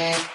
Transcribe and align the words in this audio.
and 0.00 0.29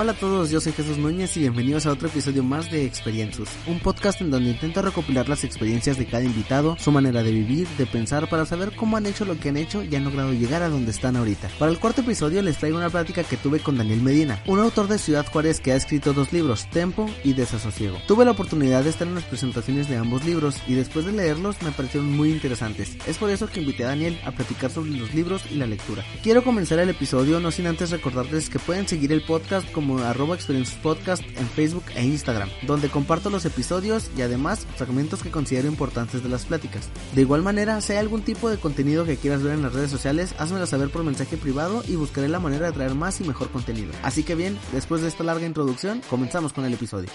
Hola 0.00 0.12
a 0.12 0.14
todos, 0.14 0.50
yo 0.50 0.60
soy 0.60 0.70
Jesús 0.70 0.96
Núñez 0.96 1.36
y 1.36 1.40
bienvenidos 1.40 1.84
a 1.84 1.90
otro 1.90 2.06
episodio 2.06 2.44
más 2.44 2.70
de 2.70 2.84
Experiencias, 2.84 3.48
un 3.66 3.80
podcast 3.80 4.20
en 4.20 4.30
donde 4.30 4.50
intento 4.50 4.80
recopilar 4.80 5.28
las 5.28 5.42
experiencias 5.42 5.98
de 5.98 6.06
cada 6.06 6.22
invitado, 6.22 6.76
su 6.78 6.92
manera 6.92 7.24
de 7.24 7.32
vivir, 7.32 7.66
de 7.76 7.84
pensar 7.84 8.28
para 8.28 8.46
saber 8.46 8.76
cómo 8.76 8.96
han 8.96 9.06
hecho 9.06 9.24
lo 9.24 9.36
que 9.40 9.48
han 9.48 9.56
hecho 9.56 9.82
y 9.82 9.96
han 9.96 10.04
logrado 10.04 10.32
llegar 10.32 10.62
a 10.62 10.68
donde 10.68 10.92
están 10.92 11.16
ahorita. 11.16 11.50
Para 11.58 11.72
el 11.72 11.80
cuarto 11.80 12.02
episodio 12.02 12.40
les 12.42 12.58
traigo 12.58 12.78
una 12.78 12.90
plática 12.90 13.24
que 13.24 13.36
tuve 13.36 13.58
con 13.58 13.76
Daniel 13.76 14.00
Medina, 14.00 14.40
un 14.46 14.60
autor 14.60 14.86
de 14.86 14.98
Ciudad 14.98 15.26
Juárez 15.26 15.58
que 15.58 15.72
ha 15.72 15.76
escrito 15.76 16.12
dos 16.12 16.32
libros, 16.32 16.70
Tempo 16.70 17.10
y 17.24 17.32
Desasosiego. 17.32 17.98
Tuve 18.06 18.24
la 18.24 18.30
oportunidad 18.30 18.84
de 18.84 18.90
estar 18.90 19.08
en 19.08 19.16
las 19.16 19.24
presentaciones 19.24 19.88
de 19.88 19.96
ambos 19.96 20.24
libros 20.24 20.62
y 20.68 20.74
después 20.74 21.06
de 21.06 21.12
leerlos 21.12 21.60
me 21.62 21.72
parecieron 21.72 22.16
muy 22.16 22.30
interesantes. 22.30 22.96
Es 23.08 23.18
por 23.18 23.30
eso 23.30 23.48
que 23.48 23.58
invité 23.58 23.82
a 23.82 23.88
Daniel 23.88 24.16
a 24.24 24.30
platicar 24.30 24.70
sobre 24.70 24.92
los 24.92 25.12
libros 25.12 25.42
y 25.50 25.56
la 25.56 25.66
lectura. 25.66 26.04
Quiero 26.22 26.44
comenzar 26.44 26.78
el 26.78 26.88
episodio 26.90 27.40
no 27.40 27.50
sin 27.50 27.66
antes 27.66 27.90
recordarles 27.90 28.48
que 28.48 28.60
pueden 28.60 28.86
seguir 28.86 29.10
el 29.10 29.22
podcast 29.22 29.68
como 29.72 29.87
arroba 29.96 30.34
Experiencias 30.34 30.78
Podcast 30.80 31.22
en 31.36 31.48
Facebook 31.48 31.84
e 31.94 32.04
Instagram, 32.04 32.50
donde 32.66 32.88
comparto 32.88 33.30
los 33.30 33.46
episodios 33.46 34.10
y 34.16 34.22
además 34.22 34.66
fragmentos 34.76 35.22
que 35.22 35.30
considero 35.30 35.68
importantes 35.68 36.22
de 36.22 36.28
las 36.28 36.44
pláticas. 36.44 36.90
De 37.14 37.22
igual 37.22 37.42
manera, 37.42 37.80
si 37.80 37.92
hay 37.92 37.98
algún 37.98 38.22
tipo 38.22 38.50
de 38.50 38.58
contenido 38.58 39.04
que 39.04 39.16
quieras 39.16 39.42
ver 39.42 39.54
en 39.54 39.62
las 39.62 39.72
redes 39.72 39.90
sociales, 39.90 40.34
házmelo 40.38 40.66
saber 40.66 40.90
por 40.90 41.04
mensaje 41.04 41.36
privado 41.36 41.82
y 41.88 41.96
buscaré 41.96 42.28
la 42.28 42.40
manera 42.40 42.66
de 42.66 42.72
traer 42.72 42.94
más 42.94 43.20
y 43.20 43.24
mejor 43.24 43.50
contenido. 43.50 43.92
Así 44.02 44.22
que 44.22 44.34
bien, 44.34 44.58
después 44.72 45.00
de 45.00 45.08
esta 45.08 45.24
larga 45.24 45.46
introducción, 45.46 46.02
comenzamos 46.10 46.52
con 46.52 46.64
el 46.64 46.74
episodio. 46.74 47.08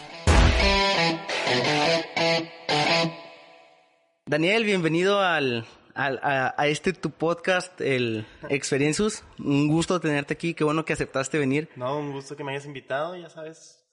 Daniel, 4.26 4.64
bienvenido 4.64 5.20
al, 5.20 5.66
a, 5.96 6.54
a, 6.58 6.68
este 6.68 6.94
tu 6.94 7.12
podcast, 7.12 7.80
el 7.82 8.26
Experiencias. 8.50 9.24
Un 9.40 9.68
gusto 9.68 10.00
tenerte 10.00 10.34
aquí, 10.34 10.54
qué 10.54 10.64
bueno 10.64 10.86
que 10.86 10.94
aceptaste 10.94 11.38
venir. 11.38 11.70
No, 11.76 11.98
un 11.98 12.12
gusto 12.12 12.36
que 12.36 12.44
me 12.44 12.52
hayas 12.52 12.66
invitado, 12.66 13.16
ya 13.16 13.30
sabes, 13.30 13.84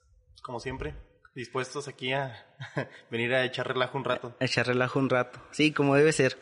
como 0.42 0.60
siempre, 0.60 0.94
dispuestos 1.34 1.88
aquí 1.88 2.12
a 2.12 2.46
venir 3.10 3.34
a 3.34 3.44
echar 3.44 3.68
relajo 3.68 3.98
un 3.98 4.04
rato. 4.04 4.36
A 4.40 4.44
echar 4.44 4.66
relajo 4.66 4.98
un 4.98 5.10
rato, 5.10 5.40
sí, 5.50 5.72
como 5.72 5.94
debe 5.96 6.12
ser. 6.12 6.38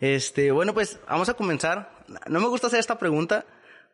Este, 0.00 0.50
bueno, 0.50 0.74
pues 0.74 1.00
vamos 1.08 1.28
a 1.28 1.34
comenzar. 1.34 2.04
No 2.28 2.40
me 2.40 2.48
gusta 2.48 2.66
hacer 2.66 2.80
esta 2.80 2.98
pregunta, 2.98 3.46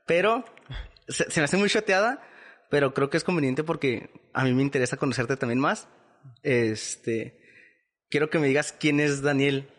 pero 0.06 0.44
se, 1.08 1.30
se 1.30 1.40
me 1.40 1.44
hace 1.44 1.56
muy 1.56 1.68
choteada, 1.68 2.22
pero 2.70 2.94
creo 2.94 3.10
que 3.10 3.16
es 3.16 3.24
conveniente 3.24 3.64
porque 3.64 4.10
a 4.32 4.44
mí 4.44 4.52
me 4.52 4.62
interesa 4.62 4.96
conocerte 4.96 5.36
también 5.36 5.60
más. 5.60 5.88
Este, 6.42 7.40
quiero 8.10 8.30
que 8.30 8.38
me 8.38 8.48
digas 8.48 8.72
quién 8.72 9.00
es 9.00 9.22
Daniel 9.22 9.70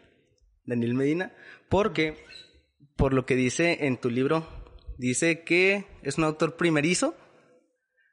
Daniel 0.70 0.94
Medina, 0.94 1.34
porque 1.67 2.23
por 2.95 3.14
lo 3.14 3.25
que 3.25 3.35
dice 3.35 3.85
en 3.85 3.97
tu 3.97 4.09
libro, 4.09 4.47
dice 4.97 5.44
que 5.44 5.85
es 6.03 6.18
un 6.18 6.24
autor 6.25 6.56
primerizo, 6.56 7.16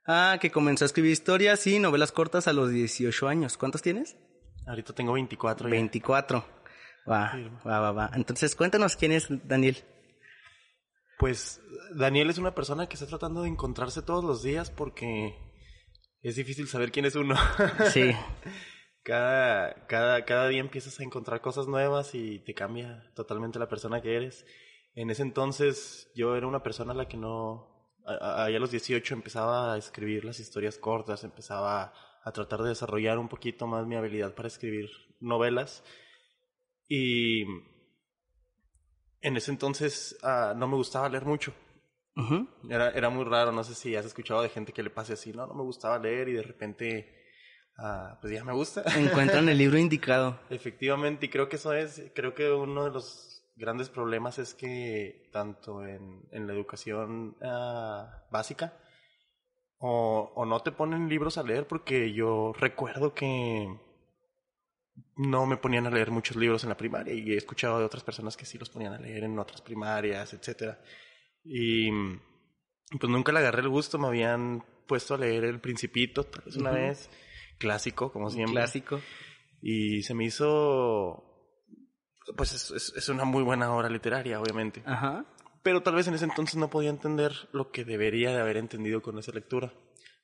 ah, 0.06 0.38
que 0.40 0.50
comenzó 0.50 0.84
a 0.84 0.86
escribir 0.86 1.12
historias 1.12 1.66
y 1.66 1.78
novelas 1.78 2.12
cortas 2.12 2.48
a 2.48 2.52
los 2.52 2.70
18 2.70 3.28
años. 3.28 3.56
¿Cuántos 3.56 3.82
tienes? 3.82 4.16
Ahorita 4.66 4.92
tengo 4.94 5.12
24. 5.12 5.68
Ya. 5.68 5.70
24. 5.70 6.44
Va, 7.08 7.32
va, 7.66 7.80
va, 7.80 7.92
va. 7.92 8.10
Entonces, 8.14 8.56
cuéntanos 8.56 8.96
quién 8.96 9.12
es 9.12 9.28
Daniel. 9.46 9.84
Pues 11.18 11.60
Daniel 11.94 12.30
es 12.30 12.38
una 12.38 12.54
persona 12.54 12.88
que 12.88 12.94
está 12.94 13.06
tratando 13.06 13.42
de 13.42 13.48
encontrarse 13.48 14.02
todos 14.02 14.24
los 14.24 14.42
días 14.42 14.70
porque 14.70 15.34
es 16.22 16.36
difícil 16.36 16.68
saber 16.68 16.90
quién 16.90 17.06
es 17.06 17.14
uno. 17.14 17.36
Sí. 17.92 18.12
cada, 19.06 19.86
cada, 19.86 20.24
cada 20.24 20.48
día 20.48 20.58
empiezas 20.58 20.98
a 20.98 21.04
encontrar 21.04 21.40
cosas 21.40 21.68
nuevas 21.68 22.12
y 22.16 22.40
te 22.40 22.54
cambia 22.54 23.08
totalmente 23.14 23.60
la 23.60 23.68
persona 23.68 24.02
que 24.02 24.16
eres. 24.16 24.44
En 24.96 25.10
ese 25.10 25.22
entonces 25.22 26.10
yo 26.16 26.34
era 26.34 26.48
una 26.48 26.64
persona 26.64 26.92
a 26.92 26.96
la 26.96 27.06
que 27.06 27.16
no, 27.16 27.94
allá 28.04 28.56
a 28.56 28.60
los 28.60 28.72
18 28.72 29.14
empezaba 29.14 29.72
a 29.72 29.78
escribir 29.78 30.24
las 30.24 30.40
historias 30.40 30.76
cortas, 30.76 31.22
empezaba 31.22 31.92
a 32.24 32.32
tratar 32.32 32.62
de 32.62 32.70
desarrollar 32.70 33.18
un 33.18 33.28
poquito 33.28 33.68
más 33.68 33.86
mi 33.86 33.94
habilidad 33.94 34.34
para 34.34 34.48
escribir 34.48 34.90
novelas. 35.20 35.84
Y 36.88 37.44
en 39.20 39.36
ese 39.36 39.52
entonces 39.52 40.18
uh, 40.24 40.58
no 40.58 40.66
me 40.66 40.74
gustaba 40.74 41.08
leer 41.08 41.26
mucho. 41.26 41.54
Uh 42.16 42.22
-huh. 42.22 42.48
era, 42.70 42.90
era 42.90 43.08
muy 43.08 43.24
raro, 43.24 43.52
no 43.52 43.62
sé 43.62 43.76
si 43.76 43.94
has 43.94 44.06
escuchado 44.06 44.42
de 44.42 44.48
gente 44.48 44.72
que 44.72 44.82
le 44.82 44.90
pase 44.90 45.12
así, 45.12 45.32
no, 45.32 45.46
no 45.46 45.54
me 45.54 45.62
gustaba 45.62 45.96
leer 45.96 46.28
y 46.28 46.32
de 46.32 46.42
repente 46.42 47.25
Ah, 47.78 48.18
pues 48.20 48.32
ya 48.32 48.44
me 48.44 48.52
gusta. 48.52 48.82
Encuentran 48.96 49.48
el 49.48 49.58
libro 49.58 49.78
indicado. 49.78 50.38
Efectivamente, 50.50 51.26
y 51.26 51.28
creo 51.28 51.48
que 51.48 51.56
eso 51.56 51.72
es, 51.72 52.02
creo 52.14 52.34
que 52.34 52.50
uno 52.50 52.84
de 52.84 52.90
los 52.90 53.42
grandes 53.54 53.88
problemas 53.88 54.38
es 54.38 54.54
que 54.54 55.28
tanto 55.32 55.84
en, 55.86 56.22
en 56.30 56.46
la 56.46 56.52
educación 56.52 57.36
uh, 57.40 58.06
básica 58.30 58.74
o, 59.78 60.32
o, 60.34 60.44
no 60.44 60.60
te 60.60 60.72
ponen 60.72 61.08
libros 61.08 61.38
a 61.38 61.42
leer 61.42 61.66
porque 61.66 62.12
yo 62.12 62.52
recuerdo 62.58 63.14
que 63.14 63.66
no 65.16 65.46
me 65.46 65.56
ponían 65.56 65.86
a 65.86 65.90
leer 65.90 66.10
muchos 66.10 66.36
libros 66.36 66.62
en 66.64 66.68
la 66.68 66.76
primaria 66.76 67.14
y 67.14 67.32
he 67.32 67.36
escuchado 67.36 67.78
de 67.78 67.84
otras 67.84 68.04
personas 68.04 68.36
que 68.36 68.44
sí 68.44 68.58
los 68.58 68.70
ponían 68.70 68.92
a 68.92 68.98
leer 68.98 69.24
en 69.24 69.38
otras 69.38 69.62
primarias, 69.62 70.32
etcétera. 70.34 70.78
Y 71.42 71.90
pues 72.98 73.10
nunca 73.10 73.32
le 73.32 73.38
agarré 73.38 73.62
el 73.62 73.68
gusto, 73.68 73.98
me 73.98 74.08
habían 74.08 74.64
puesto 74.86 75.14
a 75.14 75.18
leer 75.18 75.44
El 75.44 75.60
Principito 75.60 76.24
tal 76.24 76.42
vez 76.44 76.56
una 76.56 76.70
uh 76.70 76.74
-huh. 76.74 76.88
vez 76.88 77.10
clásico, 77.58 78.12
como 78.12 78.30
siempre. 78.30 78.54
Clásico. 78.54 79.00
Y 79.60 80.02
se 80.02 80.14
me 80.14 80.24
hizo. 80.24 81.24
Pues 82.36 82.52
es, 82.52 82.70
es, 82.70 82.92
es, 82.96 83.08
una 83.08 83.24
muy 83.24 83.42
buena 83.42 83.72
obra 83.74 83.88
literaria, 83.88 84.40
obviamente. 84.40 84.82
Ajá. 84.84 85.24
Pero 85.62 85.82
tal 85.82 85.94
vez 85.94 86.06
en 86.08 86.14
ese 86.14 86.24
entonces 86.24 86.56
no 86.56 86.70
podía 86.70 86.90
entender 86.90 87.32
lo 87.52 87.70
que 87.70 87.84
debería 87.84 88.30
de 88.30 88.40
haber 88.40 88.56
entendido 88.56 89.02
con 89.02 89.18
esa 89.18 89.32
lectura. 89.32 89.72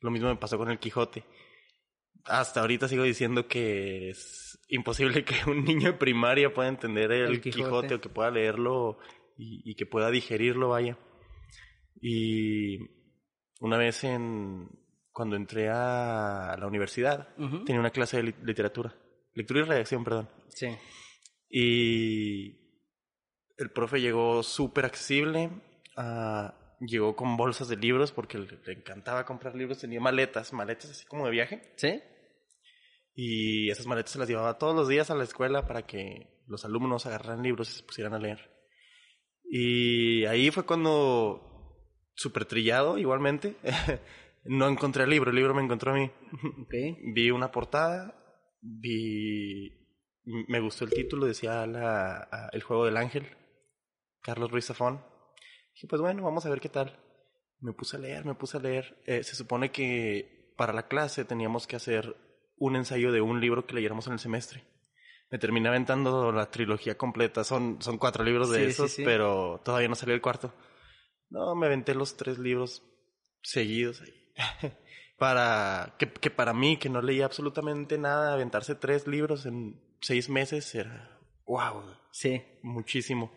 Lo 0.00 0.10
mismo 0.10 0.28
me 0.28 0.36
pasó 0.36 0.58
con 0.58 0.70
el 0.70 0.78
Quijote. 0.78 1.24
Hasta 2.24 2.60
ahorita 2.60 2.88
sigo 2.88 3.02
diciendo 3.02 3.48
que 3.48 4.10
es 4.10 4.60
imposible 4.68 5.24
que 5.24 5.34
un 5.50 5.64
niño 5.64 5.92
de 5.92 5.98
primaria 5.98 6.52
pueda 6.52 6.68
entender 6.68 7.10
el, 7.12 7.32
el 7.32 7.40
Quijote. 7.40 7.64
Quijote. 7.64 7.94
o 7.94 8.00
que 8.00 8.08
pueda 8.08 8.30
leerlo 8.30 8.98
y, 9.36 9.68
y 9.68 9.74
que 9.74 9.86
pueda 9.86 10.10
digerirlo, 10.10 10.68
vaya. 10.68 10.98
Y 12.00 12.78
una 13.60 13.78
vez 13.78 14.02
en, 14.04 14.68
cuando 15.12 15.36
entré 15.36 15.68
a 15.68 16.56
la 16.58 16.66
universidad, 16.66 17.28
uh 17.38 17.42
-huh. 17.42 17.64
tenía 17.64 17.80
una 17.80 17.90
clase 17.90 18.22
de 18.22 18.34
literatura. 18.42 18.94
Lectura 19.34 19.60
y 19.60 19.64
redacción, 19.64 20.04
perdón. 20.04 20.28
Sí. 20.48 20.68
Y 21.48 22.62
el 23.58 23.70
profe 23.72 24.00
llegó 24.00 24.42
súper 24.42 24.86
accesible. 24.86 25.50
Uh, 25.96 26.50
llegó 26.80 27.14
con 27.14 27.36
bolsas 27.36 27.68
de 27.68 27.76
libros 27.76 28.12
porque 28.12 28.38
le, 28.38 28.46
le, 28.64 28.72
encantaba 28.72 29.24
comprar 29.24 29.54
libros. 29.54 29.78
Tenía 29.78 30.00
maletas, 30.00 30.52
maletas 30.52 30.90
así 30.90 31.06
como 31.06 31.26
de 31.26 31.30
viaje. 31.30 31.72
Sí. 31.76 32.02
Y 33.14 33.70
esas 33.70 33.86
maletas 33.86 34.12
se 34.12 34.18
las 34.18 34.28
llevaba 34.28 34.58
todos 34.58 34.74
los 34.74 34.88
días 34.88 35.10
a 35.10 35.14
la 35.14 35.24
escuela 35.24 35.66
para 35.66 35.86
que 35.86 36.42
los 36.46 36.64
alumnos 36.64 37.06
agarraran 37.06 37.42
libros 37.42 37.70
y 37.70 37.74
se 37.74 37.82
pusieran 37.82 38.14
a 38.14 38.18
leer. 38.18 38.50
Y 39.44 40.24
ahí 40.24 40.50
fue 40.50 40.64
cuando, 40.64 41.76
súper 42.14 42.46
trillado 42.46 42.96
igualmente, 42.96 43.56
no 44.44 44.68
encontré 44.68 45.04
el 45.04 45.10
libro, 45.10 45.30
el 45.30 45.36
libro 45.36 45.54
me 45.54 45.62
encontró 45.62 45.92
a 45.92 45.94
mí. 45.94 46.10
Okay. 46.64 46.96
Vi 47.14 47.30
una 47.30 47.50
portada, 47.50 48.14
vi... 48.60 49.78
Me 50.24 50.60
gustó 50.60 50.84
el 50.84 50.92
título, 50.92 51.26
decía 51.26 51.66
la, 51.66 52.28
a, 52.30 52.48
El 52.52 52.62
juego 52.62 52.84
del 52.84 52.96
ángel, 52.96 53.26
Carlos 54.20 54.52
Ruiz 54.52 54.66
Zafón. 54.66 55.04
Dije, 55.74 55.88
pues 55.88 56.00
bueno, 56.00 56.22
vamos 56.22 56.46
a 56.46 56.50
ver 56.50 56.60
qué 56.60 56.68
tal. 56.68 56.96
Me 57.58 57.72
puse 57.72 57.96
a 57.96 58.00
leer, 58.00 58.24
me 58.24 58.34
puse 58.34 58.56
a 58.56 58.60
leer. 58.60 59.02
Eh, 59.04 59.24
se 59.24 59.34
supone 59.34 59.72
que 59.72 60.54
para 60.56 60.72
la 60.72 60.86
clase 60.86 61.24
teníamos 61.24 61.66
que 61.66 61.74
hacer 61.74 62.16
un 62.56 62.76
ensayo 62.76 63.10
de 63.10 63.20
un 63.20 63.40
libro 63.40 63.66
que 63.66 63.74
leyéramos 63.74 64.06
en 64.06 64.12
el 64.12 64.20
semestre. 64.20 64.64
Me 65.28 65.38
terminé 65.38 65.68
aventando 65.68 66.30
la 66.30 66.50
trilogía 66.50 66.96
completa. 66.96 67.42
Son, 67.42 67.82
son 67.82 67.98
cuatro 67.98 68.22
libros 68.22 68.50
de 68.50 68.58
sí, 68.58 68.64
esos, 68.70 68.90
sí, 68.90 68.96
sí. 68.98 69.04
pero 69.04 69.60
todavía 69.64 69.88
no 69.88 69.96
salió 69.96 70.14
el 70.14 70.20
cuarto. 70.20 70.54
No, 71.30 71.56
me 71.56 71.66
aventé 71.66 71.94
los 71.94 72.16
tres 72.16 72.38
libros 72.38 72.82
seguidos 73.42 74.02
ahí. 74.02 74.21
para 75.18 75.94
que, 75.98 76.12
que 76.12 76.30
para 76.30 76.52
mí, 76.52 76.76
que 76.76 76.88
no 76.88 77.00
leía 77.02 77.24
absolutamente 77.24 77.98
nada, 77.98 78.32
aventarse 78.32 78.74
tres 78.74 79.06
libros 79.06 79.46
en 79.46 79.80
seis 80.00 80.28
meses 80.28 80.74
era 80.74 81.18
wow, 81.46 81.82
Sí. 82.10 82.42
muchísimo. 82.62 83.32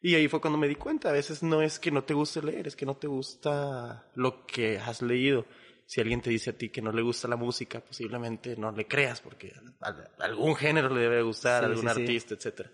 Y 0.00 0.14
ahí 0.14 0.28
fue 0.28 0.40
cuando 0.40 0.58
me 0.58 0.68
di 0.68 0.76
cuenta, 0.76 1.08
a 1.08 1.12
veces 1.12 1.42
no 1.42 1.60
es 1.60 1.78
que 1.80 1.90
no 1.90 2.04
te 2.04 2.14
guste 2.14 2.40
leer, 2.42 2.66
es 2.68 2.76
que 2.76 2.86
no 2.86 2.96
te 2.96 3.08
gusta 3.08 4.06
lo 4.14 4.46
que 4.46 4.78
has 4.78 5.02
leído. 5.02 5.44
Si 5.86 6.00
alguien 6.00 6.20
te 6.20 6.30
dice 6.30 6.50
a 6.50 6.52
ti 6.58 6.68
que 6.68 6.82
no 6.82 6.92
le 6.92 7.02
gusta 7.02 7.26
la 7.28 7.36
música, 7.36 7.80
posiblemente 7.80 8.56
no 8.56 8.70
le 8.70 8.86
creas, 8.86 9.20
porque 9.20 9.52
a- 9.80 9.94
algún 10.24 10.54
género 10.54 10.88
le 10.94 11.00
debe 11.00 11.22
gustar, 11.22 11.64
Sí, 11.64 11.70
algún 11.70 11.88
sí, 11.88 11.94
sí. 11.94 12.00
artista, 12.02 12.34
etcétera. 12.34 12.70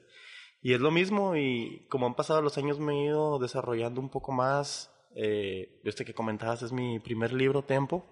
Y 0.61 0.75
es 0.75 0.81
lo 0.81 0.91
mismo, 0.91 1.37
y 1.37 1.87
como 1.89 2.07
han 2.07 2.15
pasado 2.15 2.43
los 2.43 2.59
años 2.59 2.79
me 2.79 2.93
he 2.93 3.05
ido 3.07 3.39
desarrollando 3.39 4.01
un 4.01 4.11
poco 4.11 4.33
más. 4.33 4.91
Eh, 5.17 5.81
este 5.85 6.05
que 6.05 6.15
comentabas 6.15 6.63
es 6.63 6.73
mi 6.73 6.99
primer 7.01 7.33
libro, 7.33 7.63
Tempo, 7.63 8.05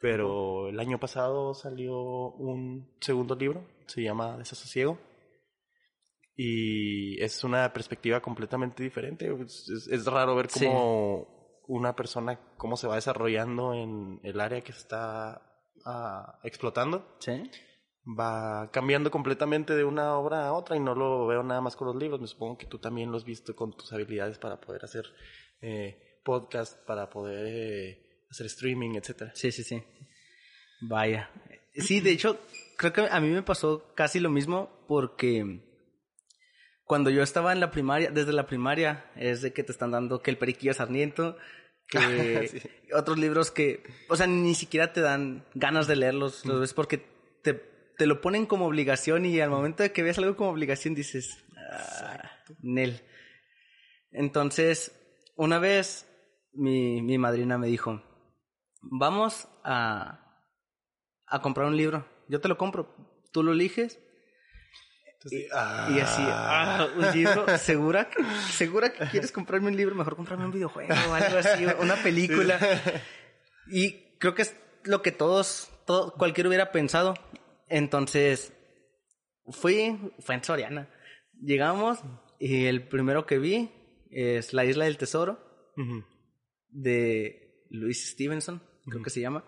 pero 0.00 0.68
el 0.68 0.78
año 0.80 0.98
pasado 1.00 1.54
salió 1.54 1.94
un 2.32 2.96
segundo 3.00 3.34
libro, 3.34 3.66
se 3.86 4.02
llama 4.02 4.36
Desasosiego. 4.36 4.98
Y 6.36 7.20
es 7.22 7.44
una 7.44 7.72
perspectiva 7.72 8.20
completamente 8.20 8.82
diferente. 8.82 9.26
Es, 9.42 9.68
es- 9.70 9.88
es 9.88 10.06
raro 10.06 10.34
ver 10.36 10.50
Sí. 10.50 10.66
cómo 10.66 11.62
una 11.68 11.96
persona, 11.96 12.38
cómo 12.58 12.76
se 12.76 12.86
va 12.86 12.96
desarrollando 12.96 13.72
en 13.74 14.20
el 14.22 14.40
área 14.40 14.60
que 14.60 14.72
está 14.72 15.42
ah, 15.88 16.40
explotando 16.42 17.16
Sí. 17.20 17.48
va 18.18 18.70
cambiando 18.72 19.10
completamente 19.10 19.74
de 19.76 19.84
una 19.84 20.16
obra 20.18 20.46
a 20.48 20.52
otra 20.52 20.76
y 20.76 20.80
no 20.80 20.94
lo 20.96 21.26
veo 21.26 21.42
nada 21.44 21.60
más 21.60 21.76
con 21.76 21.86
los 21.86 21.96
libros. 21.96 22.20
Me 22.20 22.26
supongo 22.26 22.58
que 22.58 22.66
tú 22.66 22.78
también 22.78 23.10
lo 23.10 23.16
has 23.16 23.24
visto 23.24 23.54
con 23.54 23.72
tus 23.76 23.92
habilidades 23.92 24.38
para 24.38 24.60
poder 24.60 24.84
hacer 24.84 25.04
eh, 25.62 25.96
podcast, 26.26 26.76
para 26.84 27.08
poder 27.08 27.46
eh, 27.46 28.24
hacer 28.28 28.46
streaming, 28.46 28.96
etcétera. 28.96 29.30
Sí, 29.34 29.52
sí, 29.52 29.62
sí. 29.62 29.80
Vaya. 30.80 31.30
Sí, 31.74 32.00
de 32.00 32.10
hecho, 32.10 32.40
creo 32.76 32.92
que 32.92 33.02
a 33.08 33.20
mí 33.20 33.28
me 33.28 33.42
pasó 33.42 33.94
casi 33.94 34.18
lo 34.18 34.28
mismo 34.28 34.84
porque 34.88 35.62
cuando 36.84 37.10
yo 37.10 37.22
estaba 37.22 37.52
en 37.52 37.60
la 37.60 37.70
primaria, 37.70 38.10
desde 38.10 38.32
la 38.32 38.46
primaria, 38.46 39.10
es 39.16 39.40
de 39.42 39.52
que 39.52 39.62
te 39.62 39.72
están 39.72 39.92
dando 39.92 40.20
que 40.20 40.30
el 40.30 40.38
periquillo 40.38 40.74
sarniento, 40.74 41.36
que 41.88 41.98
Sí. 42.48 42.60
otros 42.92 43.18
libros 43.18 43.50
que, 43.50 43.82
o 44.08 44.16
sea, 44.16 44.26
ni 44.26 44.54
siquiera 44.54 44.92
te 44.92 45.00
dan 45.00 45.44
ganas 45.54 45.86
de 45.86 45.96
leerlos, 45.96 46.44
los 46.44 46.60
ves 46.60 46.74
porque 46.74 47.02
te, 47.42 47.54
te 47.54 48.06
lo 48.06 48.20
ponen 48.20 48.46
como 48.46 48.66
obligación 48.66 49.26
y 49.26 49.40
al 49.40 49.50
momento 49.50 49.82
de 49.82 49.92
que 49.92 50.02
ves 50.02 50.18
algo 50.18 50.36
como 50.36 50.50
obligación 50.50 50.94
dices, 50.94 51.44
ah, 51.70 52.30
Nel. 52.60 53.00
Entonces, 54.12 54.92
una 55.36 55.58
vez 55.58 56.06
mi, 56.56 57.02
mi 57.02 57.18
madrina 57.18 57.58
me 57.58 57.66
dijo, 57.68 58.02
vamos 58.82 59.48
a, 59.64 60.42
a 61.26 61.42
comprar 61.42 61.66
un 61.66 61.76
libro. 61.76 62.06
Yo 62.28 62.40
te 62.40 62.48
lo 62.48 62.56
compro. 62.58 62.94
Tú 63.32 63.42
lo 63.42 63.52
eliges. 63.52 63.98
Entonces, 65.12 65.48
Y 65.94 66.00
así, 66.00 66.22
ah, 66.26 66.88
un 66.96 67.12
libro. 67.12 67.58
¿Segura 67.58 68.08
que, 68.08 68.22
¿Segura 68.50 68.92
que 68.92 69.06
quieres 69.06 69.32
comprarme 69.32 69.68
un 69.68 69.76
libro? 69.76 69.94
Mejor 69.94 70.16
comprarme 70.16 70.44
un 70.44 70.52
videojuego 70.52 70.94
o 71.10 71.14
algo 71.14 71.38
así, 71.38 71.64
una 71.80 71.96
película. 71.96 72.58
Y 73.68 74.16
creo 74.18 74.34
que 74.34 74.42
es 74.42 74.56
lo 74.84 75.02
que 75.02 75.12
todos, 75.12 75.70
todo, 75.86 76.14
cualquiera 76.14 76.48
hubiera 76.48 76.70
pensado. 76.70 77.14
Entonces, 77.68 78.52
fui, 79.48 79.98
fue 80.20 80.36
en 80.36 80.44
Soriana. 80.44 80.88
Llegamos 81.42 81.98
y 82.38 82.66
el 82.66 82.86
primero 82.86 83.26
que 83.26 83.38
vi 83.38 83.70
es 84.10 84.52
La 84.52 84.64
Isla 84.64 84.84
del 84.84 84.98
Tesoro 84.98 85.40
Ujú. 85.76 86.04
De 86.76 87.64
Louis 87.70 88.10
Stevenson, 88.10 88.62
creo 88.84 89.02
que 89.02 89.10
se 89.10 89.20
llama. 89.20 89.44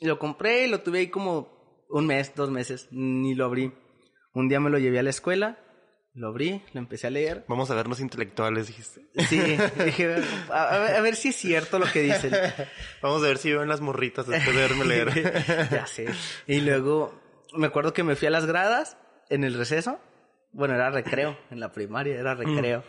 Lo 0.00 0.18
compré 0.18 0.66
y 0.66 0.70
lo 0.70 0.80
tuve 0.82 1.00
ahí 1.00 1.08
como 1.08 1.84
un 1.88 2.06
mes, 2.06 2.34
dos 2.34 2.50
meses, 2.50 2.88
ni 2.90 3.34
lo 3.34 3.44
abrí. 3.44 3.72
Un 4.32 4.48
día 4.48 4.60
me 4.60 4.70
lo 4.70 4.78
llevé 4.78 4.98
a 4.98 5.02
la 5.02 5.10
escuela, 5.10 5.58
lo 6.14 6.28
abrí, 6.28 6.62
lo 6.72 6.80
empecé 6.80 7.06
a 7.06 7.10
leer. 7.10 7.44
Vamos 7.48 7.70
a 7.70 7.74
vernos 7.74 8.00
intelectuales, 8.00 8.66
dijiste. 8.66 9.06
Sí, 9.28 9.40
dije, 9.84 10.16
a, 10.50 10.74
a 10.74 10.78
ver, 10.78 10.96
a 10.96 11.00
ver 11.00 11.16
si 11.16 11.28
es 11.28 11.36
cierto 11.36 11.78
lo 11.78 11.86
que 11.86 12.02
dicen. 12.02 12.32
Vamos 13.02 13.22
a 13.22 13.28
ver 13.28 13.38
si 13.38 13.52
ven 13.52 13.68
las 13.68 13.80
morritas 13.80 14.26
después 14.26 14.54
de 14.54 14.62
verme 14.62 14.84
leer. 14.84 15.68
ya 15.70 15.86
sé. 15.86 16.06
Y 16.46 16.60
luego 16.60 17.18
me 17.54 17.66
acuerdo 17.66 17.92
que 17.92 18.02
me 18.02 18.16
fui 18.16 18.28
a 18.28 18.30
las 18.30 18.46
gradas 18.46 18.96
en 19.28 19.44
el 19.44 19.54
receso. 19.54 20.00
Bueno, 20.52 20.74
era 20.74 20.90
recreo, 20.90 21.38
en 21.50 21.60
la 21.60 21.72
primaria 21.72 22.18
era 22.18 22.34
recreo. 22.34 22.84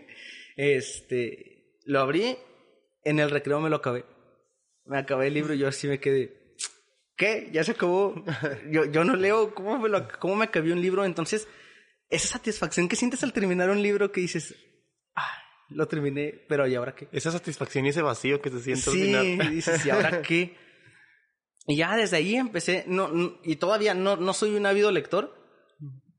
este, 0.56 1.51
lo 1.86 2.00
abrí, 2.00 2.36
en 3.04 3.18
el 3.18 3.30
recreo 3.30 3.60
me 3.60 3.70
lo 3.70 3.76
acabé. 3.76 4.04
Me 4.84 4.98
acabé 4.98 5.28
el 5.28 5.34
libro 5.34 5.54
y 5.54 5.58
yo 5.58 5.68
así 5.68 5.86
me 5.88 6.00
quedé. 6.00 6.54
¿Qué? 7.16 7.50
Ya 7.52 7.62
se 7.64 7.72
acabó. 7.72 8.24
Yo, 8.70 8.84
yo 8.86 9.04
no 9.04 9.14
leo. 9.16 9.54
¿Cómo 9.54 9.78
me, 9.78 9.88
lo, 9.88 10.08
¿Cómo 10.18 10.34
me 10.36 10.44
acabé 10.46 10.72
un 10.72 10.80
libro? 10.80 11.04
Entonces, 11.04 11.46
esa 12.10 12.28
satisfacción 12.28 12.88
que 12.88 12.96
sientes 12.96 13.22
al 13.22 13.32
terminar 13.32 13.70
un 13.70 13.82
libro 13.82 14.10
que 14.10 14.20
dices, 14.20 14.54
ah, 15.14 15.30
lo 15.70 15.86
terminé, 15.86 16.44
pero 16.48 16.66
¿y 16.66 16.74
ahora 16.74 16.94
qué? 16.94 17.08
Esa 17.12 17.30
satisfacción 17.30 17.86
y 17.86 17.90
ese 17.90 18.02
vacío 18.02 18.40
que 18.42 18.50
se 18.50 18.60
siente 18.60 18.90
al 18.90 18.96
Sí, 18.96 19.02
final. 19.06 19.50
dices, 19.50 19.86
¿y 19.86 19.90
ahora 19.90 20.22
qué? 20.22 20.56
Y 21.68 21.76
ya 21.76 21.96
desde 21.96 22.16
ahí 22.16 22.34
empecé, 22.34 22.82
no, 22.88 23.06
no- 23.08 23.38
y 23.44 23.54
todavía 23.54 23.94
no, 23.94 24.16
no 24.16 24.34
soy 24.34 24.56
un 24.56 24.66
ávido 24.66 24.90
lector, 24.90 25.41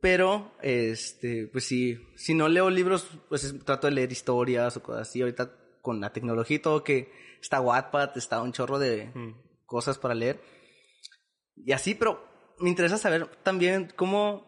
pero, 0.04 0.52
este, 0.62 1.48
pues 1.48 1.64
sí, 1.64 1.98
si 2.18 2.34
no 2.34 2.50
leo 2.50 2.70
libros, 2.70 3.08
pues 3.30 3.46
es- 3.46 3.64
trato 3.64 3.88
de 3.88 3.94
leer 3.94 4.12
historias 4.12 4.76
o 4.76 4.84
cosas 4.84 5.08
así. 5.08 5.22
Ahorita 5.22 5.56
con 5.82 6.02
la 6.02 6.12
tecnología 6.12 6.58
y 6.58 6.60
todo 6.60 6.84
que 6.84 7.10
está 7.42 7.62
Wattpad, 7.62 8.18
está 8.18 8.42
un 8.42 8.52
chorro 8.52 8.80
de 8.80 9.06
Mm. 9.16 9.32
cosas 9.66 9.98
para 9.98 10.14
leer. 10.14 10.42
Y 11.56 11.72
así, 11.72 11.96
pero 11.96 12.22
me 12.60 12.70
interesa 12.70 12.98
saber 12.98 13.28
también 13.44 13.94
cómo, 13.96 14.46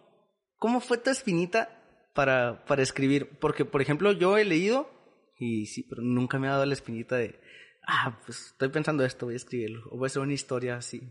cómo 0.58 0.82
fue 0.82 0.98
tu 0.98 1.10
espinita 1.10 1.70
para, 2.14 2.66
para 2.66 2.84
escribir. 2.84 3.40
Porque, 3.40 3.64
por 3.64 3.82
ejemplo, 3.82 4.12
yo 4.12 4.38
he 4.38 4.44
leído 4.44 4.90
y 5.38 5.68
sí, 5.68 5.84
pero 5.90 6.02
nunca 6.02 6.38
me 6.38 6.48
ha 6.50 6.52
dado 6.52 6.66
la 6.66 6.74
espinita 6.74 7.16
de, 7.16 7.40
ah, 7.88 8.20
pues 8.26 8.48
estoy 8.48 8.68
pensando 8.68 9.06
esto, 9.06 9.26
voy 9.26 9.36
a 9.36 9.38
escribirlo. 9.38 9.86
O 9.90 9.98
voy 9.98 10.06
a 10.06 10.08
hacer 10.08 10.22
una 10.22 10.34
historia 10.34 10.76
así. 10.76 11.02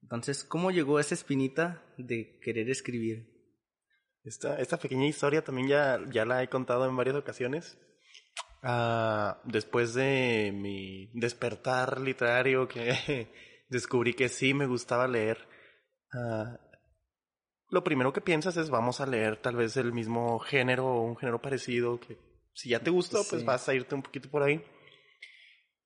Entonces, 0.00 0.44
¿cómo 0.44 0.70
llegó 0.70 1.00
esa 1.00 1.14
espinita 1.16 1.82
de 1.98 2.38
querer 2.40 2.70
escribir? 2.70 3.39
Esta, 4.24 4.58
esta 4.60 4.76
pequeña 4.76 5.06
historia 5.06 5.42
también 5.42 5.68
ya, 5.68 5.98
ya 6.10 6.24
la 6.24 6.42
he 6.42 6.48
contado 6.48 6.86
en 6.86 6.96
varias 6.96 7.16
ocasiones. 7.16 7.78
Ah, 8.62 9.40
después 9.44 9.94
de 9.94 10.52
mi 10.54 11.10
despertar 11.14 12.00
literario, 12.00 12.68
que 12.68 13.32
descubrí 13.68 14.12
que 14.12 14.28
sí 14.28 14.52
me 14.52 14.66
gustaba 14.66 15.08
leer, 15.08 15.38
ah, 16.12 16.58
lo 17.70 17.84
primero 17.84 18.12
que 18.12 18.20
piensas 18.20 18.56
es 18.56 18.68
vamos 18.68 19.00
a 19.00 19.06
leer 19.06 19.36
tal 19.36 19.56
vez 19.56 19.76
el 19.76 19.92
mismo 19.92 20.38
género 20.40 20.86
o 20.86 21.02
un 21.02 21.16
género 21.16 21.40
parecido, 21.40 21.98
que 22.00 22.18
si 22.52 22.70
ya 22.70 22.80
te 22.80 22.90
gustó, 22.90 23.22
pues 23.30 23.44
vas 23.44 23.68
a 23.68 23.74
irte 23.74 23.94
un 23.94 24.02
poquito 24.02 24.28
por 24.28 24.42
ahí. 24.42 24.62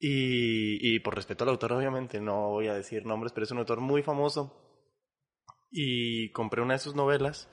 Y, 0.01 0.95
y 0.95 0.99
por 1.01 1.15
respeto 1.15 1.45
al 1.45 1.51
autor, 1.51 1.75
obviamente, 1.75 2.21
no 2.21 2.51
voy 2.51 2.67
a 2.67 2.75
decir 2.75 3.07
nombres, 3.07 3.33
pero 3.33 3.45
es 3.45 3.51
un 3.53 3.59
autor 3.59 3.81
muy 3.81 4.03
famoso. 4.03 4.61
Y 5.71 6.33
compré 6.33 6.63
una 6.63 6.75
de 6.75 6.81
sus 6.81 6.95
novelas 6.95 7.49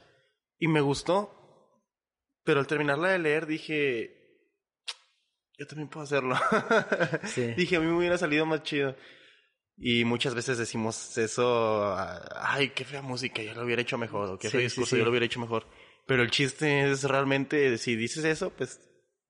y 0.61 0.67
me 0.69 0.79
gustó. 0.79 1.37
Pero 2.45 2.59
al 2.61 2.67
terminarla 2.67 3.09
de 3.09 3.19
leer 3.19 3.45
dije, 3.45 4.15
yo 5.57 5.67
también 5.67 5.89
puedo 5.89 6.03
hacerlo. 6.05 6.35
Sí. 7.25 7.53
dije, 7.57 7.75
a 7.75 7.79
mí 7.79 7.87
me 7.87 7.97
hubiera 7.97 8.17
salido 8.17 8.45
más 8.45 8.63
chido. 8.63 8.95
Y 9.77 10.05
muchas 10.05 10.35
veces 10.35 10.57
decimos 10.57 11.17
eso, 11.17 11.95
ay, 12.35 12.69
qué 12.69 12.85
fea 12.85 13.01
música, 13.01 13.41
yo 13.41 13.53
lo 13.55 13.63
hubiera 13.63 13.81
hecho 13.81 13.97
mejor, 13.97 14.29
o 14.29 14.37
qué 14.37 14.47
Sí, 14.47 14.51
feo 14.53 14.61
discurso, 14.61 14.91
sí. 14.95 14.99
yo 14.99 15.03
lo 15.05 15.09
hubiera 15.11 15.25
hecho 15.25 15.39
mejor. 15.39 15.67
Pero 16.07 16.21
el 16.23 16.29
chiste 16.31 16.91
es 16.91 17.03
realmente, 17.03 17.77
si 17.79 17.95
dices 17.95 18.23
eso, 18.25 18.51
pues, 18.51 18.79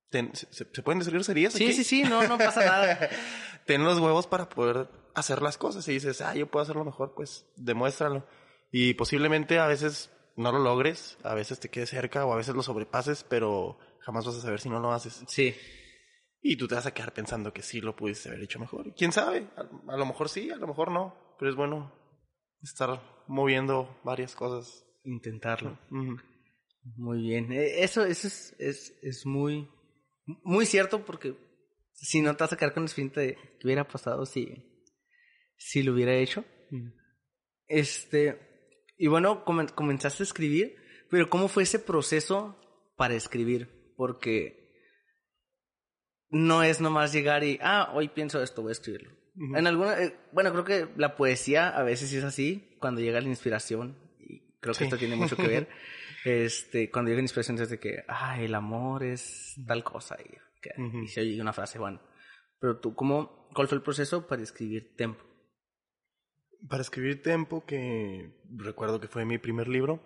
ten- 0.09 0.33
se, 0.35 0.45
se 0.51 0.83
pueden 0.83 1.00
decir 1.00 1.13
groserías? 1.13 1.53
Sí, 1.53 1.71
sí, 1.73 1.83
sí, 1.85 2.03
no, 2.03 2.27
no 2.27 2.38
pasa 2.38 2.65
nada. 2.65 3.09
ten 3.65 3.83
los 3.85 4.00
huevos 4.00 4.27
para 4.27 4.50
poder 4.50 4.89
hacer 5.15 5.41
las 5.41 5.57
cosas. 5.57 5.88
Y 5.88 5.93
dices, 5.93 6.19
ah, 6.21 6.35
yo 6.35 6.47
puedo 6.47 6.63
hacerlo 6.63 6.83
mejor, 6.83 7.13
pues 7.15 7.45
demuéstralo. 7.55 8.27
Y 8.71 8.93
posiblemente 8.95 9.57
a 9.59 9.67
veces 9.67 10.11
no 10.41 10.51
lo 10.51 10.60
logres, 10.60 11.17
a 11.24 11.33
veces 11.33 11.60
te 11.60 11.69
quedes 11.69 11.89
cerca 11.89 12.25
o 12.25 12.33
a 12.33 12.38
veces 12.38 12.55
lo 12.55 12.63
sobrepases, 12.63 13.24
pero 13.24 13.79
jamás 14.00 14.25
vas 14.25 14.36
a 14.36 14.41
saber 14.41 14.60
si 14.60 14.69
no 14.69 14.79
lo 14.79 14.91
haces. 14.91 15.24
Sí. 15.27 15.55
Y 16.41 16.57
tú 16.57 16.67
te 16.67 16.75
vas 16.75 16.86
a 16.88 16.93
quedar 16.93 17.13
pensando 17.13 17.53
que 17.53 17.62
sí 17.62 17.81
lo 17.81 17.95
pudiste 17.95 18.29
haber 18.29 18.41
hecho 18.43 18.60
mejor. 18.60 18.93
Quién 18.95 19.12
sabe, 19.12 19.48
a, 19.55 19.93
a 19.93 19.98
lo 19.98 20.05
mejor 20.05 20.27
sí, 20.27 20.50
a 20.50 20.55
lo 20.57 20.67
mejor 20.67 20.91
no. 20.91 21.36
Pero 21.39 21.51
es 21.51 21.55
bueno 21.55 21.93
estar 22.62 23.01
moviendo 23.27 24.00
varias 24.03 24.36
cosas. 24.36 24.86
Intentarlo. 25.03 25.79
Muy 25.89 27.21
bien. 27.21 27.51
Eh, 27.51 27.83
Eso, 27.83 28.03
eso 28.05 28.27
es, 28.27 28.55
es, 28.60 28.93
es 29.01 29.25
muy, 29.25 29.69
muy 30.43 30.65
cierto 30.65 31.05
porque 31.05 31.36
si 31.93 32.21
no 32.21 32.36
te 32.36 32.43
vas 32.43 32.53
a 32.53 32.57
quedar 32.57 32.74
con 32.74 32.83
la 32.83 32.88
espinita 32.88 33.21
de 33.21 33.36
qué 33.36 33.67
hubiera 33.67 33.88
pasado 33.88 34.25
si, 34.25 34.83
si 35.57 35.83
lo 35.83 35.93
hubiera 35.93 36.15
hecho. 36.15 36.43
Este, 37.67 38.50
y 39.01 39.08
bueno, 39.08 39.43
comen- 39.46 39.72
comenzaste 39.74 40.24
a 40.24 40.25
escribir, 40.25 40.75
pero 41.10 41.29
¿cómo 41.29 41.48
fue 41.48 41.63
ese 41.63 41.79
proceso 41.79 42.58
para 42.96 43.15
escribir? 43.15 43.93
Porque 43.98 44.72
no 46.29 46.63
es 46.63 46.79
nomás 46.79 47.12
llegar 47.12 47.43
y, 47.43 47.60
ah, 47.62 47.91
hoy 47.93 48.10
pienso 48.10 48.41
esto, 48.41 48.62
voy 48.62 48.70
a 48.70 48.74
escribirlo. 48.74 49.12
En 49.58 49.65
alguna, 49.65 50.01
eh, 50.01 50.15
bueno, 50.34 50.51
creo 50.51 50.63
que 50.65 50.88
la 50.98 51.15
poesía 51.15 51.70
a 51.70 51.84
veces 51.84 52.13
es 52.13 52.24
así, 52.24 52.75
cuando 52.79 53.01
llega 53.01 53.22
la 53.22 53.27
inspiración, 53.27 53.98
y 54.20 54.39
creo 54.60 54.74
que 54.75 54.84
esto 54.86 54.98
tiene 54.98 55.15
mucho 55.15 55.36
que 55.36 55.48
ver, 55.48 55.70
este, 56.25 56.91
cuando 56.91 57.10
llega 57.10 57.20
la 57.22 57.24
inspiración 57.24 57.58
es 57.60 57.70
de 57.70 57.79
que, 57.79 58.03
ah, 58.08 58.39
el 58.41 58.53
amor 58.53 59.03
es 59.03 59.55
tal 59.65 59.84
cosa, 59.84 60.17
y, 60.24 60.29
que, 60.62 60.72
y 61.03 61.08
se 61.08 61.22
oye 61.22 61.41
una 61.41 61.53
frase, 61.53 61.79
bueno. 61.79 62.01
Pero 62.60 62.79
tú, 62.79 62.93
¿cómo, 62.93 63.48
cuál 63.53 63.67
fue 63.67 63.77
el 63.77 63.84
proceso 63.84 64.27
para 64.27 64.43
escribir 64.43 64.96
Tempo? 64.96 65.24
Para 66.70 66.82
escribir 66.82 67.22
Tempo, 67.22 67.65
que 67.65 68.32
recuerdo 68.56 69.00
que 69.00 69.08
fue 69.08 69.25
mi 69.25 69.38
primer 69.38 69.68
libro, 69.68 70.00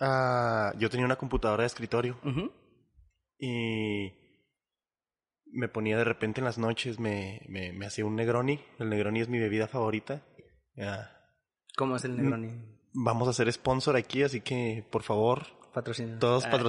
uh, 0.00 0.76
yo 0.78 0.90
tenía 0.90 1.06
una 1.06 1.16
computadora 1.16 1.62
de 1.62 1.66
escritorio. 1.66 2.18
Y 3.38 4.12
me 5.52 5.68
ponía 5.68 5.96
de 5.96 6.04
repente 6.04 6.40
en 6.40 6.44
las 6.44 6.58
noches, 6.58 6.98
me, 6.98 7.42
me, 7.48 7.72
me, 7.72 7.86
hacía 7.86 8.04
un 8.04 8.16
Negroni. 8.16 8.60
El 8.78 8.90
Negroni 8.90 9.20
es 9.20 9.28
mi 9.28 9.38
bebida 9.38 9.68
favorita. 9.68 10.22
¿Cómo 11.76 11.96
es 11.96 12.04
el 12.04 12.16
Negroni? 12.16 12.50
Vamos 12.94 13.26
a 13.28 13.30
hacer 13.30 13.50
sponsor 13.52 13.96
aquí, 13.96 14.22
así 14.22 14.40
que 14.42 14.86
por 14.90 15.02
favor, 15.02 15.46
patrocinen. 15.72 16.18
Todos 16.18 16.44
ah. 16.46 16.50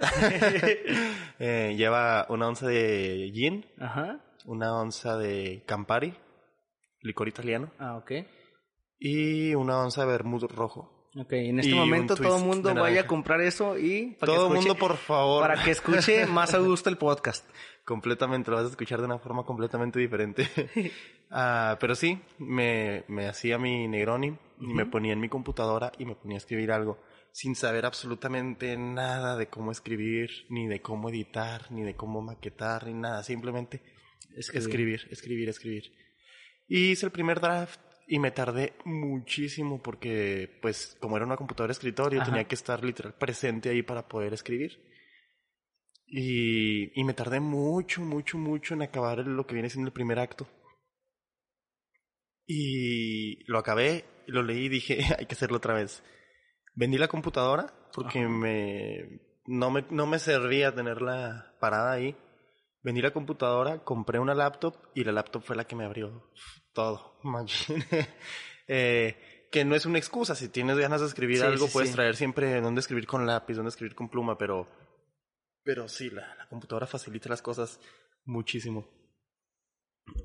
eh, 1.38 1.74
lleva 1.76 2.26
una 2.28 2.48
onza 2.48 2.66
de 2.66 3.30
gin, 3.32 3.66
Ajá. 3.78 4.20
una 4.44 4.74
onza 4.74 5.16
de 5.16 5.62
Campari, 5.66 6.14
licor 7.02 7.28
italiano. 7.28 7.72
Ah, 7.78 7.96
ok. 7.96 8.12
Y 9.00 9.54
una 9.54 9.78
onza 9.78 10.02
de 10.02 10.12
vermut 10.12 10.42
rojo. 10.52 11.00
Ok, 11.16 11.32
en 11.32 11.58
este 11.58 11.74
momento 11.74 12.14
todo 12.14 12.36
el 12.36 12.44
mundo 12.44 12.72
vaya 12.72 13.00
a 13.00 13.06
comprar 13.06 13.40
eso 13.40 13.76
y... 13.76 14.16
todo 14.20 14.46
el 14.46 14.54
mundo, 14.54 14.76
por 14.76 14.96
favor. 14.96 15.40
Para 15.40 15.64
que 15.64 15.72
escuche 15.72 16.26
más 16.26 16.54
a 16.54 16.58
gusto 16.58 16.88
el 16.88 16.98
podcast. 16.98 17.44
completamente, 17.84 18.50
lo 18.50 18.58
vas 18.58 18.66
a 18.66 18.70
escuchar 18.70 19.00
de 19.00 19.06
una 19.06 19.18
forma 19.18 19.44
completamente 19.44 19.98
diferente. 19.98 20.46
uh, 21.30 21.76
pero 21.80 21.96
sí, 21.96 22.20
me, 22.38 23.04
me 23.08 23.26
hacía 23.26 23.58
mi 23.58 23.88
Negroni 23.88 24.36
y 24.60 24.74
me 24.74 24.86
ponía 24.86 25.12
en 25.12 25.20
mi 25.20 25.28
computadora 25.28 25.90
y 25.98 26.04
me 26.04 26.14
ponía 26.14 26.36
a 26.36 26.38
escribir 26.38 26.70
algo 26.70 27.00
sin 27.32 27.54
saber 27.54 27.86
absolutamente 27.86 28.76
nada 28.76 29.36
de 29.36 29.48
cómo 29.48 29.72
escribir, 29.72 30.30
ni 30.48 30.66
de 30.66 30.80
cómo 30.80 31.10
editar, 31.10 31.70
ni 31.70 31.82
de 31.82 31.96
cómo 31.96 32.20
maquetar, 32.20 32.86
ni 32.86 32.94
nada. 32.94 33.22
Simplemente 33.22 33.82
escribir, 34.36 35.08
escribir, 35.10 35.48
escribir. 35.48 35.92
Y 36.68 36.90
hice 36.90 37.06
el 37.06 37.12
primer 37.12 37.40
draft 37.40 37.80
y 38.12 38.18
me 38.18 38.32
tardé 38.32 38.74
muchísimo 38.84 39.80
porque, 39.80 40.58
pues, 40.60 40.96
como 41.00 41.16
era 41.16 41.24
una 41.24 41.36
computadora 41.36 41.68
de 41.68 41.74
escritorio, 41.74 42.24
tenía 42.24 42.42
que 42.42 42.56
estar 42.56 42.82
literal 42.82 43.14
presente 43.14 43.68
ahí 43.68 43.84
para 43.84 44.08
poder 44.08 44.34
escribir. 44.34 44.84
Y, 46.08 47.00
y 47.00 47.04
me 47.04 47.14
tardé 47.14 47.38
mucho, 47.38 48.00
mucho, 48.00 48.36
mucho 48.36 48.74
en 48.74 48.82
acabar 48.82 49.18
lo 49.18 49.46
que 49.46 49.54
viene 49.54 49.70
siendo 49.70 49.86
el 49.86 49.92
primer 49.92 50.18
acto. 50.18 50.48
Y 52.48 53.44
lo 53.48 53.60
acabé, 53.60 54.04
lo 54.26 54.42
leí 54.42 54.64
y 54.64 54.70
dije, 54.70 54.98
hay 55.16 55.26
que 55.26 55.36
hacerlo 55.36 55.58
otra 55.58 55.74
vez. 55.74 56.02
Vendí 56.74 56.98
la 56.98 57.06
computadora 57.06 57.72
porque 57.94 58.26
me 58.26 59.20
no, 59.46 59.70
me 59.70 59.84
no 59.88 60.08
me 60.08 60.18
servía 60.18 60.74
tenerla 60.74 61.54
parada 61.60 61.92
ahí. 61.92 62.16
Vendí 62.82 63.02
la 63.02 63.12
computadora, 63.12 63.84
compré 63.84 64.18
una 64.18 64.34
laptop 64.34 64.74
y 64.96 65.04
la 65.04 65.12
laptop 65.12 65.42
fue 65.44 65.54
la 65.54 65.64
que 65.64 65.76
me 65.76 65.84
abrió 65.84 66.28
todo. 66.72 67.18
eh, 68.68 69.48
que 69.50 69.64
no 69.64 69.74
es 69.74 69.86
una 69.86 69.98
excusa. 69.98 70.34
Si 70.34 70.48
tienes 70.48 70.78
ganas 70.78 71.00
de 71.00 71.06
escribir 71.06 71.42
algo, 71.42 71.68
puedes 71.68 71.92
traer 71.92 72.16
siempre 72.16 72.60
dónde 72.60 72.80
escribir 72.80 73.06
con 73.06 73.26
lápiz, 73.26 73.54
dónde 73.54 73.70
escribir 73.70 73.94
con 73.94 74.08
pluma, 74.08 74.38
pero, 74.38 74.68
pero 75.62 75.88
sí, 75.88 76.10
la, 76.10 76.34
la 76.36 76.48
computadora 76.48 76.86
facilita 76.86 77.28
las 77.28 77.42
cosas 77.42 77.80
muchísimo. 78.24 78.88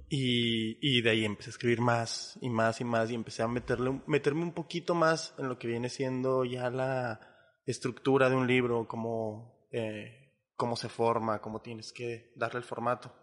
Y, 0.10 0.78
y 0.82 1.02
de 1.02 1.10
ahí 1.10 1.26
empecé 1.26 1.50
a 1.50 1.52
escribir 1.52 1.82
más 1.82 2.38
y 2.42 2.50
más 2.50 2.80
y 2.82 2.84
más 2.84 3.12
y 3.12 3.16
empecé 3.16 3.44
a 3.44 3.48
meterle, 3.48 4.02
meterme 4.08 4.44
un 4.44 4.54
poquito 4.54 4.96
más 4.96 5.34
en 5.38 5.50
lo 5.50 5.58
que 5.60 5.68
viene 5.68 5.90
siendo 5.90 6.46
ya 6.46 6.70
la 6.70 7.20
estructura 7.66 8.30
de 8.30 8.36
un 8.36 8.48
libro, 8.48 8.88
cómo, 8.88 9.68
eh, 9.72 10.34
cómo 10.56 10.76
se 10.76 10.90
forma, 10.90 11.42
cómo 11.42 11.62
tienes 11.62 11.92
que 11.92 12.32
darle 12.36 12.60
el 12.60 12.64
formato. 12.64 13.14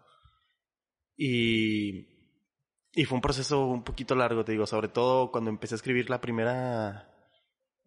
Y, 1.15 2.12
y 2.93 3.05
fue 3.05 3.15
un 3.15 3.21
proceso 3.21 3.65
un 3.65 3.83
poquito 3.83 4.15
largo, 4.15 4.45
te 4.45 4.51
digo, 4.51 4.65
sobre 4.65 4.87
todo 4.87 5.31
cuando 5.31 5.49
empecé 5.49 5.75
a 5.75 5.77
escribir 5.77 6.09
la 6.09 6.21
primera, 6.21 7.09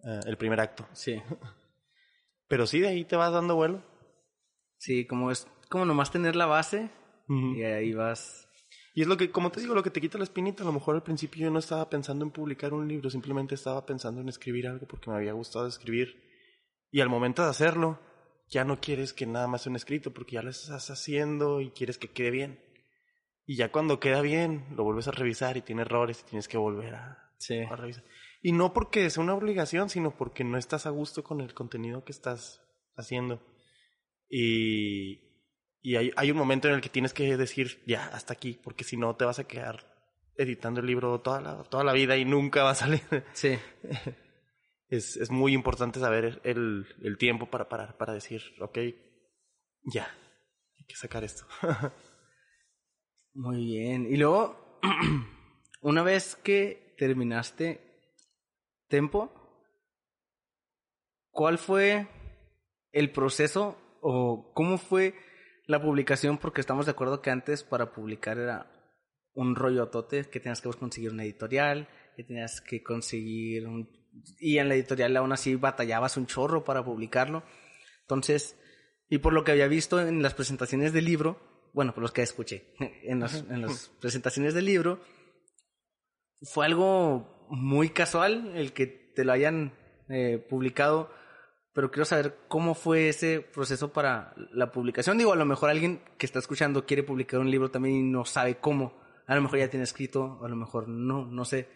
eh, 0.04 0.20
el 0.26 0.36
primer 0.36 0.60
acto. 0.60 0.86
Sí. 0.92 1.22
Pero 2.48 2.66
sí, 2.66 2.80
de 2.80 2.88
ahí 2.88 3.04
te 3.04 3.16
vas 3.16 3.32
dando 3.32 3.56
vuelo. 3.56 3.82
Sí, 4.78 5.06
como 5.06 5.30
es 5.30 5.46
como 5.68 5.84
nomás 5.84 6.12
tener 6.12 6.36
la 6.36 6.46
base 6.46 6.90
y 7.28 7.62
ahí 7.64 7.92
vas 7.92 8.46
y 8.96 9.02
es 9.02 9.08
lo 9.08 9.18
que, 9.18 9.30
como 9.30 9.52
te 9.52 9.60
digo, 9.60 9.74
lo 9.74 9.82
que 9.82 9.90
te 9.90 10.00
quita 10.00 10.16
la 10.16 10.24
espinita. 10.24 10.62
A 10.62 10.66
lo 10.66 10.72
mejor 10.72 10.94
al 10.94 11.02
principio 11.02 11.42
yo 11.42 11.50
no 11.50 11.58
estaba 11.58 11.90
pensando 11.90 12.24
en 12.24 12.30
publicar 12.30 12.72
un 12.72 12.88
libro, 12.88 13.10
simplemente 13.10 13.54
estaba 13.54 13.84
pensando 13.84 14.22
en 14.22 14.30
escribir 14.30 14.66
algo 14.66 14.86
porque 14.86 15.10
me 15.10 15.16
había 15.16 15.34
gustado 15.34 15.66
escribir. 15.66 16.16
Y 16.90 17.02
al 17.02 17.10
momento 17.10 17.42
de 17.42 17.50
hacerlo, 17.50 18.00
ya 18.48 18.64
no 18.64 18.80
quieres 18.80 19.12
que 19.12 19.26
nada 19.26 19.48
más 19.48 19.62
sea 19.62 19.70
un 19.70 19.76
escrito 19.76 20.14
porque 20.14 20.36
ya 20.36 20.42
lo 20.42 20.48
estás 20.48 20.88
haciendo 20.88 21.60
y 21.60 21.72
quieres 21.72 21.98
que 21.98 22.10
quede 22.10 22.30
bien. 22.30 22.58
Y 23.46 23.56
ya 23.56 23.70
cuando 23.70 24.00
queda 24.00 24.20
bien, 24.22 24.66
lo 24.76 24.82
vuelves 24.82 25.06
a 25.06 25.12
revisar 25.12 25.56
y 25.56 25.62
tiene 25.62 25.82
errores 25.82 26.20
y 26.20 26.30
tienes 26.30 26.48
que 26.48 26.58
volver 26.58 26.94
a, 26.94 27.30
a 27.70 27.76
revisar. 27.76 28.04
Y 28.42 28.52
no 28.52 28.72
porque 28.72 29.08
sea 29.08 29.22
una 29.22 29.34
obligación, 29.34 29.88
sino 29.88 30.16
porque 30.16 30.42
no 30.42 30.58
estás 30.58 30.86
a 30.86 30.90
gusto 30.90 31.22
con 31.22 31.40
el 31.40 31.54
contenido 31.54 32.04
que 32.04 32.12
estás 32.12 32.60
haciendo. 32.96 33.40
Y, 34.28 35.20
y 35.80 35.96
hay, 35.96 36.10
hay 36.16 36.30
un 36.32 36.36
momento 36.36 36.66
en 36.68 36.74
el 36.74 36.80
que 36.80 36.88
tienes 36.88 37.12
que 37.12 37.36
decir, 37.36 37.82
ya, 37.86 38.06
hasta 38.08 38.32
aquí, 38.32 38.58
porque 38.62 38.82
si 38.84 38.96
no 38.96 39.14
te 39.14 39.24
vas 39.24 39.38
a 39.38 39.46
quedar 39.46 39.96
editando 40.36 40.80
el 40.80 40.86
libro 40.86 41.20
toda 41.20 41.40
la, 41.40 41.62
toda 41.64 41.84
la 41.84 41.92
vida 41.92 42.16
y 42.16 42.24
nunca 42.24 42.64
va 42.64 42.70
a 42.70 42.74
salir. 42.74 43.02
Sí. 43.32 43.58
Es, 44.88 45.16
es 45.16 45.32
muy 45.32 45.52
importante 45.52 45.98
saber 45.98 46.40
el, 46.44 46.86
el 47.02 47.18
tiempo 47.18 47.50
para 47.50 47.68
parar, 47.68 47.96
para 47.96 48.12
decir, 48.12 48.40
ok, 48.60 48.78
ya, 49.82 50.08
hay 50.78 50.84
que 50.86 50.94
sacar 50.94 51.24
esto. 51.24 51.44
muy 53.36 53.66
bien. 53.66 54.06
Y 54.06 54.16
luego, 54.16 54.80
una 55.82 56.02
vez 56.02 56.36
que 56.36 56.94
terminaste 56.98 57.82
Tempo, 58.88 59.32
¿cuál 61.30 61.58
fue 61.58 62.06
el 62.92 63.10
proceso 63.10 63.76
o 64.00 64.52
cómo 64.54 64.78
fue 64.78 65.14
la 65.66 65.82
publicación 65.82 66.38
porque 66.38 66.60
estamos 66.60 66.86
de 66.86 66.92
acuerdo 66.92 67.20
que 67.20 67.30
antes 67.30 67.64
para 67.64 67.92
publicar 67.92 68.38
era 68.38 68.70
un 69.34 69.56
rollo 69.56 69.88
tote 69.88 70.24
que 70.30 70.38
tenías 70.38 70.60
que 70.60 70.70
conseguir 70.70 71.10
una 71.10 71.24
editorial, 71.24 71.88
que 72.16 72.22
tenías 72.22 72.60
que 72.60 72.82
conseguir 72.82 73.66
un... 73.66 73.90
Y 74.38 74.58
en 74.58 74.68
la 74.68 74.76
editorial 74.76 75.16
aún 75.16 75.32
así 75.32 75.56
batallabas 75.56 76.16
un 76.16 76.26
chorro 76.26 76.64
para 76.64 76.84
publicarlo. 76.84 77.42
Entonces, 78.02 78.56
y 79.10 79.18
por 79.18 79.32
lo 79.32 79.42
que 79.42 79.50
había 79.50 79.66
visto 79.66 80.00
en 80.00 80.22
las 80.22 80.34
presentaciones 80.34 80.92
del 80.92 81.04
libro, 81.04 81.55
bueno, 81.76 81.94
por 81.94 82.02
los 82.02 82.10
que 82.10 82.22
escuché, 82.22 82.74
en, 82.78 83.22
en 83.22 83.62
las 83.62 83.92
presentaciones 84.00 84.52
del 84.54 84.64
libro, 84.64 84.98
fue 86.42 86.66
algo 86.66 87.46
muy 87.48 87.90
casual 87.90 88.56
el 88.56 88.72
que 88.72 88.86
te 88.86 89.24
lo 89.24 89.32
hayan 89.32 89.72
eh, 90.08 90.44
publicado 90.50 91.10
pero 91.76 91.90
quiero 91.90 92.06
saber 92.06 92.38
cómo 92.48 92.74
fue 92.74 93.10
ese 93.10 93.42
proceso 93.42 93.92
para 93.92 94.32
la 94.52 94.72
publicación. 94.72 95.18
Digo, 95.18 95.34
a 95.34 95.36
lo 95.36 95.44
mejor 95.44 95.68
alguien 95.68 96.00
que 96.16 96.24
está 96.24 96.38
escuchando 96.38 96.86
quiere 96.86 97.02
publicar 97.02 97.38
un 97.38 97.50
libro 97.50 97.70
también 97.70 97.96
y 97.96 98.02
no 98.02 98.24
sabe 98.24 98.54
cómo. 98.54 98.98
A 99.26 99.34
lo 99.34 99.42
mejor 99.42 99.58
ya 99.58 99.68
tiene 99.68 99.84
escrito, 99.84 100.40
a 100.42 100.48
lo 100.48 100.56
mejor 100.56 100.88
no, 100.88 101.26
no 101.26 101.44
sé. 101.44 101.68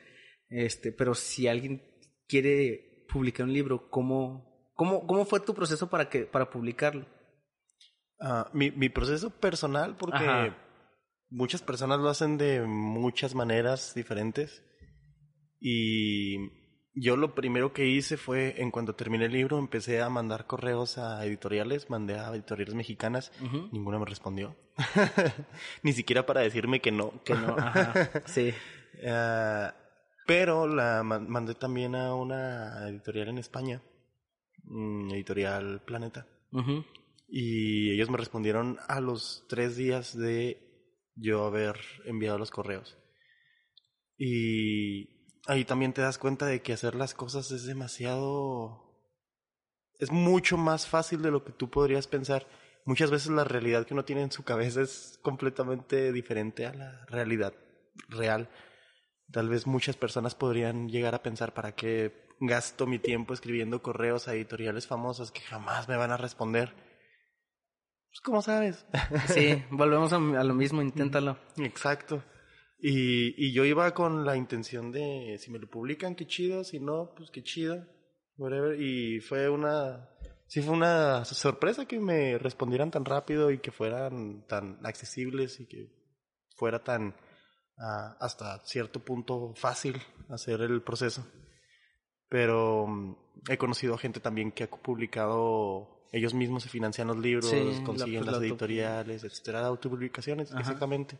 Este, 0.49 0.91
pero 0.91 1.15
si 1.15 1.49
alguien 1.49 1.83
quiere 2.27 3.05
publicar 3.13 3.45
un 3.45 3.53
libro, 3.53 3.91
¿cómo, 3.91 4.73
cómo, 4.73 5.07
cómo 5.07 5.27
fue 5.27 5.41
tu 5.41 5.53
proceso 5.53 5.91
para 5.91 6.09
que, 6.09 6.21
para 6.21 6.49
publicarlo? 6.49 7.05
Uh, 8.21 8.45
mi, 8.53 8.71
mi 8.71 8.91
proceso 8.91 9.31
personal, 9.31 9.97
porque 9.97 10.53
muchas 11.31 11.63
personas 11.63 12.01
lo 12.01 12.11
hacen 12.11 12.37
de 12.37 12.61
muchas 12.63 13.35
maneras 13.35 13.95
diferentes. 13.95 14.63
Y 15.59 16.37
yo 16.95 17.17
lo 17.17 17.35
primero 17.35 17.73
que 17.73 17.87
hice 17.87 18.17
fue, 18.17 18.61
en 18.61 18.71
cuanto 18.71 18.95
terminé 18.95 19.27
el 19.27 19.33
libro, 19.33 19.59
empecé 19.59 20.03
a 20.03 20.11
mandar 20.11 20.47
correos 20.47 20.99
a 20.99 21.25
editoriales, 21.25 21.89
mandé 21.89 22.19
a 22.19 22.29
editoriales 22.35 22.75
mexicanas, 22.75 23.33
ninguna 23.73 23.99
me 23.99 24.07
respondió. 24.07 24.57
Ni 25.83 25.93
siquiera 25.93 26.27
para 26.27 26.41
decirme 26.41 26.81
que 26.81 26.93
no. 26.93 27.23
Que 27.25 27.35
no, 27.35 27.57
ajá. 27.59 28.11
sí. 28.27 28.53
Ah, 29.07 29.75
pero 30.27 30.67
la 30.67 31.03
mandé 31.03 31.55
también 31.55 31.95
a 31.95 32.15
una 32.15 32.89
editorial 32.89 33.29
en 33.29 33.39
España, 33.39 33.83
mm, 34.65 35.11
editorial 35.13 35.83
Planeta. 35.85 36.27
Y 37.31 37.93
ellos 37.93 38.11
me 38.11 38.19
respondieron 38.19 38.79
a 38.89 39.01
los 39.01 39.45
tres 39.49 39.77
días 39.77 40.17
de 40.17 40.71
yo 41.15 41.45
haber 41.45 41.77
enviado 42.05 42.39
los 42.39 42.51
correos. 42.51 42.99
Y 44.17 45.27
ahí 45.47 45.65
también 45.65 45.93
te 45.93 46.03
das 46.03 46.19
cuenta 46.19 46.47
de 46.47 46.61
que 46.61 46.73
hacer 46.73 46.95
las 46.95 47.15
cosas 47.15 47.51
es 47.53 47.65
demasiado... 47.65 48.87
Es 49.99 50.11
mucho 50.11 50.57
más 50.57 50.87
fácil 50.87 51.23
de 51.23 51.31
lo 51.31 51.45
que 51.45 51.53
tú 51.53 51.71
podrías 51.71 52.07
pensar. 52.07 52.47
Muchas 52.85 53.11
veces 53.11 53.31
la 53.31 53.45
realidad 53.45 53.87
que 53.87 53.95
uno 53.95 54.05
tiene 54.05 54.23
en 54.23 54.33
su 54.33 54.43
cabeza 54.43 54.81
es 54.81 55.19
completamente 55.23 56.13
diferente 56.13 56.67
a 56.67 56.73
la 56.73 57.07
realidad 57.07 57.55
real. 58.09 58.49
Tal 59.31 59.49
vez 59.49 59.67
muchas 59.67 59.97
personas 59.97 60.35
podrían 60.35 60.89
llegar 60.89 61.15
a 61.15 61.23
pensar 61.23 61.55
para 61.55 61.75
qué 61.75 62.29
gasto 62.41 62.87
mi 62.87 62.99
tiempo 62.99 63.35
escribiendo 63.35 63.83
correos 63.83 64.27
a 64.27 64.35
editoriales 64.35 64.87
famosas 64.87 65.31
que 65.31 65.43
jamás 65.43 65.89
me 65.89 65.97
van 65.97 66.11
a 66.11 66.17
responder. 66.17 66.90
Pues, 68.11 68.21
¿cómo 68.23 68.43
sabes? 68.43 68.85
Sí, 69.29 69.63
volvemos 69.71 70.13
a, 70.13 70.19
lo 70.19 70.55
mismo, 70.55 70.83
inténtalo. 70.83 71.39
Exacto. 71.59 72.25
Y, 72.79 73.35
y 73.37 73.53
yo 73.53 73.65
iba 73.65 73.93
con 73.95 74.25
la 74.25 74.37
intención 74.37 74.91
de, 74.91 75.37
si 75.39 75.51
me 75.51 75.59
lo 75.59 75.69
publican, 75.69 76.17
qué 76.17 76.27
chido, 76.27 76.65
si 76.65 76.81
no, 76.81 77.13
pues 77.15 77.31
qué 77.31 77.43
chido, 77.43 77.87
whatever. 78.37 78.81
Y 78.81 79.21
fue 79.21 79.49
una, 79.49 80.09
sí 80.47 80.61
fue 80.61 80.75
una 80.75 81.25
sorpresa 81.25 81.87
que 81.87 82.01
me 82.01 82.37
respondieran 82.39 82.91
tan 82.91 83.05
rápido 83.05 83.51
y 83.51 83.59
que 83.59 83.71
fueran 83.71 84.45
tan 84.49 84.85
accesibles 84.85 85.61
y 85.61 85.67
que 85.67 85.93
fuera 86.57 86.83
tan, 86.83 87.09
uh, 87.09 88.17
hasta 88.19 88.59
cierto 88.65 88.99
punto 89.05 89.55
fácil 89.55 90.03
hacer 90.31 90.63
el 90.63 90.83
proceso. 90.83 91.25
Pero 92.29 92.85
um, 92.85 93.17
he 93.49 93.57
conocido 93.57 93.99
gente 93.99 94.21
también 94.21 94.53
que 94.53 94.65
ha 94.65 94.71
publicado 94.71 96.00
ellos 96.13 96.35
mismos 96.35 96.63
se 96.63 96.69
financian 96.69 97.09
los 97.09 97.19
libros, 97.19 97.51
sí, 97.51 97.83
consiguen 97.85 98.25
la, 98.25 98.33
pues, 98.33 98.33
las 98.33 98.43
editoriales, 98.43 99.25
etcétera, 99.25 99.67
autopublicaciones, 99.67 100.53
exactamente. 100.53 101.19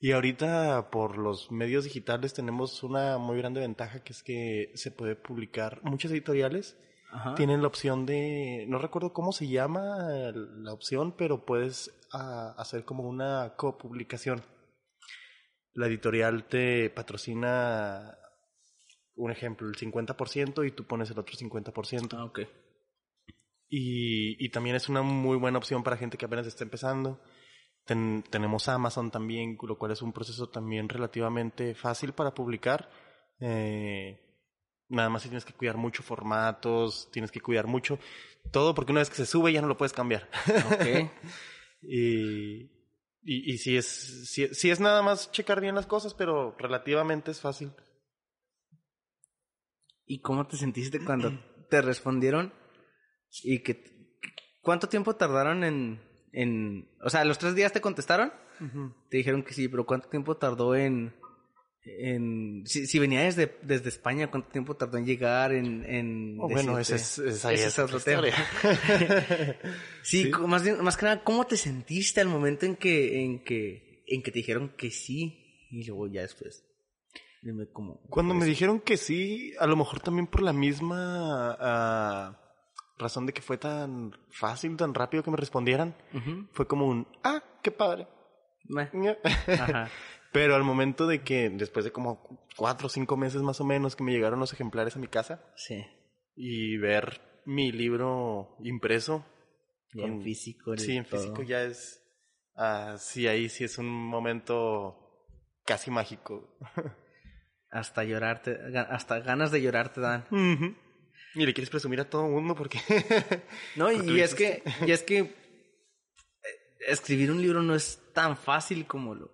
Y 0.00 0.12
ahorita 0.12 0.90
por 0.90 1.16
los 1.16 1.52
medios 1.52 1.84
digitales 1.84 2.34
tenemos 2.34 2.82
una 2.82 3.18
muy 3.18 3.38
grande 3.38 3.60
ventaja 3.60 4.02
que 4.02 4.12
es 4.12 4.22
que 4.22 4.72
se 4.74 4.90
puede 4.90 5.14
publicar 5.14 5.80
muchas 5.84 6.10
editoriales 6.10 6.76
tienen 7.36 7.60
la 7.60 7.68
opción 7.68 8.06
de, 8.06 8.64
no 8.68 8.78
recuerdo 8.78 9.12
cómo 9.12 9.32
se 9.32 9.46
llama 9.46 10.32
la 10.34 10.72
opción, 10.72 11.14
pero 11.16 11.44
puedes 11.44 11.92
ah, 12.12 12.54
hacer 12.56 12.84
como 12.84 13.04
una 13.04 13.54
copublicación. 13.56 14.42
La 15.74 15.86
editorial 15.86 16.44
te 16.44 16.88
patrocina, 16.88 18.16
un 19.16 19.30
ejemplo, 19.30 19.68
el 19.68 19.74
50% 19.74 20.66
y 20.66 20.70
tú 20.72 20.86
pones 20.86 21.10
el 21.10 21.18
otro 21.18 21.36
50%. 21.36 22.14
Ah. 22.14 22.48
Y, 23.74 24.36
y 24.44 24.50
también 24.50 24.76
es 24.76 24.90
una 24.90 25.00
muy 25.00 25.38
buena 25.38 25.56
opción 25.56 25.82
para 25.82 25.96
gente 25.96 26.18
que 26.18 26.26
apenas 26.26 26.46
está 26.46 26.62
empezando. 26.62 27.22
tenemos 27.86 28.68
Amazon 28.68 29.10
también, 29.10 29.56
lo 29.62 29.78
cual 29.78 29.92
es 29.92 30.02
un 30.02 30.12
proceso 30.12 30.50
también 30.50 30.90
relativamente 30.90 31.74
fácil 31.74 32.12
para 32.12 32.34
publicar. 32.34 32.90
Eh, 33.40 34.20
Nada 34.92 35.08
más 35.08 35.22
tienes 35.22 35.46
que 35.46 35.54
cuidar 35.54 35.78
mucho 35.78 36.02
formatos, 36.02 37.08
tienes 37.10 37.32
que 37.32 37.40
cuidar 37.40 37.66
mucho 37.66 37.98
todo, 38.50 38.74
porque 38.74 38.92
una 38.92 39.00
vez 39.00 39.08
que 39.08 39.16
se 39.16 39.24
sube 39.24 39.50
ya 39.50 39.62
no 39.62 39.66
lo 39.66 39.78
puedes 39.78 39.94
cambiar. 39.94 40.28
Ok. 40.66 41.10
y, 41.82 42.64
y, 43.22 43.52
y 43.54 43.56
si 43.56 43.78
es, 43.78 44.28
si, 44.30 44.70
es 44.70 44.80
nada 44.80 45.00
más 45.00 45.32
checar 45.32 45.62
bien 45.62 45.74
las 45.74 45.86
cosas, 45.86 46.12
pero 46.12 46.54
relativamente 46.58 47.30
es 47.30 47.40
fácil. 47.40 47.72
¿Y 50.04 50.20
cómo 50.20 50.46
te 50.46 50.58
sentiste 50.58 51.02
cuando 51.02 51.40
te 51.70 51.80
respondieron? 51.80 52.52
¿Y 53.42 53.60
que 53.60 53.84
cuánto 54.60 54.88
tiempo 54.88 55.16
tardaron 55.16 55.64
en, 55.64 56.00
en, 56.32 56.88
o 57.02 57.10
sea, 57.10 57.24
los 57.24 57.38
tres 57.38 57.54
días 57.54 57.72
te 57.72 57.80
contestaron? 57.80 58.32
Te 59.08 59.16
dijeron 59.16 59.42
que 59.42 59.54
sí, 59.54 59.66
pero 59.68 59.84
¿cuánto 59.84 60.08
tiempo 60.08 60.36
tardó 60.36 60.76
en, 60.76 61.12
en, 61.84 62.62
si, 62.64 62.86
si, 62.86 62.98
venía 63.00 63.22
desde, 63.22 63.58
desde 63.62 63.88
España, 63.88 64.30
¿cuánto 64.30 64.50
tiempo 64.50 64.76
tardó 64.76 64.98
en 64.98 65.04
llegar? 65.04 65.52
En, 65.52 65.84
en 65.84 66.36
oh, 66.40 66.48
bueno, 66.48 66.78
ese 66.78 66.94
es, 66.94 67.18
ese 67.18 67.54
es 67.54 67.78
otro 67.78 67.98
tema. 67.98 68.22
sí, 70.02 70.30
Más, 70.46 70.62
más 70.80 70.96
que 70.96 71.06
nada, 71.06 71.24
¿cómo 71.24 71.44
te 71.44 71.56
sentiste 71.56 72.20
al 72.20 72.28
momento 72.28 72.66
en 72.66 72.76
que, 72.76 73.24
en 73.24 73.42
que, 73.42 74.04
en 74.06 74.22
que 74.22 74.30
te 74.30 74.38
dijeron 74.38 74.74
que 74.76 74.92
sí? 74.92 75.66
Y 75.70 75.84
luego 75.84 76.06
ya 76.06 76.22
después. 76.22 76.64
Dime 77.42 77.66
cómo. 77.72 78.00
Cuando 78.08 78.34
me 78.34 78.46
dijeron 78.46 78.78
que 78.78 78.96
sí, 78.96 79.52
a 79.58 79.66
lo 79.66 79.76
mejor 79.76 79.98
también 79.98 80.28
por 80.28 80.42
la 80.42 80.52
misma 80.52 81.56
uh, 81.58 82.41
razón 83.02 83.26
de 83.26 83.32
que 83.32 83.42
fue 83.42 83.58
tan 83.58 84.12
fácil, 84.30 84.76
tan 84.76 84.94
rápido 84.94 85.22
que 85.22 85.30
me 85.30 85.36
respondieran, 85.36 85.94
fue 86.52 86.66
como 86.66 86.86
un, 86.86 87.06
ah, 87.22 87.42
qué 87.62 87.70
padre. 87.70 88.08
Ajá. 89.48 89.90
Pero 90.32 90.54
al 90.54 90.64
momento 90.64 91.06
de 91.06 91.22
que, 91.22 91.50
después 91.50 91.84
de 91.84 91.92
como 91.92 92.46
cuatro 92.56 92.86
o 92.86 92.90
cinco 92.90 93.16
meses 93.16 93.42
más 93.42 93.60
o 93.60 93.64
menos 93.64 93.96
que 93.96 94.04
me 94.04 94.12
llegaron 94.12 94.40
los 94.40 94.52
ejemplares 94.52 94.96
a 94.96 94.98
mi 94.98 95.08
casa. 95.08 95.44
Sí. 95.56 95.84
Y 96.34 96.78
ver 96.78 97.20
mi 97.44 97.70
libro 97.70 98.56
impreso. 98.60 99.26
en 99.92 100.22
físico. 100.22 100.76
Sí, 100.76 100.96
en 100.96 101.04
físico 101.04 101.42
ya 101.42 101.64
es... 101.64 101.98
Uh, 102.54 102.96
sí, 102.98 103.26
ahí 103.28 103.48
sí 103.48 103.64
es 103.64 103.76
un 103.78 103.88
momento 103.88 104.96
casi 105.66 105.90
mágico. 105.90 106.56
hasta 107.72 108.04
llorarte, 108.04 108.58
hasta 108.90 109.20
ganas 109.20 109.50
de 109.50 109.62
llorar 109.62 109.92
te 109.92 110.02
dan. 110.02 110.26
Y 111.34 111.46
le 111.46 111.54
quieres 111.54 111.70
presumir 111.70 112.00
a 112.00 112.08
todo 112.08 112.26
el 112.26 112.32
mundo 112.32 112.54
porque... 112.54 112.78
no, 113.76 113.90
y, 113.90 114.20
es 114.20 114.34
que, 114.34 114.62
y 114.86 114.90
es 114.90 115.02
que 115.02 115.34
escribir 116.86 117.30
un 117.30 117.40
libro 117.40 117.62
no 117.62 117.74
es 117.74 118.00
tan 118.12 118.36
fácil 118.36 118.86
como 118.86 119.14
lo 119.14 119.30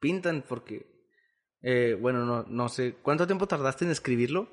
pintan 0.00 0.44
porque, 0.48 0.86
eh, 1.60 1.96
bueno, 2.00 2.24
no, 2.24 2.44
no 2.44 2.68
sé, 2.68 2.96
¿cuánto 3.02 3.26
tiempo 3.26 3.46
tardaste 3.46 3.84
en 3.84 3.90
escribirlo? 3.90 4.48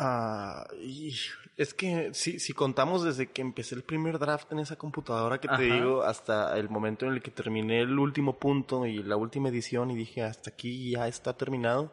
Ah, 0.00 0.64
es 1.56 1.74
que 1.74 2.14
si, 2.14 2.38
si 2.38 2.52
contamos 2.52 3.02
desde 3.02 3.32
que 3.32 3.42
empecé 3.42 3.74
el 3.74 3.82
primer 3.82 4.20
draft 4.20 4.52
en 4.52 4.60
esa 4.60 4.76
computadora 4.76 5.40
que 5.40 5.48
te 5.48 5.62
digo 5.62 6.04
hasta 6.04 6.56
el 6.56 6.70
momento 6.70 7.06
en 7.06 7.14
el 7.14 7.20
que 7.20 7.32
terminé 7.32 7.80
el 7.80 7.98
último 7.98 8.38
punto 8.38 8.86
y 8.86 9.02
la 9.02 9.16
última 9.16 9.48
edición 9.48 9.90
y 9.90 9.96
dije 9.96 10.22
hasta 10.22 10.50
aquí 10.50 10.92
ya 10.92 11.08
está 11.08 11.36
terminado, 11.36 11.92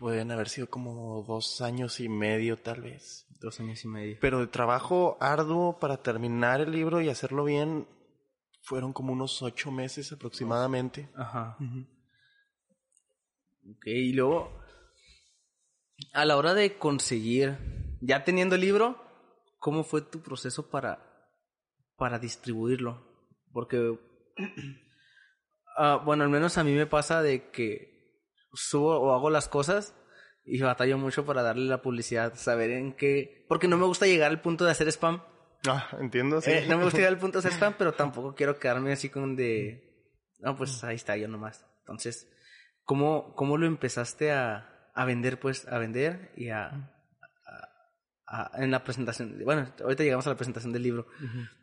pueden 0.00 0.30
haber 0.32 0.48
sido 0.48 0.68
como 0.68 1.22
dos 1.28 1.60
años 1.60 2.00
y 2.00 2.08
medio 2.08 2.56
tal 2.56 2.80
vez. 2.80 3.26
Dos 3.38 3.60
años 3.60 3.84
y 3.84 3.88
medio. 3.88 4.16
Pero 4.20 4.40
de 4.40 4.46
trabajo 4.46 5.18
arduo 5.20 5.78
para 5.78 6.02
terminar 6.02 6.62
el 6.62 6.72
libro 6.72 7.02
y 7.02 7.10
hacerlo 7.10 7.44
bien 7.44 7.86
fueron 8.62 8.92
como 8.94 9.12
unos 9.12 9.42
ocho 9.42 9.70
meses 9.70 10.10
aproximadamente. 10.10 11.10
Ajá. 11.14 11.56
Ok, 13.70 13.86
y 13.86 14.12
luego, 14.14 14.50
a 16.14 16.24
la 16.24 16.38
hora 16.38 16.54
de 16.54 16.78
conseguir, 16.78 17.58
ya 18.00 18.24
teniendo 18.24 18.54
el 18.54 18.62
libro, 18.62 18.96
¿cómo 19.58 19.84
fue 19.84 20.00
tu 20.00 20.22
proceso 20.22 20.70
para, 20.70 21.28
para 21.96 22.18
distribuirlo? 22.18 23.06
Porque, 23.52 23.78
uh, 23.78 23.98
bueno, 26.04 26.24
al 26.24 26.30
menos 26.30 26.56
a 26.56 26.64
mí 26.64 26.72
me 26.72 26.86
pasa 26.86 27.22
de 27.22 27.50
que 27.50 27.99
subo 28.52 28.98
o 28.98 29.14
hago 29.14 29.30
las 29.30 29.48
cosas 29.48 29.94
y 30.44 30.60
batallo 30.60 30.98
mucho 30.98 31.24
para 31.24 31.42
darle 31.42 31.66
la 31.66 31.82
publicidad, 31.82 32.34
saber 32.34 32.70
en 32.70 32.92
qué, 32.92 33.44
porque 33.48 33.68
no 33.68 33.76
me 33.76 33.86
gusta 33.86 34.06
llegar 34.06 34.30
al 34.30 34.40
punto 34.40 34.64
de 34.64 34.72
hacer 34.72 34.88
spam. 34.88 35.22
Ah, 35.68 35.88
entiendo, 36.00 36.40
sí. 36.40 36.50
Eh, 36.50 36.66
no 36.68 36.78
me 36.78 36.84
gusta 36.84 37.00
ir 37.00 37.06
al 37.06 37.18
punto 37.20 37.38
de 37.38 37.42
ser 37.42 37.52
spam, 37.52 37.74
pero 37.78 37.92
tampoco 37.92 38.34
quiero 38.34 38.58
quedarme 38.58 38.92
así 38.92 39.10
con 39.10 39.36
de... 39.36 39.86
No, 40.38 40.56
pues 40.56 40.82
ahí 40.84 40.96
está, 40.96 41.16
yo 41.16 41.28
nomás. 41.28 41.66
Entonces, 41.80 42.28
¿cómo, 42.84 43.34
cómo 43.34 43.58
lo 43.58 43.66
empezaste 43.66 44.32
a, 44.32 44.90
a 44.94 45.04
vender, 45.04 45.38
pues, 45.38 45.68
a 45.68 45.78
vender 45.78 46.32
y 46.36 46.48
a, 46.48 46.90
a, 48.26 48.50
en 48.54 48.70
la 48.70 48.82
presentación? 48.82 49.38
Bueno, 49.44 49.70
ahorita 49.82 50.02
llegamos 50.02 50.26
a 50.26 50.30
la 50.30 50.36
presentación 50.36 50.72
del 50.72 50.82
libro, 50.82 51.06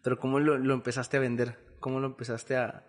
pero 0.04 0.20
¿cómo 0.20 0.40
lo, 0.40 0.58
lo, 0.58 0.76
empezaste 0.76 1.18
a 1.18 1.22
vender? 1.22 1.76
¿Cómo 1.80 2.00
lo 2.00 2.08
empezaste 2.08 2.56
a... 2.56 2.84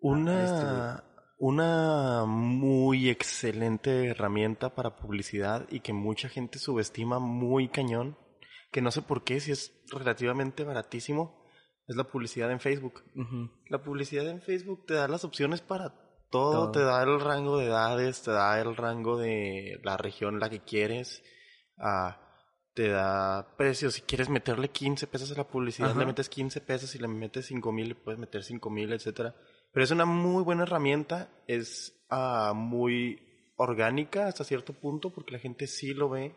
Una... 0.00 1.04
Una 1.38 2.24
muy 2.26 3.08
excelente 3.08 4.08
herramienta 4.08 4.74
para 4.74 4.96
publicidad 4.96 5.66
y 5.70 5.80
que 5.80 5.92
mucha 5.92 6.28
gente 6.28 6.58
subestima 6.58 7.18
muy 7.18 7.68
cañón 7.68 8.16
que 8.70 8.82
no 8.82 8.90
sé 8.90 9.02
por 9.02 9.24
qué, 9.24 9.40
si 9.40 9.52
es 9.52 9.72
relativamente 9.90 10.64
baratísimo, 10.64 11.44
es 11.86 11.96
la 11.96 12.04
publicidad 12.04 12.50
en 12.50 12.60
Facebook. 12.60 13.02
La 13.68 13.82
publicidad 13.82 14.28
en 14.28 14.42
Facebook 14.42 14.84
te 14.86 14.94
da 14.94 15.08
las 15.08 15.24
opciones 15.24 15.62
para 15.62 15.94
todo, 16.30 16.70
te 16.70 16.80
da 16.80 17.02
el 17.02 17.20
rango 17.20 17.58
de 17.58 17.66
edades, 17.66 18.22
te 18.22 18.30
da 18.30 18.60
el 18.60 18.76
rango 18.76 19.16
de 19.16 19.80
la 19.82 19.96
región 19.96 20.34
en 20.34 20.40
la 20.40 20.50
que 20.50 20.60
quieres, 20.60 21.22
ah, 21.78 22.20
te 22.74 22.88
da 22.88 23.56
precios. 23.56 23.94
Si 23.94 24.02
quieres 24.02 24.28
meterle 24.28 24.68
15 24.68 25.06
pesos 25.06 25.32
a 25.32 25.38
la 25.38 25.48
publicidad, 25.48 25.96
le 25.96 26.04
metes 26.04 26.28
15 26.28 26.60
pesos, 26.60 26.90
si 26.90 26.98
le 26.98 27.08
metes 27.08 27.46
5 27.46 27.72
mil, 27.72 27.96
puedes 27.96 28.20
meter 28.20 28.44
5 28.44 28.68
mil, 28.68 28.92
etcétera. 28.92 29.34
Pero 29.78 29.84
es 29.84 29.92
una 29.92 30.06
muy 30.06 30.42
buena 30.42 30.64
herramienta, 30.64 31.28
es 31.46 32.04
ah, 32.10 32.52
muy 32.52 33.52
orgánica 33.54 34.26
hasta 34.26 34.42
cierto 34.42 34.72
punto, 34.72 35.10
porque 35.10 35.30
la 35.30 35.38
gente 35.38 35.68
sí 35.68 35.94
lo 35.94 36.08
ve 36.08 36.34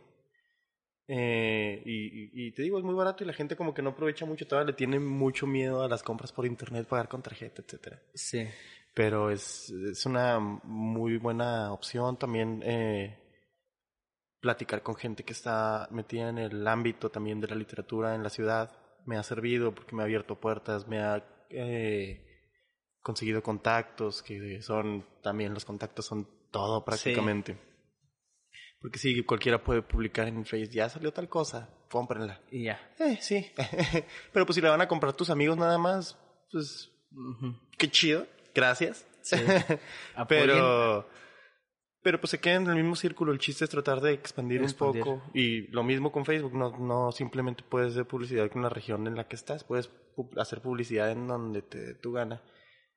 eh, 1.08 1.82
y, 1.84 2.46
y, 2.46 2.52
te 2.52 2.62
digo, 2.62 2.78
es 2.78 2.84
muy 2.84 2.94
barato 2.94 3.24
y 3.24 3.26
la 3.26 3.34
gente 3.34 3.56
como 3.56 3.74
que 3.74 3.82
no 3.82 3.90
aprovecha 3.90 4.28
mucho, 4.28 4.46
todavía 4.46 4.70
le 4.70 4.78
tiene 4.78 5.00
mucho 5.00 5.48
miedo 5.48 5.82
a 5.82 5.88
las 5.88 6.04
compras 6.04 6.32
por 6.32 6.46
internet, 6.46 6.86
pagar 6.88 7.08
con 7.08 7.24
tarjeta, 7.24 7.64
etcétera. 7.64 8.00
Sí. 8.14 8.48
Pero 8.94 9.32
es, 9.32 9.72
es 9.72 10.06
una 10.06 10.38
muy 10.38 11.18
buena 11.18 11.74
opción 11.74 12.18
también 12.20 12.62
eh, 12.64 13.18
platicar 14.40 14.84
con 14.84 14.94
gente 14.94 15.24
que 15.24 15.34
está 15.34 15.88
metida 15.90 16.30
en 16.30 16.38
el 16.38 16.68
ámbito 16.68 17.10
también 17.10 17.42
de 17.42 17.48
la 17.48 17.56
literatura 17.56 18.14
en 18.14 18.22
la 18.22 18.30
ciudad. 18.30 18.72
Me 19.08 19.18
ha 19.18 19.24
servido 19.24 19.74
porque 19.74 19.96
me 19.96 20.04
ha 20.04 20.06
abierto 20.06 20.40
puertas, 20.40 20.88
me 20.88 21.00
ha... 21.00 21.26
Eh, 21.50 22.28
conseguido 23.02 23.42
contactos, 23.44 24.22
que 24.24 24.62
son 24.62 25.06
también 25.24 25.54
los 25.54 25.66
contactos 25.66 26.06
son 26.06 26.28
todo 26.52 26.84
prácticamente. 26.86 27.58
Porque 28.82 28.98
si 28.98 29.24
cualquiera 29.24 29.64
puede 29.64 29.82
publicar 29.84 30.28
en 30.28 30.46
Facebook, 30.46 30.74
ya 30.74 30.90
salió 30.90 31.14
tal 31.14 31.30
cosa, 31.30 31.70
cómprenla. 31.90 32.42
Y 32.52 32.64
ya. 32.66 32.80
Eh, 33.00 33.18
sí. 33.22 33.52
Pero 34.34 34.46
pues 34.46 34.56
si 34.56 34.62
la 34.62 34.72
van 34.72 34.82
a 34.82 34.88
comprar 34.88 35.14
tus 35.14 35.30
amigos 35.30 35.58
nada 35.58 35.78
más, 35.78 36.18
pues 36.52 36.90
qué 37.78 37.90
chido, 37.92 38.26
gracias. 38.56 39.06
Sí. 39.22 39.36
pero 40.28 41.08
pero 42.04 42.20
pues 42.20 42.32
se 42.32 42.40
queda 42.40 42.56
en 42.56 42.66
el 42.68 42.76
mismo 42.78 42.96
círculo, 42.96 43.32
el 43.32 43.38
chiste 43.38 43.64
es 43.66 43.70
tratar 43.70 44.02
de 44.02 44.14
expandir, 44.14 44.64
Expandir. 44.64 45.04
un 45.04 45.20
poco 45.20 45.32
y 45.36 45.68
lo 45.68 45.84
mismo 45.84 46.12
con 46.12 46.26
Facebook, 46.26 46.56
no 46.56 46.76
no 46.80 47.12
simplemente 47.12 47.62
puedes 47.64 47.92
hacer 47.92 48.08
publicidad 48.08 48.50
con 48.50 48.64
la 48.64 48.70
región 48.70 49.06
en 49.06 49.16
la 49.16 49.28
que 49.28 49.36
estás, 49.36 49.64
puedes 49.64 49.92
pu- 50.16 50.36
hacer 50.42 50.62
publicidad 50.62 51.12
en 51.12 51.28
donde 51.28 51.62
te 51.62 51.78
dé 51.80 51.94
tu 51.94 52.14
gana. 52.14 52.42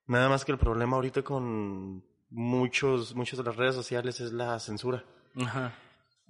Nada 0.06 0.28
más 0.28 0.44
que 0.44 0.52
el 0.52 0.58
problema 0.58 0.96
ahorita 0.96 1.22
con 1.22 2.04
muchos 2.30 3.14
muchas 3.14 3.38
de 3.38 3.44
las 3.44 3.56
redes 3.56 3.74
sociales 3.74 4.20
es 4.20 4.32
la 4.32 4.58
censura. 4.60 5.04
Ajá. 5.36 5.72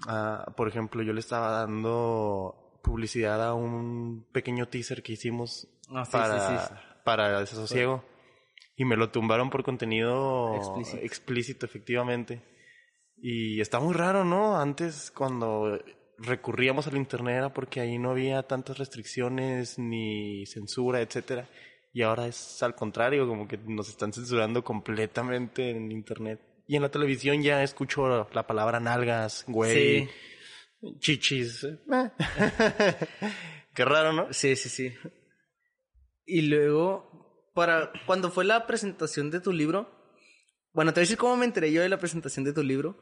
Ah, 0.07 0.53
por 0.57 0.69
ejemplo, 0.69 1.03
yo 1.03 1.13
le 1.13 1.21
estaba 1.21 1.51
dando 1.51 2.79
publicidad 2.83 3.43
a 3.47 3.55
un 3.55 4.27
pequeño 4.33 4.67
teaser 4.69 5.03
que 5.03 5.13
hicimos 5.15 5.69
Ah, 5.91 6.05
sí, 6.05 6.13
para, 6.13 6.49
sí, 6.59 6.67
sí. 6.69 6.75
para 7.05 7.41
Desasosiego. 7.41 8.05
Y 8.77 8.85
me 8.85 8.97
lo 8.97 9.11
tumbaron 9.11 9.51
por 9.51 9.63
contenido 9.63 10.55
Explícito. 10.57 10.99
explícito, 11.03 11.67
efectivamente. 11.67 12.43
Y 13.17 13.61
está 13.61 13.79
muy 13.81 13.95
raro, 13.95 14.25
¿no? 14.25 14.59
Antes, 14.59 15.11
cuando 15.13 15.79
recurríamos 16.19 16.87
al 16.87 16.97
internet 16.97 17.37
era 17.37 17.53
porque 17.55 17.81
ahí 17.81 17.99
no 17.99 18.11
había 18.11 18.43
tantas 18.45 18.79
restricciones 18.79 19.79
ni 19.79 20.45
censura, 20.47 21.01
etcétera. 21.01 21.49
Y 21.95 22.03
ahora 22.03 22.27
es 22.27 22.61
al 22.63 22.75
contrario, 22.75 23.27
como 23.27 23.47
que 23.49 23.57
nos 23.57 23.89
están 23.89 24.13
censurando 24.13 24.63
completamente 24.65 25.71
en 25.71 25.93
internet. 25.93 26.41
Y 26.67 26.75
en 26.77 26.83
la 26.83 26.91
televisión 26.91 27.41
ya 27.41 27.63
escucho 27.63 28.29
la 28.33 28.47
palabra 28.47 28.81
nalgas, 28.81 29.45
güey, 29.47 30.09
Sí. 30.81 30.99
chichis. 30.99 31.65
eh. 31.65 31.79
Qué 33.75 33.85
raro, 33.85 34.13
¿no? 34.13 34.33
Sí, 34.33 34.57
sí, 34.57 34.69
sí. 34.69 34.93
Y 36.27 36.43
luego, 36.43 37.51
para 37.55 37.93
cuando 38.07 38.31
fue 38.31 38.45
la 38.45 38.67
presentación 38.67 39.31
de 39.31 39.41
tu 39.41 39.53
libro, 39.53 39.89
bueno, 40.73 40.93
te 40.93 40.99
voy 40.99 41.03
a 41.03 41.07
decir 41.07 41.17
cómo 41.19 41.37
me 41.37 41.45
enteré 41.45 41.71
yo 41.73 41.81
de 41.83 41.89
la 41.89 41.99
presentación 42.01 42.45
de 42.45 42.53
tu 42.53 42.63
libro. 42.65 42.99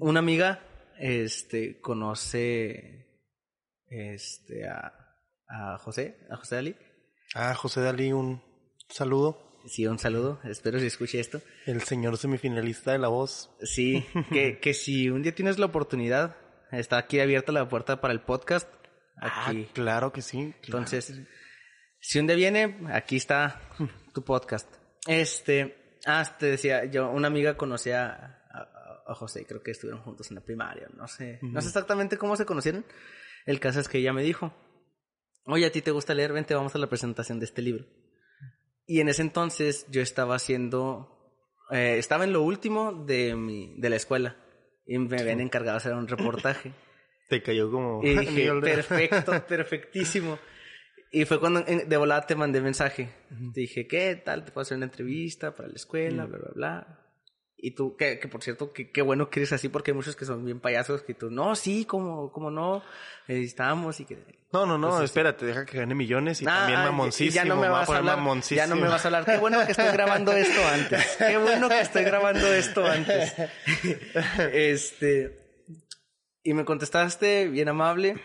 Una 0.00 0.18
amiga, 0.18 0.60
este, 0.98 1.80
conoce, 1.80 3.06
este, 3.86 4.66
a, 4.68 4.92
a 5.48 5.78
José, 5.78 6.18
a 6.30 6.36
José 6.36 6.56
Ali. 6.56 6.76
Ah, 7.34 7.54
José 7.54 7.80
Dalí, 7.80 8.12
un 8.12 8.42
saludo. 8.88 9.42
Sí, 9.66 9.84
un 9.86 9.98
saludo, 9.98 10.38
espero 10.44 10.78
si 10.78 10.86
escuche 10.86 11.18
esto. 11.18 11.40
El 11.66 11.82
señor 11.82 12.16
semifinalista 12.18 12.92
de 12.92 12.98
La 12.98 13.08
Voz. 13.08 13.50
Sí, 13.62 14.06
que, 14.30 14.58
que 14.62 14.74
si 14.74 15.10
un 15.10 15.22
día 15.22 15.34
tienes 15.34 15.58
la 15.58 15.66
oportunidad, 15.66 16.36
está 16.70 16.98
aquí 16.98 17.18
abierta 17.18 17.50
la 17.50 17.68
puerta 17.68 18.00
para 18.00 18.14
el 18.14 18.20
podcast. 18.20 18.68
Aquí. 19.16 19.66
Ah, 19.68 19.72
claro 19.72 20.12
que 20.12 20.22
sí. 20.22 20.54
claro 20.62 20.78
Entonces, 20.78 21.12
si 22.00 22.18
un 22.20 22.26
día 22.28 22.36
viene, 22.36 22.78
aquí 22.92 23.16
está 23.16 23.60
tu 24.14 24.22
podcast. 24.22 24.72
Este, 25.08 25.98
ah, 26.06 26.24
te 26.38 26.46
decía, 26.46 26.84
yo, 26.84 27.10
una 27.10 27.26
amiga 27.26 27.56
conocía 27.56 28.06
a, 28.06 28.58
a- 28.58 29.02
a 29.08 29.14
José, 29.14 29.46
creo 29.46 29.62
que 29.62 29.70
estuvieron 29.72 30.02
juntos 30.02 30.30
en 30.30 30.34
la 30.36 30.40
primaria, 30.42 30.88
no 30.96 31.06
sé, 31.06 31.38
no 31.42 31.60
sé 31.60 31.68
exactamente 31.68 32.16
cómo 32.18 32.34
se 32.36 32.44
conocieron. 32.44 32.84
El 33.46 33.60
caso 33.60 33.78
es 33.80 33.88
que 33.88 33.98
ella 33.98 34.12
me 34.12 34.22
dijo, 34.24 34.52
oye, 35.46 35.66
a 35.66 35.72
ti 35.72 35.82
te 35.82 35.90
gusta 35.90 36.14
leer, 36.14 36.32
vente, 36.32 36.54
vamos 36.54 36.74
a 36.74 36.78
la 36.78 36.88
presentación 36.88 37.38
de 37.38 37.46
este 37.46 37.62
libro. 37.62 37.84
Y 38.86 39.00
en 39.00 39.08
ese 39.08 39.22
entonces 39.22 39.86
yo 39.90 40.00
estaba 40.00 40.36
haciendo, 40.36 41.34
eh, 41.70 41.96
estaba 41.98 42.24
en 42.24 42.32
lo 42.32 42.42
último 42.42 42.92
de 42.92 43.34
mi, 43.34 43.74
de 43.78 43.90
la 43.90 43.96
escuela 43.96 44.36
y 44.86 44.98
me 44.98 45.20
habían 45.20 45.40
encargado 45.40 45.76
de 45.76 45.78
hacer 45.78 45.94
un 45.94 46.08
reportaje. 46.08 46.72
Te 47.28 47.42
cayó 47.42 47.70
como... 47.70 48.00
Y 48.04 48.16
dije, 48.18 48.52
perfecto, 48.60 49.32
perfectísimo. 49.48 50.38
Y 51.10 51.24
fue 51.24 51.40
cuando 51.40 51.62
de 51.62 51.96
volada 51.96 52.26
te 52.26 52.34
mandé 52.34 52.60
mensaje. 52.60 53.08
Te 53.54 53.60
dije, 53.60 53.86
¿qué 53.86 54.16
tal? 54.16 54.44
Te 54.44 54.52
puedo 54.52 54.62
hacer 54.62 54.76
una 54.76 54.86
entrevista 54.86 55.54
para 55.54 55.68
la 55.68 55.74
escuela, 55.74 56.26
bla, 56.26 56.38
bla, 56.38 56.50
bla. 56.54 57.05
Y 57.58 57.70
tú, 57.70 57.96
que, 57.96 58.18
que 58.18 58.28
por 58.28 58.42
cierto, 58.42 58.72
que, 58.72 58.90
qué 58.90 59.00
bueno 59.00 59.30
que 59.30 59.40
eres 59.40 59.52
así 59.52 59.70
porque 59.70 59.92
hay 59.92 59.96
muchos 59.96 60.14
que 60.14 60.26
son 60.26 60.44
bien 60.44 60.60
payasos 60.60 61.02
que 61.02 61.14
tú, 61.14 61.30
no, 61.30 61.56
sí, 61.56 61.86
como, 61.86 62.30
como 62.30 62.50
no, 62.50 62.82
estamos 63.28 63.98
y 64.00 64.04
que... 64.04 64.18
No, 64.52 64.66
no, 64.66 64.78
no, 64.78 64.88
Entonces, 64.88 65.10
espérate, 65.10 65.46
deja 65.46 65.64
que 65.64 65.78
gane 65.78 65.94
millones 65.94 66.42
y 66.42 66.44
Ah, 66.46 66.58
también 66.58 66.80
ah, 66.80 66.84
mamoncísimo. 66.84 67.34
ya 67.34 67.44
no 67.44 67.56
me 67.56 67.68
vas 67.68 67.88
a 67.88 67.96
hablar, 67.96 68.18
ya 68.50 68.66
no 68.66 68.76
me 68.76 68.88
vas 68.88 69.04
a 69.04 69.08
hablar. 69.08 69.24
Qué 69.24 69.38
bueno 69.38 69.64
que 69.64 69.72
estoy 69.72 69.88
grabando 69.92 70.32
esto 70.32 70.60
antes. 70.66 71.16
Qué 71.18 71.38
bueno 71.38 71.68
que 71.68 71.80
estoy 71.80 72.04
grabando 72.04 72.46
esto 72.52 72.84
antes. 72.86 73.34
Este, 74.52 75.46
y 76.42 76.54
me 76.54 76.64
contestaste 76.64 77.48
bien 77.48 77.68
amable 77.68 78.16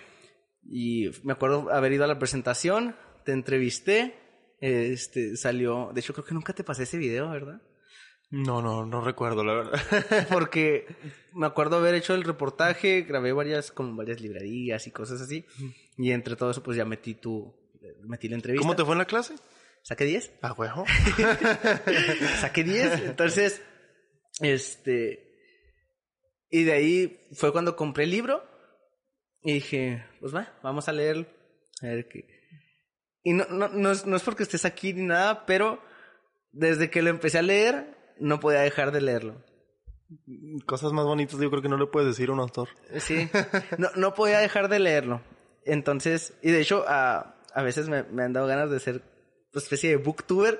y 0.63 1.10
me 1.24 1.34
acuerdo 1.34 1.74
haber 1.74 1.94
ido 1.94 2.04
a 2.04 2.08
la 2.08 2.20
presentación, 2.20 2.96
te 3.26 3.32
entrevisté, 3.32 4.15
este, 4.60 5.36
salió, 5.38 5.91
de 5.94 6.02
hecho 6.02 6.13
creo 6.13 6.26
que 6.26 6.34
nunca 6.34 6.54
te 6.54 6.63
pasé 6.63 6.84
ese 6.84 6.98
video, 6.98 7.30
¿verdad? 7.30 7.62
No, 8.32 8.62
no, 8.62 8.86
no 8.86 9.02
recuerdo, 9.02 9.44
la 9.44 9.54
verdad. 9.54 10.28
Porque 10.32 10.88
me 11.34 11.46
acuerdo 11.46 11.78
haber 11.78 11.96
hecho 11.96 12.15
el 12.15 12.24
reportaje, 12.24 13.02
grabé 13.02 13.34
varias, 13.34 13.72
como 13.72 13.96
varias 13.96 14.22
librerías 14.22 14.88
y 14.88 14.91
cosas 14.91 15.22
así. 15.22 15.46
Y 15.98 16.12
entre 16.12 16.38
todo 16.38 16.52
eso, 16.52 16.63
pues 16.63 16.78
ya 16.78 16.86
metí 16.86 17.13
tu, 17.13 17.54
metí 18.04 18.30
la 18.30 18.36
entrevista. 18.36 18.63
¿Cómo 18.63 18.76
te 18.76 18.86
fue 18.86 18.94
en 18.94 19.00
la 19.00 19.06
clase? 19.06 19.36
¿Saqué 19.84 20.06
10? 20.06 20.32
Ah, 20.41 20.54
huevo. 20.54 20.86
Saqué 22.39 22.63
10. 22.63 23.02
Entonces, 23.04 23.62
este. 24.39 25.28
Y 26.50 26.63
de 26.63 26.72
ahí 26.72 27.28
fue 27.34 27.52
cuando 27.52 27.76
compré 27.76 28.06
el 28.06 28.12
libro. 28.12 28.44
Y 29.44 29.54
dije, 29.54 30.06
pues 30.20 30.34
va, 30.34 30.58
vamos 30.63 30.88
a 30.88 30.94
leerlo. 30.94 31.26
A 31.82 31.88
ver 31.88 32.08
qué. 32.08 32.26
Y 33.24 33.34
no, 33.34 33.46
no, 33.50 33.67
no, 33.70 33.91
es, 33.91 34.06
no 34.06 34.15
es 34.15 34.24
porque 34.24 34.44
estés 34.44 34.65
aquí 34.65 34.94
ni 34.94 35.04
nada, 35.04 35.46
pero 35.46 35.82
desde 36.52 36.89
que 36.89 37.02
lo 37.02 37.10
empecé 37.10 37.39
a 37.39 37.44
leer, 37.44 38.01
no 38.21 38.39
podía 38.39 38.62
dejar 38.62 38.91
de 38.91 39.01
leerlo. 39.01 39.36
Cosas 40.65 40.91
más 40.91 41.05
bonitas 41.05 41.39
yo 41.39 41.49
creo 41.49 41.62
que 41.62 41.69
no 41.69 41.77
le 41.77 41.88
puedes 41.88 42.07
decir 42.10 42.29
a 42.29 42.34
un 42.34 42.39
autor. 42.39 42.69
Sí, 42.99 43.29
no, 43.77 43.89
no 43.95 44.13
podía 44.13 44.39
dejar 44.39 44.67
de 44.69 44.79
leerlo. 44.79 45.21
Entonces, 45.65 46.34
y 46.41 46.51
de 46.51 46.62
hecho, 46.62 46.84
a, 46.88 47.36
a 47.53 47.63
veces 47.63 47.88
me, 47.88 48.03
me 48.03 48.23
han 48.23 48.34
dado 48.34 48.47
ganas 48.47 48.69
de 48.71 48.79
ser 48.79 48.95
una 49.53 49.62
especie 49.62 49.89
de 49.91 49.97
booktuber, 49.97 50.60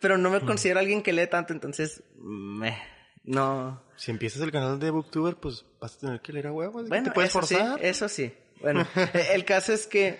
pero 0.00 0.18
no 0.18 0.30
me 0.30 0.40
considero 0.40 0.80
alguien 0.80 1.02
que 1.02 1.12
lee 1.12 1.26
tanto, 1.28 1.52
entonces, 1.52 2.02
me, 2.16 2.76
no. 3.24 3.82
Si 3.96 4.10
empiezas 4.10 4.42
el 4.42 4.50
canal 4.50 4.78
de 4.80 4.90
Booktuber, 4.90 5.36
pues 5.36 5.64
vas 5.80 5.94
a 5.96 5.98
tener 6.00 6.20
que 6.20 6.32
leer 6.32 6.48
a 6.48 6.52
huevo. 6.52 6.78
así 6.80 6.84
que 6.86 6.88
Bueno, 6.88 7.04
te 7.04 7.10
puedes 7.12 7.30
eso 7.30 7.38
forzar. 7.40 7.78
sí, 7.78 7.86
eso 7.86 8.08
sí. 8.08 8.34
Bueno, 8.60 8.84
e- 9.14 9.34
el 9.34 9.44
caso 9.44 9.72
es 9.72 9.86
que 9.86 10.18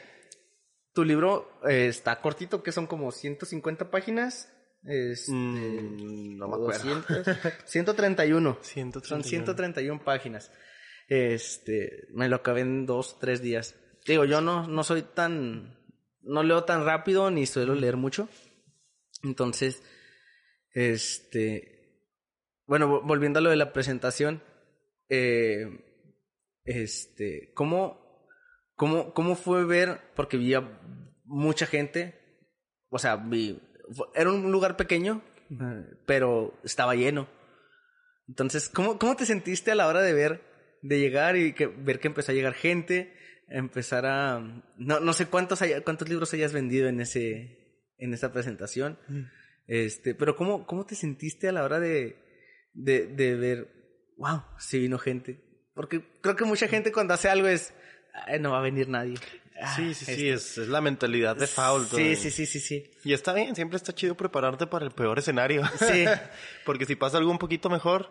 tu 0.93 1.05
libro 1.05 1.51
eh, 1.69 1.89
está 1.89 2.21
cortito, 2.21 2.63
que 2.63 2.71
son 2.71 2.87
como 2.87 3.11
150 3.11 3.91
páginas. 3.91 4.52
Este, 4.85 5.33
Mm, 5.33 6.37
no 6.39 6.49
me 6.49 6.55
acuerdo. 6.57 6.85
200, 7.05 7.27
131. 7.65 8.59
131. 8.63 9.07
Son 9.09 9.23
131 9.25 10.03
páginas. 10.05 10.51
Este, 11.09 12.07
me 12.15 12.29
lo 12.29 12.37
acabé 12.37 12.63
en 12.63 12.87
dos, 12.87 13.19
tres 13.19 13.43
días. 13.43 13.75
Digo, 14.07 14.25
yo 14.25 14.41
no, 14.41 14.67
no 14.67 14.83
soy 14.83 15.03
tan, 15.03 15.79
no 16.23 16.43
leo 16.43 16.65
tan 16.65 16.85
rápido 16.85 17.31
ni 17.31 17.47
suelo 17.47 17.75
leer 17.75 17.97
mucho. 17.97 18.29
Entonces, 19.23 19.83
este, 20.75 22.09
bueno, 22.67 22.89
vo- 22.89 23.07
volviendo 23.07 23.39
a 23.39 23.43
lo 23.43 23.51
de 23.51 23.57
la 23.57 23.73
presentación, 23.73 24.43
eh, 25.09 25.67
este, 26.65 27.53
¿cómo, 27.55 28.27
cómo, 28.75 29.13
cómo 29.15 29.37
fue 29.37 29.65
ver, 29.65 30.01
porque 30.17 30.37
vi 30.37 30.55
a 30.55 30.81
mucha 31.25 31.67
gente, 31.67 32.19
o 32.89 32.99
sea, 32.99 33.17
vi, 33.17 33.61
era 34.15 34.31
un 34.31 34.51
lugar 34.53 34.77
pequeño, 34.77 35.23
pero 36.07 36.59
estaba 36.65 36.95
lleno. 36.95 37.29
Entonces, 38.29 38.69
¿cómo, 38.69 38.99
¿cómo 38.99 39.17
te 39.17 39.27
sentiste 39.27 39.71
a 39.71 39.75
la 39.75 39.87
hora 39.89 40.01
de 40.03 40.13
ver, 40.15 40.43
de 40.83 40.99
llegar 40.99 41.37
y 41.37 41.53
que, 41.53 41.67
ver 41.67 42.01
que 42.01 42.09
empezó 42.09 42.33
a 42.33 42.35
llegar 42.35 42.55
gente, 42.55 43.13
empezar 43.49 44.07
a, 44.07 44.41
no, 44.77 45.01
no 45.01 45.13
sé 45.13 45.27
cuántos, 45.27 45.61
haya- 45.63 45.83
cuántos 45.83 46.09
libros 46.09 46.33
hayas 46.33 46.53
vendido 46.53 46.89
en 46.89 47.01
ese, 47.01 47.85
en 47.99 48.15
esa 48.15 48.33
presentación, 48.33 48.99
este, 49.67 50.15
pero 50.15 50.37
¿cómo, 50.37 50.67
cómo 50.67 50.87
te 50.87 50.95
sentiste 50.95 51.49
a 51.49 51.53
la 51.53 51.65
hora 51.65 51.81
de, 51.81 52.17
de, 52.73 53.07
de 53.09 53.35
ver, 53.37 53.69
wow, 54.17 54.43
sí 54.59 54.79
vino 54.79 54.99
gente? 54.99 55.41
Porque 55.75 56.03
creo 56.23 56.37
que 56.37 56.45
mucha 56.45 56.69
gente 56.69 56.93
cuando 56.93 57.15
hace 57.15 57.29
algo 57.29 57.49
es, 57.49 57.75
"Ay, 58.27 58.39
no 58.41 58.53
va 58.53 58.59
a 58.59 58.63
venir 58.63 58.89
nadie. 58.89 59.15
Ah, 59.61 59.75
Sí, 59.77 59.95
sí, 59.95 60.05
sí, 60.05 60.29
esto". 60.29 60.61
es, 60.61 60.67
es 60.67 60.69
la 60.69 60.81
mentalidad 60.81 61.37
de 61.37 61.47
foul. 61.47 61.87
Sí, 61.87 62.17
sí, 62.17 62.31
sí, 62.31 62.47
sí, 62.47 62.61
sí. 62.61 62.91
Y 63.05 63.13
está 63.13 63.33
bien, 63.33 63.55
siempre 63.55 63.77
está 63.77 63.93
chido 63.95 64.17
prepararte 64.17 64.67
para 64.67 64.85
el 64.85 64.91
peor 64.93 65.19
escenario. 65.19 65.63
Sí. 65.79 66.05
Porque 66.67 66.87
si 66.87 66.97
pasa 66.97 67.19
algo 67.19 67.31
un 67.31 67.39
poquito 67.39 67.69
mejor, 67.71 68.11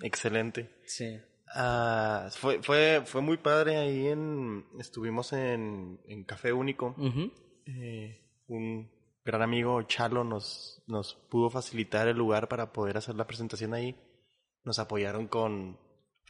excelente. 0.00 0.70
Sí. 0.84 1.18
Ah, 1.54 2.28
fue, 2.32 2.62
fue, 2.62 3.02
fue 3.06 3.20
muy 3.22 3.36
padre 3.36 3.76
ahí 3.76 4.08
en, 4.08 4.66
estuvimos 4.80 5.32
en, 5.32 6.00
en 6.06 6.24
Café 6.24 6.52
Único, 6.52 6.94
Ujú. 6.98 7.32
eh, 7.66 8.20
un 8.48 8.90
gran 9.24 9.42
amigo 9.42 9.82
Chalo 9.82 10.24
nos, 10.24 10.82
nos 10.86 11.14
pudo 11.30 11.48
facilitar 11.50 12.08
el 12.08 12.16
lugar 12.16 12.48
para 12.48 12.72
poder 12.72 12.96
hacer 12.96 13.14
la 13.14 13.26
presentación 13.26 13.74
ahí. 13.74 13.96
Nos 14.64 14.78
apoyaron 14.80 15.28
con, 15.28 15.78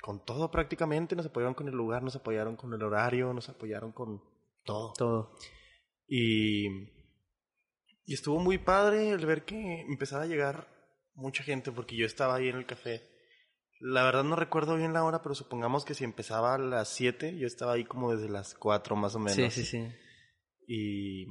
con 0.00 0.24
todo 0.24 0.50
prácticamente, 0.50 1.16
nos 1.16 1.26
apoyaron 1.26 1.54
con 1.54 1.68
el 1.68 1.74
lugar, 1.74 2.02
nos 2.02 2.16
apoyaron 2.16 2.56
con 2.56 2.72
el 2.72 2.82
horario, 2.82 3.32
nos 3.32 3.48
apoyaron 3.48 3.92
con 3.92 4.22
todo. 4.64 4.92
Todo. 4.92 5.36
Y, 6.08 6.68
y 8.04 8.14
estuvo 8.14 8.38
muy 8.38 8.58
padre 8.58 9.10
el 9.10 9.26
ver 9.26 9.44
que 9.44 9.80
empezaba 9.82 10.22
a 10.22 10.26
llegar 10.26 10.68
mucha 11.14 11.42
gente 11.42 11.72
porque 11.72 11.96
yo 11.96 12.06
estaba 12.06 12.36
ahí 12.36 12.48
en 12.48 12.56
el 12.56 12.66
café. 12.66 13.02
La 13.80 14.04
verdad 14.04 14.24
no 14.24 14.36
recuerdo 14.36 14.76
bien 14.76 14.92
la 14.92 15.04
hora, 15.04 15.22
pero 15.22 15.34
supongamos 15.34 15.84
que 15.84 15.94
si 15.94 16.04
empezaba 16.04 16.54
a 16.54 16.58
las 16.58 16.88
7, 16.88 17.36
yo 17.36 17.46
estaba 17.46 17.74
ahí 17.74 17.84
como 17.84 18.14
desde 18.14 18.28
las 18.28 18.54
4 18.54 18.96
más 18.96 19.14
o 19.14 19.18
menos. 19.18 19.52
Sí, 19.52 19.64
sí, 19.64 19.64
sí. 19.64 19.88
Y 20.66 21.26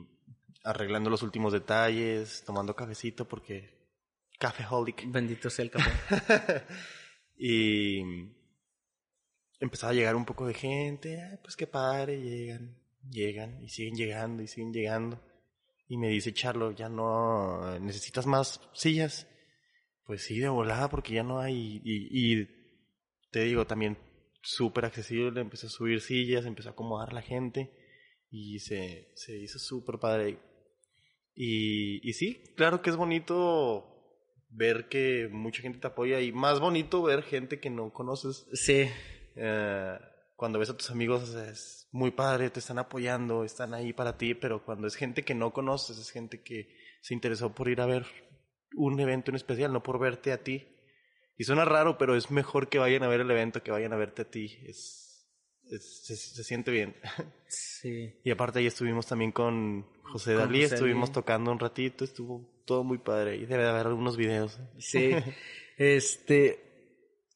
arreglando 0.64 1.10
los 1.10 1.24
últimos 1.24 1.54
detalles, 1.54 2.44
tomando 2.46 2.76
cafecito 2.76 3.28
porque 3.28 3.76
cafeholic. 4.40 5.10
Bendito 5.12 5.50
sea 5.50 5.64
el 5.64 5.72
café. 5.72 6.66
y 7.38 8.02
empezaba 9.66 9.92
a 9.92 9.96
llegar 9.96 10.16
un 10.16 10.26
poco 10.26 10.48
de 10.48 10.54
gente, 10.54 11.22
Ay, 11.22 11.38
pues 11.44 11.56
qué 11.56 11.68
padre, 11.68 12.22
llegan, 12.22 12.76
llegan 13.10 13.62
y 13.64 13.70
siguen 13.70 13.96
llegando 13.96 14.42
y 14.42 14.48
siguen 14.48 14.74
llegando. 14.74 15.20
Y 15.88 15.98
me 15.98 16.10
dice 16.10 16.34
Charlo, 16.34 16.72
ya 16.72 16.90
no 16.90 17.80
necesitas 17.80 18.26
más 18.26 18.60
sillas. 18.74 19.28
Pues 20.06 20.24
sí, 20.24 20.40
de 20.40 20.50
volada, 20.50 20.90
porque 20.90 21.14
ya 21.14 21.24
no 21.24 21.40
hay. 21.40 21.82
Y, 21.84 22.48
te 23.32 23.42
digo, 23.42 23.66
también 23.66 23.98
súper 24.42 24.86
accesible. 24.86 25.42
Empecé 25.42 25.68
a 25.68 25.70
subir 25.70 26.02
sillas, 26.02 26.46
empezó 26.46 26.70
a 26.70 26.72
acomodar 26.72 27.14
la 27.14 27.22
gente. 27.22 27.72
Y 28.32 28.60
se, 28.60 29.12
se 29.16 29.38
hizo 29.38 29.60
súper 29.60 30.00
padre. 30.00 30.40
Y, 31.36 32.08
y 32.08 32.14
sí, 32.14 32.44
claro 32.56 32.82
que 32.82 32.90
es 32.90 32.96
bonito 32.96 33.92
ver 34.50 34.88
que 34.90 35.28
mucha 35.32 35.62
gente 35.62 35.80
te 35.80 35.88
apoya. 35.88 36.20
Y 36.22 36.32
más 36.32 36.60
bonito 36.60 37.04
ver 37.04 37.24
gente 37.24 37.60
que 37.60 37.70
no 37.70 37.94
conoces. 37.94 38.48
Sí. 38.54 38.88
Eh, 39.36 39.98
cuando 40.36 40.60
ves 40.60 40.70
a 40.70 40.78
tus 40.78 40.90
amigos 40.92 41.34
es 41.36 41.88
muy 41.92 42.12
padre, 42.12 42.50
te 42.50 42.60
están 42.60 42.78
apoyando, 42.80 43.44
están 43.44 43.74
ahí 43.74 43.94
para 43.94 44.18
ti, 44.18 44.34
pero 44.34 44.64
cuando 44.66 44.88
es 44.88 44.96
gente 44.96 45.24
que 45.24 45.34
no 45.36 45.54
conoces, 45.54 45.98
es 45.98 46.10
gente 46.12 46.42
que 46.44 46.76
se 47.02 47.14
interesó 47.14 47.54
por 47.56 47.70
ir 47.70 47.80
a 47.82 47.86
ver 47.86 48.06
un 48.76 49.00
evento 49.00 49.32
en 49.32 49.36
especial, 49.36 49.72
no 49.72 49.82
por 49.84 50.00
verte 50.00 50.32
a 50.34 50.44
ti. 50.44 50.68
Y 51.38 51.44
suena 51.46 51.64
raro, 51.66 51.98
pero 51.98 52.16
es 52.16 52.32
mejor 52.32 52.68
que 52.70 52.80
vayan 52.80 53.04
a 53.04 53.08
ver 53.08 53.22
el 53.22 53.32
evento 53.32 53.62
que 53.64 53.72
vayan 53.72 53.94
a 53.94 53.98
verte 53.98 54.24
a 54.24 54.30
ti. 54.30 54.58
Es, 54.66 55.26
es- 55.70 56.06
se, 56.06 56.16
se 56.16 56.44
siente 56.44 56.72
bien. 56.72 56.96
Sí. 57.48 58.20
y 58.24 58.32
aparte 58.32 58.60
ahí 58.60 58.66
estuvimos 58.68 59.06
también 59.06 59.32
con 59.32 59.86
José 60.04 60.34
Con 60.34 60.44
Dalí, 60.46 60.64
José 60.64 60.76
estuvimos 60.76 61.10
Dalí. 61.10 61.14
tocando 61.14 61.52
un 61.52 61.60
ratito, 61.60 62.04
estuvo 62.04 62.62
todo 62.66 62.84
muy 62.84 62.98
padre. 62.98 63.38
Y 63.38 63.46
debe 63.46 63.64
de 63.64 63.70
haber 63.70 63.88
algunos 63.88 64.18
videos. 64.18 64.60
Sí. 64.80 65.12
este. 65.78 66.65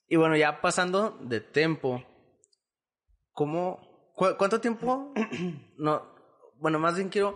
Y 0.10 0.16
bueno, 0.18 0.36
ya 0.36 0.60
pasando 0.62 1.18
de 1.22 1.40
tiempo. 1.40 2.04
¿Cómo. 3.34 4.12
cu- 4.16 4.36
¿Cuánto 4.38 4.60
tiempo? 4.60 5.14
no. 5.78 6.04
Bueno, 6.58 6.80
más 6.80 6.96
bien 6.96 7.10
quiero. 7.10 7.36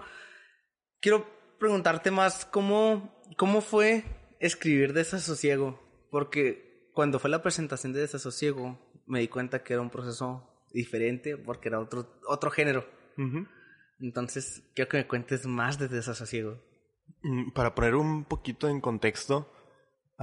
Quiero 0.99 1.25
preguntarte 1.59 2.11
más 2.11 2.45
cómo. 2.45 3.21
¿Cómo 3.37 3.61
fue 3.61 4.03
escribir 4.39 4.93
Desasosiego? 4.93 5.79
Porque 6.11 6.89
cuando 6.93 7.19
fue 7.19 7.29
la 7.29 7.41
presentación 7.41 7.93
de 7.93 8.01
Desasosiego, 8.01 8.77
me 9.07 9.19
di 9.19 9.27
cuenta 9.27 9.63
que 9.63 9.73
era 9.73 9.81
un 9.81 9.89
proceso 9.89 10.49
diferente 10.71 11.37
porque 11.37 11.69
era 11.69 11.79
otro, 11.79 12.07
otro 12.27 12.51
género. 12.51 12.85
Ujú. 13.17 13.47
Entonces, 13.99 14.63
quiero 14.75 14.89
que 14.89 14.97
me 14.97 15.07
cuentes 15.07 15.45
más 15.47 15.79
de 15.79 15.87
Desasosiego. 15.87 16.59
Mm, 17.23 17.51
Para 17.53 17.73
poner 17.73 17.95
un 17.95 18.25
poquito 18.25 18.67
en 18.67 18.81
contexto, 18.81 19.51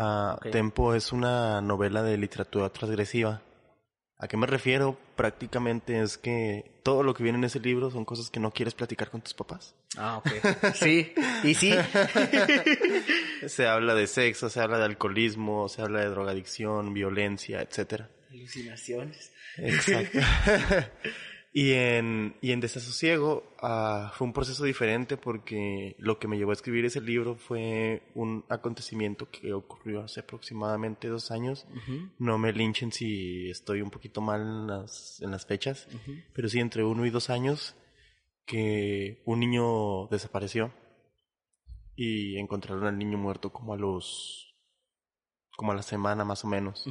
ah. 0.00 0.38
Tempo 0.50 0.94
es 0.94 1.12
una 1.12 1.60
novela 1.60 2.02
de 2.02 2.16
literatura 2.16 2.70
transgresiva. 2.70 3.42
¿A 4.18 4.28
qué 4.28 4.36
me 4.36 4.46
refiero? 4.46 4.98
Prácticamente 5.16 6.00
es 6.00 6.18
que 6.18 6.70
todo 6.82 7.02
lo 7.02 7.14
que 7.14 7.22
viene 7.22 7.38
en 7.38 7.44
ese 7.44 7.58
libro 7.58 7.90
son 7.90 8.04
cosas 8.04 8.30
que 8.30 8.38
no 8.38 8.50
quieres 8.50 8.74
platicar 8.74 9.10
con 9.10 9.22
tus 9.22 9.32
papás. 9.32 9.74
Ah, 9.96 10.18
ok. 10.18 10.30
Sí, 10.74 11.14
y 11.42 11.54
sí. 11.54 11.72
Se 13.46 13.66
habla 13.66 13.94
de 13.94 14.06
sexo, 14.06 14.50
se 14.50 14.60
habla 14.60 14.78
de 14.78 14.84
alcoholismo, 14.84 15.68
se 15.70 15.80
habla 15.80 16.00
de 16.00 16.10
drogadicción, 16.10 16.92
violencia, 16.92 17.62
etcétera. 17.62 18.10
Alucinaciones. 18.30 19.32
Exacto. 19.56 20.18
y 21.52 21.72
en, 21.72 22.36
y 22.40 22.52
en 22.52 22.60
Desasosiego 22.60 23.42
ah, 23.60 24.12
fue 24.14 24.26
un 24.26 24.32
proceso 24.32 24.64
diferente 24.64 25.16
porque 25.16 25.96
lo 25.98 26.20
que 26.20 26.28
me 26.28 26.38
llevó 26.38 26.52
a 26.52 26.54
escribir 26.54 26.84
ese 26.84 27.00
libro 27.00 27.34
fue 27.34 28.02
un 28.14 28.44
acontecimiento 28.48 29.28
que 29.30 29.52
ocurrió 29.52 30.02
hace 30.02 30.20
aproximadamente 30.20 31.08
dos 31.08 31.32
años. 31.32 31.66
No 32.18 32.38
me 32.38 32.52
linchen 32.52 32.92
si 32.92 33.50
estoy 33.50 33.82
un 33.82 33.90
poquito 33.90 34.20
mal 34.20 34.40
en 34.42 34.66
las, 34.68 35.20
en 35.22 35.32
las 35.32 35.44
fechas, 35.44 35.88
pero 36.32 36.48
sí 36.48 36.60
entre 36.60 36.84
uno 36.84 37.04
y 37.04 37.10
dos 37.10 37.30
años 37.30 37.74
que 38.46 39.22
un 39.26 39.40
niño 39.40 40.06
desapareció 40.06 40.72
y 41.96 42.38
encontraron 42.38 42.86
al 42.86 42.96
niño 42.96 43.18
muerto 43.18 43.52
como 43.52 43.74
a 43.74 43.76
los 43.76 44.54
como 45.56 45.72
a 45.72 45.74
la 45.74 45.82
semana 45.82 46.24
más 46.24 46.44
o 46.44 46.48
menos. 46.48 46.86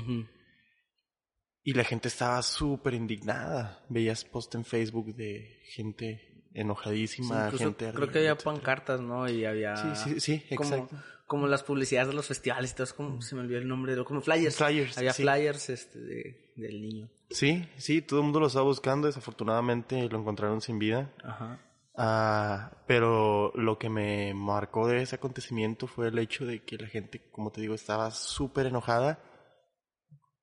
Y 1.63 1.73
la 1.73 1.83
gente 1.83 2.07
estaba 2.07 2.41
súper 2.41 2.93
indignada. 2.93 3.83
Veías 3.89 4.23
post 4.25 4.55
en 4.55 4.65
Facebook 4.65 5.13
de 5.15 5.59
gente 5.65 6.45
enojadísima, 6.53 7.51
gente 7.51 7.91
creo 7.93 8.09
que 8.09 8.19
había 8.19 8.31
etcétera. 8.31 8.37
pancartas, 8.55 8.99
¿no? 9.01 9.29
Y 9.29 9.45
había... 9.45 9.75
Sí, 9.95 9.95
sí, 9.95 10.19
sí, 10.19 10.55
como, 10.55 10.69
exacto. 10.73 10.95
como 11.27 11.47
las 11.47 11.61
publicidades 11.63 12.07
de 12.09 12.15
los 12.15 12.25
festivales 12.27 12.73
todo, 12.73 12.91
como, 12.93 13.21
se 13.21 13.35
me 13.35 13.41
olvidó 13.41 13.59
el 13.59 13.67
nombre, 13.67 13.95
de- 13.95 14.03
como 14.03 14.19
flyers. 14.21 14.55
Flyers, 14.57 14.97
Había 14.97 15.13
sí. 15.13 15.21
flyers 15.23 15.69
este, 15.69 15.99
de- 15.99 16.51
del 16.55 16.81
niño. 16.81 17.09
Sí, 17.29 17.67
sí, 17.77 18.01
todo 18.01 18.19
el 18.19 18.23
mundo 18.23 18.39
lo 18.39 18.47
estaba 18.47 18.65
buscando. 18.65 19.05
Desafortunadamente 19.07 20.09
lo 20.09 20.17
encontraron 20.19 20.59
sin 20.61 20.79
vida. 20.79 21.13
Ajá. 21.23 21.59
Ah, 21.95 22.71
pero 22.87 23.51
lo 23.55 23.77
que 23.77 23.89
me 23.89 24.33
marcó 24.33 24.87
de 24.87 25.01
ese 25.03 25.15
acontecimiento 25.17 25.85
fue 25.85 26.07
el 26.07 26.17
hecho 26.17 26.45
de 26.45 26.63
que 26.63 26.77
la 26.77 26.87
gente, 26.87 27.29
como 27.31 27.51
te 27.51 27.61
digo, 27.61 27.75
estaba 27.75 28.09
súper 28.11 28.65
enojada 28.67 29.19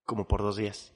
como 0.04 0.28
por 0.28 0.42
dos 0.42 0.56
días. 0.56 0.92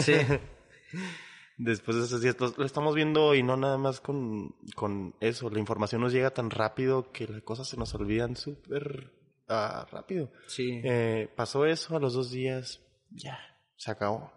Sí. 0.00 0.14
Después 1.58 1.96
de 1.96 2.04
esos 2.04 2.20
días, 2.20 2.36
lo, 2.38 2.54
lo 2.56 2.64
estamos 2.64 2.94
viendo 2.94 3.34
y 3.34 3.42
no 3.42 3.56
nada 3.56 3.78
más 3.78 4.00
con, 4.00 4.54
con 4.76 5.16
eso. 5.20 5.50
La 5.50 5.58
información 5.58 6.00
nos 6.00 6.12
llega 6.12 6.30
tan 6.30 6.50
rápido 6.50 7.10
que 7.10 7.26
las 7.26 7.42
cosas 7.42 7.68
se 7.68 7.76
nos 7.76 7.92
olvidan 7.94 8.36
súper 8.36 9.12
ah, 9.48 9.84
rápido. 9.90 10.30
Sí. 10.46 10.80
Eh, 10.84 11.28
pasó 11.34 11.66
eso, 11.66 11.96
a 11.96 12.00
los 12.00 12.14
dos 12.14 12.30
días, 12.30 12.80
ya, 13.10 13.38
se 13.76 13.90
acabó. 13.90 14.32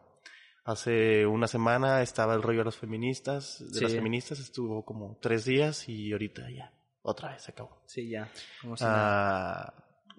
Hace 0.64 1.26
una 1.28 1.48
semana 1.48 2.02
estaba 2.02 2.34
el 2.34 2.42
rollo 2.42 2.60
de 2.60 2.66
los 2.66 2.78
feministas, 2.78 3.60
de 3.72 3.80
Sí. 3.80 3.84
las 3.84 3.94
feministas, 3.94 4.40
estuvo 4.40 4.84
como 4.84 5.18
tres 5.22 5.46
días 5.46 5.88
y 5.90 6.12
ahorita 6.12 6.50
ya, 6.50 6.74
otra 7.04 7.30
vez 7.34 7.44
se 7.44 7.52
acabó. 7.52 7.84
Sí, 7.86 8.10
ya. 8.10 8.32
Como 8.62 8.78
si. 8.78 8.84
Ah, 8.88 9.74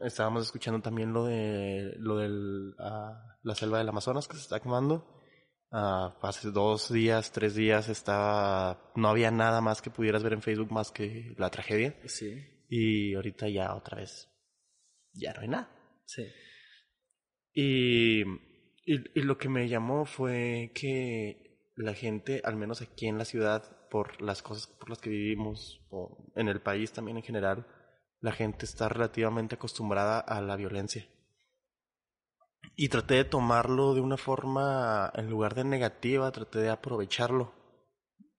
estábamos 0.05 0.45
escuchando 0.45 0.81
también 0.81 1.13
lo 1.13 1.25
de 1.25 1.95
lo 1.99 2.17
del 2.19 2.75
ah, 2.79 3.32
la 3.43 3.55
selva 3.55 3.79
del 3.79 3.89
Amazonas 3.89 4.29
que 4.29 4.37
se 4.37 4.43
está 4.43 4.61
quemando. 4.61 5.21
Ah, 5.71 6.19
hace 6.23 6.51
dos 6.51 6.93
días, 6.93 7.33
tres 7.33 7.55
días 7.55 7.89
estaba 7.89 8.93
no 8.95 9.09
había 9.09 9.31
nada 9.31 9.61
más 9.63 9.81
que 9.81 9.91
pudieras 9.91 10.23
ver 10.23 10.35
en 10.35 10.43
Facebook 10.43 10.71
más 10.71 10.91
que 10.91 11.35
la 11.39 11.49
tragedia 11.49 11.99
Sí. 12.05 12.35
y 12.69 13.15
ahorita 13.15 13.49
ya 13.49 13.75
otra 13.75 13.97
vez 13.99 14.29
ya 15.15 15.33
no 15.33 15.41
hay 15.41 15.49
nada. 15.49 15.71
Sí. 16.05 16.25
Y, 17.55 18.23
y, 18.23 18.97
y 19.15 19.23
lo 19.23 19.39
que 19.39 19.49
me 19.49 19.69
llamó 19.69 20.05
fue 20.05 20.73
que 20.75 21.71
la 21.77 21.95
gente, 21.95 22.41
al 22.45 22.57
menos 22.57 22.83
aquí 22.83 23.07
en 23.07 23.19
la 23.19 23.25
ciudad, 23.25 23.89
por 23.91 24.21
las 24.23 24.43
cosas 24.43 24.67
por 24.67 24.89
las 24.91 24.99
que 24.99 25.11
vivimos, 25.11 25.87
o 25.91 26.33
en 26.37 26.49
el 26.49 26.61
país 26.61 26.93
también 26.93 27.17
en 27.19 27.23
general, 27.23 27.67
la 28.21 28.33
gente 28.33 28.65
está 28.65 28.89
relativamente 28.89 29.55
acostumbrada 29.57 30.21
a 30.21 30.41
la 30.41 30.57
violencia. 30.57 31.07
Y 32.77 32.89
traté 32.89 33.15
de 33.15 33.25
tomarlo 33.25 33.95
de 33.95 34.01
una 34.01 34.17
forma, 34.17 35.11
en 35.15 35.29
lugar 35.29 35.55
de 35.55 35.65
negativa, 35.65 36.31
traté 36.33 36.61
de 36.61 36.71
aprovecharlo. 36.71 37.53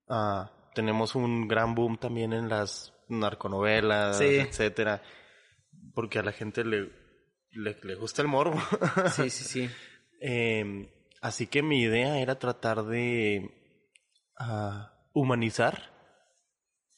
Ah, 0.08 0.50
tenemos 0.74 1.14
un 1.14 1.46
gran 1.48 1.74
boom 1.74 1.96
también 1.98 2.32
en 2.32 2.48
las 2.48 2.92
narconovelas, 3.08 4.18
Sí. 4.18 4.24
etcétera, 4.24 5.02
porque 5.94 6.18
a 6.18 6.22
la 6.22 6.32
gente 6.32 6.64
le, 6.64 6.90
le, 7.52 7.78
le 7.82 7.94
gusta 7.94 8.22
el 8.22 8.28
morbo. 8.28 8.58
Sí, 9.14 9.30
sí, 9.30 9.44
sí. 9.44 9.70
Eh, 10.26 10.90
así 11.20 11.46
que 11.48 11.62
mi 11.62 11.82
idea 11.82 12.18
era 12.18 12.38
tratar 12.38 12.84
de 12.84 13.50
ah, 14.38 14.90
humanizar 15.12 15.92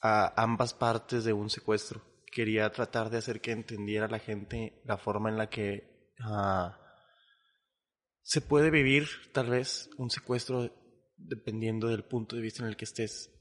a 0.01 0.41
ambas 0.41 0.73
partes 0.73 1.25
de 1.25 1.33
un 1.33 1.49
secuestro. 1.49 2.01
Quería 2.31 2.69
tratar 2.71 3.09
de 3.09 3.17
hacer 3.17 3.41
que 3.41 3.51
entendiera 3.51 4.07
la 4.07 4.19
gente 4.19 4.81
la 4.85 4.97
forma 4.97 5.27
en 5.29 5.37
la 5.37 5.49
que 5.49 6.13
ah, 6.21 6.77
se 8.27 8.41
puede 8.41 8.71
vivir 8.71 9.07
tal 9.31 9.49
vez 9.49 9.89
un 9.97 10.09
secuestro 10.09 10.69
dependiendo 11.15 11.87
del 11.87 12.03
punto 12.03 12.35
de 12.35 12.41
vista 12.41 12.61
en 12.61 12.67
el 12.67 12.75
que 12.75 12.83
estés. 12.83 13.31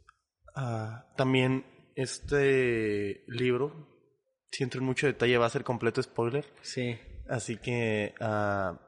Ah, 0.55 1.13
también 1.17 1.67
este 1.97 3.25
libro, 3.27 3.89
si 4.53 4.63
entro 4.63 4.79
en 4.79 4.87
mucho 4.87 5.09
detalle, 5.09 5.39
va 5.39 5.47
a 5.47 5.51
ser 5.51 5.65
completo 5.65 6.01
spoiler. 6.01 6.47
Sí. 6.63 6.97
Así 7.29 7.57
que 7.57 8.15
ah, 8.21 8.81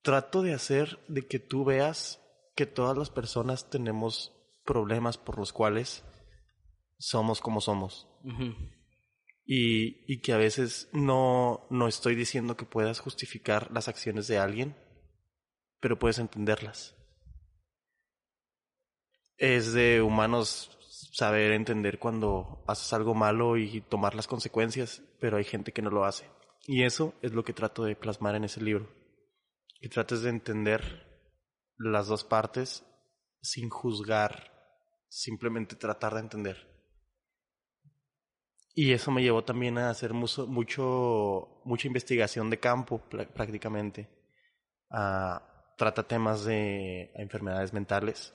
trato 0.00 0.40
de 0.40 0.54
hacer 0.54 0.98
de 1.06 1.26
que 1.26 1.38
tú 1.38 1.66
veas 1.66 2.22
que 2.56 2.64
todas 2.64 2.96
las 2.96 3.10
personas 3.10 3.68
tenemos 3.68 4.32
problemas 4.64 5.18
por 5.18 5.36
los 5.36 5.52
cuales 5.52 6.02
somos 6.96 7.42
como 7.42 7.60
somos. 7.60 8.08
Y, 9.44 10.04
y, 10.12 10.20
que 10.20 10.32
a 10.32 10.36
veces 10.36 10.88
no, 10.92 11.66
no 11.70 11.88
estoy 11.88 12.14
diciendo 12.14 12.56
que 12.56 12.64
puedas 12.64 13.00
justificar 13.00 13.70
las 13.72 13.88
acciones 13.88 14.28
de 14.28 14.38
alguien, 14.38 14.76
pero 15.80 15.98
puedes 15.98 16.18
entenderlas. 16.18 16.94
Es 19.36 19.72
de 19.72 20.00
humanos 20.02 20.78
saber 21.12 21.52
entender 21.52 21.98
cuando 21.98 22.64
haces 22.66 22.92
algo 22.92 23.14
malo 23.14 23.56
y 23.56 23.80
tomar 23.82 24.14
las 24.14 24.26
consecuencias, 24.26 25.02
pero 25.20 25.36
hay 25.36 25.44
gente 25.44 25.72
que 25.72 25.82
no 25.82 25.90
lo 25.90 26.04
hace. 26.04 26.24
Y 26.66 26.84
eso 26.84 27.14
es 27.22 27.32
lo 27.32 27.44
que 27.44 27.52
trato 27.52 27.84
de 27.84 27.96
plasmar 27.96 28.36
en 28.36 28.44
ese 28.44 28.60
libro. 28.60 28.88
Que 29.80 29.88
trates 29.88 30.22
de 30.22 30.30
entender 30.30 31.12
las 31.76 32.06
dos 32.06 32.24
partes 32.24 32.84
sin 33.40 33.68
juzgar, 33.68 34.52
simplemente 35.08 35.74
tratar 35.74 36.14
de 36.14 36.20
entender. 36.20 36.71
Y 38.74 38.92
eso 38.92 39.10
me 39.10 39.22
llevó 39.22 39.44
también 39.44 39.76
a 39.78 39.90
hacer 39.90 40.14
mucho, 40.14 40.46
mucho 40.46 41.60
mucha 41.64 41.86
investigación 41.86 42.50
de 42.50 42.58
campo 42.58 43.02
prácticamente. 43.08 44.08
Ah, 44.90 45.74
trata 45.76 46.06
temas 46.06 46.44
de 46.44 47.10
enfermedades 47.14 47.72
mentales 47.72 48.34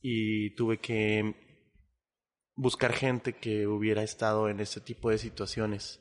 y 0.00 0.54
tuve 0.54 0.78
que 0.78 1.34
buscar 2.54 2.92
gente 2.92 3.34
que 3.34 3.66
hubiera 3.66 4.02
estado 4.02 4.48
en 4.48 4.60
ese 4.60 4.80
tipo 4.80 5.10
de 5.10 5.18
situaciones. 5.18 6.00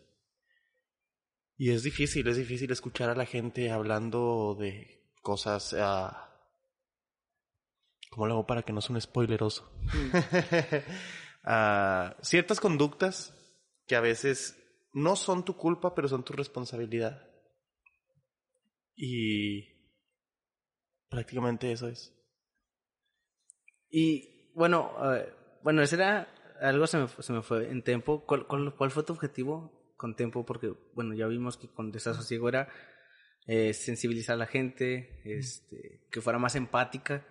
Y 1.57 1.71
es 1.71 1.83
difícil, 1.83 2.27
es 2.27 2.37
difícil 2.37 2.71
escuchar 2.71 3.09
a 3.09 3.15
la 3.15 3.25
gente 3.25 3.71
hablando 3.71 4.55
de 4.59 5.13
cosas... 5.21 5.73
Uh, 5.73 6.13
¿Cómo 8.09 8.27
lo 8.27 8.33
hago 8.33 8.47
para 8.47 8.61
que 8.63 8.71
no 8.71 8.81
sea 8.81 8.95
un 8.95 9.01
spoileroso? 9.01 9.69
uh, 11.43 12.13
ciertas 12.21 12.59
conductas 12.61 13.34
que 13.87 13.95
a 13.95 14.01
veces 14.01 14.57
no 14.93 15.15
son 15.15 15.43
tu 15.43 15.55
culpa, 15.57 15.93
pero 15.93 16.07
son 16.07 16.23
tu 16.23 16.33
responsabilidad. 16.33 17.29
Y 18.95 19.75
prácticamente 21.09 21.71
eso 21.71 21.87
es. 21.87 22.13
Y 23.89 24.51
bueno, 24.55 24.91
uh, 24.97 25.63
bueno, 25.63 25.81
ese 25.81 25.95
era 25.95 26.27
algo 26.61 26.87
se 26.87 26.97
me, 26.97 27.07
se 27.07 27.33
me 27.33 27.41
fue 27.41 27.69
en 27.69 27.83
tiempo. 27.83 28.25
¿Cuál, 28.25 28.47
¿Cuál, 28.47 28.91
fue 28.91 29.03
tu 29.03 29.13
objetivo 29.13 29.93
con 29.97 30.15
tiempo? 30.15 30.45
Porque 30.45 30.73
bueno, 30.93 31.13
ya 31.13 31.27
vimos 31.27 31.57
que 31.57 31.67
con 31.67 31.91
desasosiego 31.91 32.49
era 32.49 32.69
eh, 33.47 33.73
sensibilizar 33.73 34.35
a 34.35 34.39
la 34.39 34.47
gente, 34.47 35.21
este, 35.25 36.07
que 36.09 36.21
fuera 36.21 36.39
más 36.39 36.55
empática. 36.55 37.25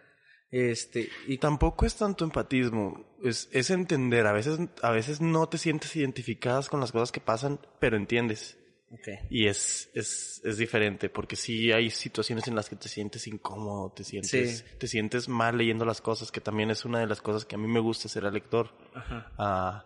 Este, 0.56 1.10
y 1.26 1.38
tampoco 1.38 1.84
es 1.84 1.96
tanto 1.96 2.24
empatismo, 2.24 3.04
es, 3.24 3.48
es 3.50 3.70
entender. 3.70 4.24
A 4.28 4.32
veces, 4.32 4.60
a 4.82 4.92
veces 4.92 5.20
no 5.20 5.48
te 5.48 5.58
sientes 5.58 5.96
identificadas 5.96 6.68
con 6.68 6.78
las 6.78 6.92
cosas 6.92 7.10
que 7.10 7.18
pasan, 7.18 7.58
pero 7.80 7.96
entiendes. 7.96 8.56
Okay. 8.88 9.16
Y 9.30 9.48
es, 9.48 9.90
es, 9.94 10.40
es 10.44 10.56
diferente, 10.56 11.08
porque 11.08 11.34
sí 11.34 11.72
hay 11.72 11.90
situaciones 11.90 12.46
en 12.46 12.54
las 12.54 12.68
que 12.68 12.76
te 12.76 12.88
sientes 12.88 13.26
incómodo, 13.26 13.94
te 13.96 14.04
sientes, 14.04 14.64
te 14.78 14.86
sientes 14.86 15.28
mal 15.28 15.58
leyendo 15.58 15.84
las 15.84 16.00
cosas, 16.00 16.30
que 16.30 16.40
también 16.40 16.70
es 16.70 16.84
una 16.84 17.00
de 17.00 17.08
las 17.08 17.20
cosas 17.20 17.44
que 17.44 17.56
a 17.56 17.58
mí 17.58 17.66
me 17.66 17.80
gusta 17.80 18.08
ser 18.08 18.24
el 18.24 18.34
lector. 18.34 18.70
Ajá. 18.94 19.32
Ah, 19.36 19.84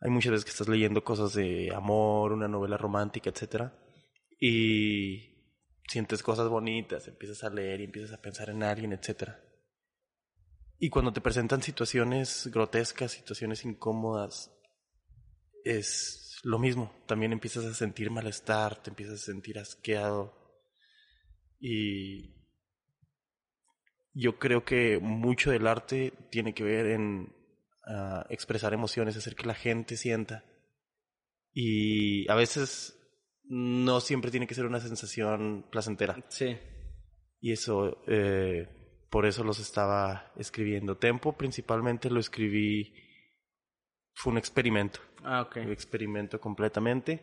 hay 0.00 0.10
muchas 0.10 0.32
veces 0.32 0.46
que 0.46 0.52
estás 0.52 0.68
leyendo 0.68 1.04
cosas 1.04 1.34
de 1.34 1.70
amor, 1.74 2.32
una 2.32 2.48
novela 2.48 2.78
romántica, 2.78 3.28
etcétera, 3.28 3.78
y 4.40 5.52
sientes 5.86 6.22
cosas 6.22 6.48
bonitas, 6.48 7.08
empiezas 7.08 7.44
a 7.44 7.50
leer 7.50 7.82
y 7.82 7.84
empiezas 7.84 8.14
a 8.14 8.22
pensar 8.22 8.48
en 8.48 8.62
alguien, 8.62 8.94
etcétera. 8.94 9.51
Y 10.84 10.90
cuando 10.90 11.12
te 11.12 11.20
presentan 11.20 11.62
situaciones 11.62 12.50
grotescas, 12.52 13.12
situaciones 13.12 13.64
incómodas, 13.64 14.52
es 15.62 16.40
lo 16.42 16.58
mismo. 16.58 16.92
También 17.06 17.30
empiezas 17.30 17.64
a 17.66 17.72
sentir 17.72 18.10
malestar, 18.10 18.82
te 18.82 18.90
empiezas 18.90 19.22
a 19.22 19.26
sentir 19.26 19.60
asqueado. 19.60 20.34
Y 21.60 22.34
yo 24.12 24.40
creo 24.40 24.64
que 24.64 24.98
mucho 24.98 25.52
del 25.52 25.68
arte 25.68 26.14
tiene 26.32 26.52
que 26.52 26.64
ver 26.64 26.86
en 26.86 27.32
uh, 27.86 28.24
expresar 28.28 28.74
emociones, 28.74 29.16
hacer 29.16 29.36
que 29.36 29.46
la 29.46 29.54
gente 29.54 29.96
sienta. 29.96 30.44
Y 31.52 32.28
a 32.28 32.34
veces 32.34 32.98
no 33.44 34.00
siempre 34.00 34.32
tiene 34.32 34.48
que 34.48 34.56
ser 34.56 34.66
una 34.66 34.80
sensación 34.80 35.64
placentera. 35.70 36.26
Sí. 36.28 36.58
Y 37.40 37.52
eso 37.52 38.02
eh, 38.08 38.81
por 39.12 39.26
eso 39.26 39.44
los 39.44 39.58
estaba 39.58 40.32
escribiendo. 40.36 40.96
Tempo 40.96 41.36
principalmente 41.36 42.08
lo 42.08 42.18
escribí, 42.18 42.94
fue 44.14 44.32
un 44.32 44.38
experimento. 44.38 45.00
Ah, 45.22 45.42
ok. 45.42 45.56
Un 45.58 45.70
experimento 45.70 46.40
completamente. 46.40 47.20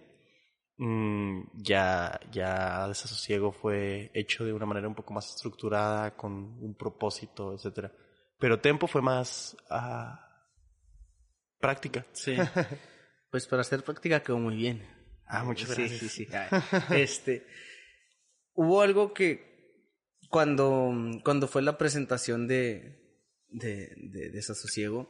Mm, 0.77 1.45
ya, 1.55 2.19
ya 2.31 2.87
Desasosiego 2.87 3.51
fue 3.51 4.11
hecho 4.13 4.45
de 4.45 4.53
una 4.53 4.67
manera 4.67 4.87
un 4.87 4.93
poco 4.93 5.15
más 5.15 5.33
estructurada, 5.33 6.15
con 6.15 6.31
un 6.61 6.75
propósito, 6.77 7.55
etcétera. 7.55 7.91
Pero 8.37 8.59
Tempo 8.59 8.85
fue 8.85 9.01
más 9.01 9.57
ah, 9.71 10.45
práctica. 11.57 12.05
Sí. 12.11 12.35
pues 13.31 13.47
para 13.47 13.63
hacer 13.63 13.83
práctica 13.83 14.21
quedó 14.21 14.37
muy 14.37 14.55
bien. 14.55 14.87
Ah, 15.25 15.43
muchas 15.43 15.75
gracias. 15.75 15.99
Sí, 16.01 16.07
sí, 16.07 16.25
sí. 16.25 16.27
este, 16.91 17.47
hubo 18.53 18.83
algo 18.83 19.11
que, 19.11 19.48
cuando, 20.29 20.93
cuando 21.23 21.47
fue 21.47 21.61
la 21.61 21.77
presentación 21.77 22.47
de, 22.47 22.99
de, 23.49 23.93
de, 23.97 24.29
Desasosiego, 24.29 25.07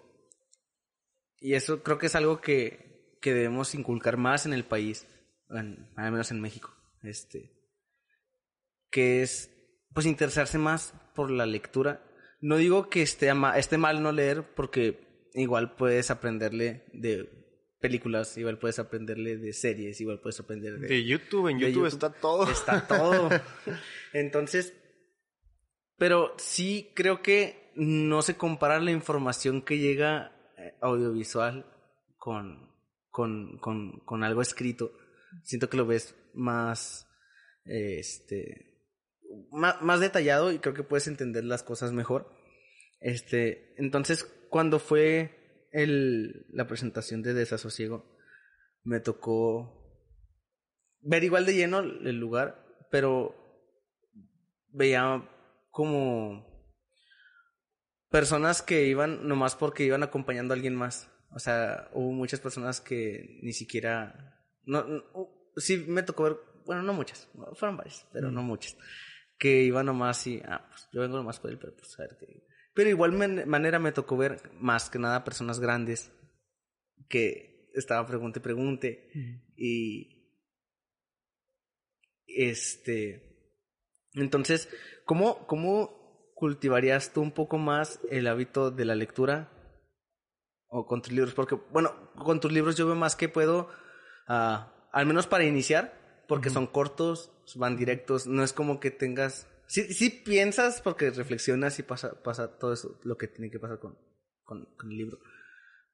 y 1.40 1.54
eso 1.54 1.84
creo 1.84 1.98
que 1.98 2.08
es 2.08 2.16
algo 2.16 2.42
que, 2.42 3.18
que 3.22 3.34
debemos 3.34 3.76
inculcar 3.76 4.18
más 4.18 4.46
en 4.46 4.54
el 4.54 4.66
país, 4.66 5.08
al 5.50 5.88
menos 5.96 6.32
en 6.32 6.42
México, 6.42 6.74
este, 7.04 7.52
que 8.90 9.22
es 9.22 9.52
pues 9.94 10.06
interesarse 10.06 10.58
más 10.58 10.94
por 11.16 11.32
la 11.32 11.46
lectura. 11.46 12.04
No 12.42 12.58
digo 12.58 12.90
que 12.90 13.02
esté, 13.02 13.32
esté 13.56 13.78
mal 13.78 14.02
no 14.02 14.12
leer, 14.12 14.44
porque 14.56 15.28
igual 15.34 15.76
puedes 15.76 16.12
aprenderle 16.12 16.84
de 16.94 17.30
películas, 17.80 18.38
igual 18.38 18.60
puedes 18.60 18.80
aprenderle 18.80 19.38
de 19.38 19.54
series, 19.54 20.00
igual 20.02 20.20
puedes 20.20 20.40
aprender 20.40 20.80
de... 20.80 20.88
De 20.88 21.06
YouTube, 21.06 21.48
en 21.50 21.60
YouTube, 21.60 21.86
está 21.86 22.12
todo. 22.12 22.50
Está 22.50 22.88
todo. 22.88 23.30
Entonces, 24.14 24.74
pero 26.00 26.34
sí 26.38 26.92
creo 26.96 27.22
que 27.22 27.72
no 27.76 28.22
se 28.22 28.36
compara 28.36 28.80
la 28.80 28.92
información 28.92 29.62
que 29.62 29.78
llega 29.78 30.32
eh, 30.58 30.74
audiovisual 30.82 31.66
con, 32.18 32.74
con, 33.10 33.60
con, 33.60 34.00
con 34.06 34.24
algo 34.24 34.42
escrito. 34.42 34.94
Siento 35.44 35.70
que 35.70 35.78
lo 35.78 35.86
ves 35.86 36.16
más, 36.34 37.08
este, 37.66 38.82
más, 39.52 39.82
más, 39.82 40.00
detallado 40.00 40.52
y 40.52 40.60
creo 40.60 40.74
que 40.74 40.84
puedes 40.84 41.08
entender 41.08 41.44
las 41.44 41.64
cosas 41.64 41.92
mejor. 41.92 42.34
Este, 43.02 43.76
entonces, 43.78 44.24
cuando 44.50 44.80
fue 44.80 45.68
el, 45.72 46.48
la 46.50 46.66
presentación 46.66 47.22
de 47.22 47.34
Desasosiego, 47.34 48.18
me 48.84 49.00
tocó 49.02 49.76
ver 51.02 51.24
igual 51.24 51.46
de 51.46 51.56
lleno 51.56 51.80
el 51.80 52.20
lugar, 52.20 52.66
pero 52.90 53.36
veía 54.72 55.30
como 55.70 56.50
personas 58.10 58.62
que 58.62 58.88
iban 58.88 59.28
nomás 59.28 59.56
porque 59.56 59.86
iban 59.86 60.04
acompañando 60.04 60.54
a 60.54 60.56
alguien 60.56 60.76
más. 60.76 61.12
O 61.32 61.40
sea, 61.40 61.90
hubo 61.94 62.12
muchas 62.12 62.40
personas 62.40 62.82
que 62.82 63.40
ni 63.44 63.54
siquiera... 63.54 64.36
No, 64.64 64.86
sí 65.56 65.86
me 65.88 66.04
tocó 66.04 66.24
ver, 66.24 66.38
bueno, 66.66 66.84
no 66.84 66.94
muchas, 66.94 67.30
fueron 67.56 67.78
varias, 67.78 68.08
pero 68.12 68.32
no 68.32 68.44
muchas, 68.44 68.76
que 69.38 69.64
iban 69.64 69.86
nomás 69.86 70.26
y, 70.28 70.42
ah, 70.46 70.68
pues 70.70 70.88
yo 70.92 71.02
vengo 71.02 71.18
nomás 71.18 71.40
por 71.40 71.52
él, 71.52 71.58
pero 71.60 71.76
pues 71.76 72.00
a 72.00 72.04
ver 72.04 72.18
qué... 72.20 72.44
Pero 72.74 72.90
igual 72.90 73.14
manera 73.14 73.80
me 73.80 73.92
tocó 73.92 74.16
ver 74.18 74.52
más 74.54 74.90
que 74.90 75.00
nada 75.00 75.24
personas 75.24 75.60
grandes 75.60 76.12
que 77.08 77.70
estaban 77.74 78.06
pregunte 78.06 78.40
y 78.40 78.42
pregunte 78.42 79.10
y 79.56 80.20
este 82.28 83.29
entonces, 84.14 84.70
¿cómo, 85.06 85.46
¿cómo 85.48 86.34
cultivarías 86.36 87.14
tú 87.14 87.22
un 87.22 87.32
poco 87.32 87.58
más 87.58 88.00
el 88.10 88.28
hábito 88.28 88.72
de 88.72 88.86
la 88.86 88.96
lectura? 88.96 89.52
O 90.68 90.86
con 90.86 91.02
tus 91.02 91.12
libros, 91.12 91.34
porque, 91.34 91.56
bueno, 91.72 92.12
con 92.16 92.40
tus 92.40 92.52
libros 92.52 92.76
yo 92.76 92.86
veo 92.86 92.96
más 92.96 93.16
que 93.16 93.30
puedo, 93.30 93.70
uh, 94.28 94.60
al 94.92 95.06
menos 95.06 95.28
para 95.28 95.44
iniciar, 95.44 96.26
porque 96.28 96.50
son 96.50 96.68
cortos, 96.68 97.32
van 97.56 97.78
directos, 97.78 98.28
no 98.28 98.44
es 98.44 98.54
como 98.54 98.80
que 98.80 98.92
tengas... 98.92 99.48
Sí, 99.68 99.94
sí 99.94 100.10
piensas 100.10 100.82
porque 100.82 101.12
reflexionas 101.12 101.78
y 101.80 101.84
pasa, 101.84 102.22
pasa 102.24 102.58
todo 102.58 102.74
eso, 102.74 103.00
lo 103.04 103.18
que 103.18 103.28
tiene 103.28 103.52
que 103.52 103.60
pasar 103.60 103.80
con, 103.80 103.98
con, 104.44 104.66
con 104.76 104.92
el 104.92 104.98
libro. 104.98 105.20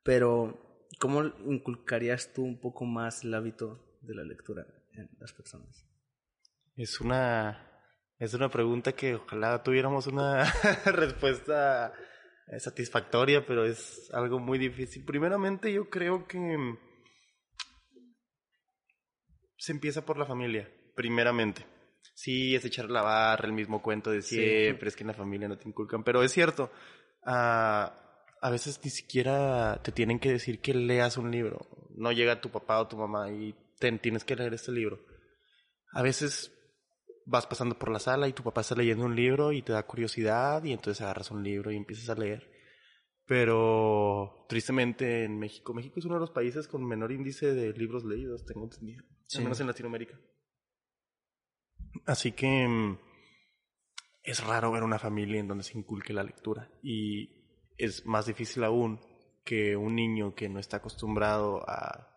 Pero, 0.04 0.88
¿cómo 1.00 1.24
inculcarías 1.46 2.34
tú 2.34 2.44
un 2.44 2.60
poco 2.60 2.86
más 2.86 3.24
el 3.24 3.34
hábito 3.34 4.00
de 4.02 4.16
la 4.16 4.24
lectura 4.24 4.66
en 4.94 5.10
las 5.20 5.34
personas? 5.34 5.86
Es 6.76 7.00
una 7.02 7.75
es 8.20 8.34
una 8.34 8.50
pregunta 8.50 8.94
que 8.94 9.16
ojalá 9.16 9.62
tuviéramos 9.64 10.08
una 10.08 10.44
respuesta 10.86 11.94
satisfactoria, 12.60 13.46
pero 13.46 13.66
es 13.66 14.10
algo 14.14 14.40
muy 14.40 14.58
difícil. 14.58 15.04
Primeramente, 15.04 15.72
yo 15.74 15.90
creo 15.90 16.28
que 16.28 16.40
se 19.58 19.72
empieza 19.72 20.06
por 20.06 20.18
la 20.18 20.26
familia, 20.26 20.70
primeramente. 20.96 21.66
Sí, 22.14 22.56
es 22.56 22.64
echar 22.64 22.90
la 22.90 23.02
barra, 23.02 23.48
el 23.48 23.54
mismo 23.54 23.82
cuento 23.82 24.12
de 24.12 24.22
siempre, 24.22 24.88
es 24.88 24.96
que 24.96 25.04
en 25.04 25.08
la 25.08 25.14
familia 25.14 25.48
no 25.48 25.58
te 25.58 25.68
inculcan, 25.68 26.04
pero 26.04 26.24
es 26.24 26.32
cierto, 26.32 26.72
ah, 27.26 27.94
a 28.42 28.50
veces 28.50 28.80
ni 28.84 28.90
siquiera 28.90 29.82
te 29.84 29.92
tienen 29.92 30.20
que 30.20 30.32
decir 30.32 30.62
que 30.62 30.74
leas 30.74 31.18
un 31.18 31.32
libro. 31.32 31.68
No 31.98 32.12
llega 32.12 32.42
tu 32.42 32.52
papá 32.52 32.80
o 32.80 32.88
tu 32.88 32.96
mamá 32.96 33.32
y 33.32 33.56
tienes 34.02 34.24
que 34.24 34.36
leer 34.36 34.54
este 34.54 34.72
libro. 34.72 35.00
A 35.92 36.02
veces 36.02 36.55
vas 37.26 37.48
pasando 37.48 37.78
por 37.78 37.92
la 37.92 38.00
sala 38.00 38.28
y 38.28 38.34
tu 38.34 38.44
papá 38.44 38.62
está 38.62 38.76
leyendo 38.76 39.06
un 39.06 39.16
libro 39.16 39.52
y 39.52 39.62
te 39.62 39.74
da 39.74 39.86
curiosidad 39.86 40.64
y 40.64 40.72
entonces 40.72 41.02
agarras 41.02 41.32
un 41.32 41.44
libro 41.44 41.72
y 41.72 41.78
empiezas 41.78 42.10
a 42.10 42.20
leer. 42.20 42.52
Pero 43.26 44.46
tristemente 44.48 45.24
en 45.24 45.40
México, 45.40 45.74
México 45.74 46.00
es 46.00 46.06
uno 46.06 46.16
de 46.16 46.20
los 46.20 46.32
países 46.32 46.68
con 46.68 46.86
menor 46.86 47.12
índice 47.12 47.54
de 47.54 47.74
libros 47.74 48.06
leídos, 48.06 48.46
tengo 48.46 48.66
entendido, 48.66 49.04
al 49.36 49.44
menos 49.44 49.60
en 49.60 49.68
Latinoamérica. 49.68 50.20
Así 52.06 52.34
que 52.34 52.68
mm, 52.68 53.00
es 54.24 54.44
raro 54.44 54.72
ver 54.72 54.84
una 54.84 55.00
familia 55.00 55.40
en 55.40 55.48
donde 55.48 55.64
se 55.64 55.78
inculque 55.78 56.14
la 56.14 56.24
lectura 56.24 56.70
y 56.84 57.74
es 57.78 58.06
más 58.06 58.28
difícil 58.28 58.64
aún 58.64 59.00
que 59.44 59.76
un 59.76 59.96
niño 59.96 60.36
que 60.36 60.50
no 60.50 60.60
está 60.60 60.78
acostumbrado 60.78 61.68
a 61.68 62.12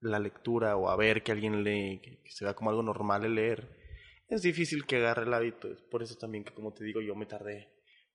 la 0.00 0.18
lectura 0.18 0.76
o 0.76 0.88
a 0.88 0.96
ver 0.96 1.22
que 1.22 1.32
alguien 1.32 1.64
lee, 1.64 2.00
que 2.00 2.30
se 2.30 2.44
vea 2.44 2.54
como 2.54 2.70
algo 2.70 2.82
normal 2.82 3.24
el 3.24 3.34
leer, 3.34 3.85
es 4.28 4.42
difícil 4.42 4.86
que 4.86 4.96
agarre 4.96 5.24
el 5.24 5.34
hábito. 5.34 5.70
Es 5.70 5.80
por 5.82 6.02
eso 6.02 6.16
también 6.16 6.44
que, 6.44 6.52
como 6.52 6.72
te 6.72 6.84
digo, 6.84 7.00
yo 7.00 7.14
me 7.14 7.26
tardé 7.26 7.68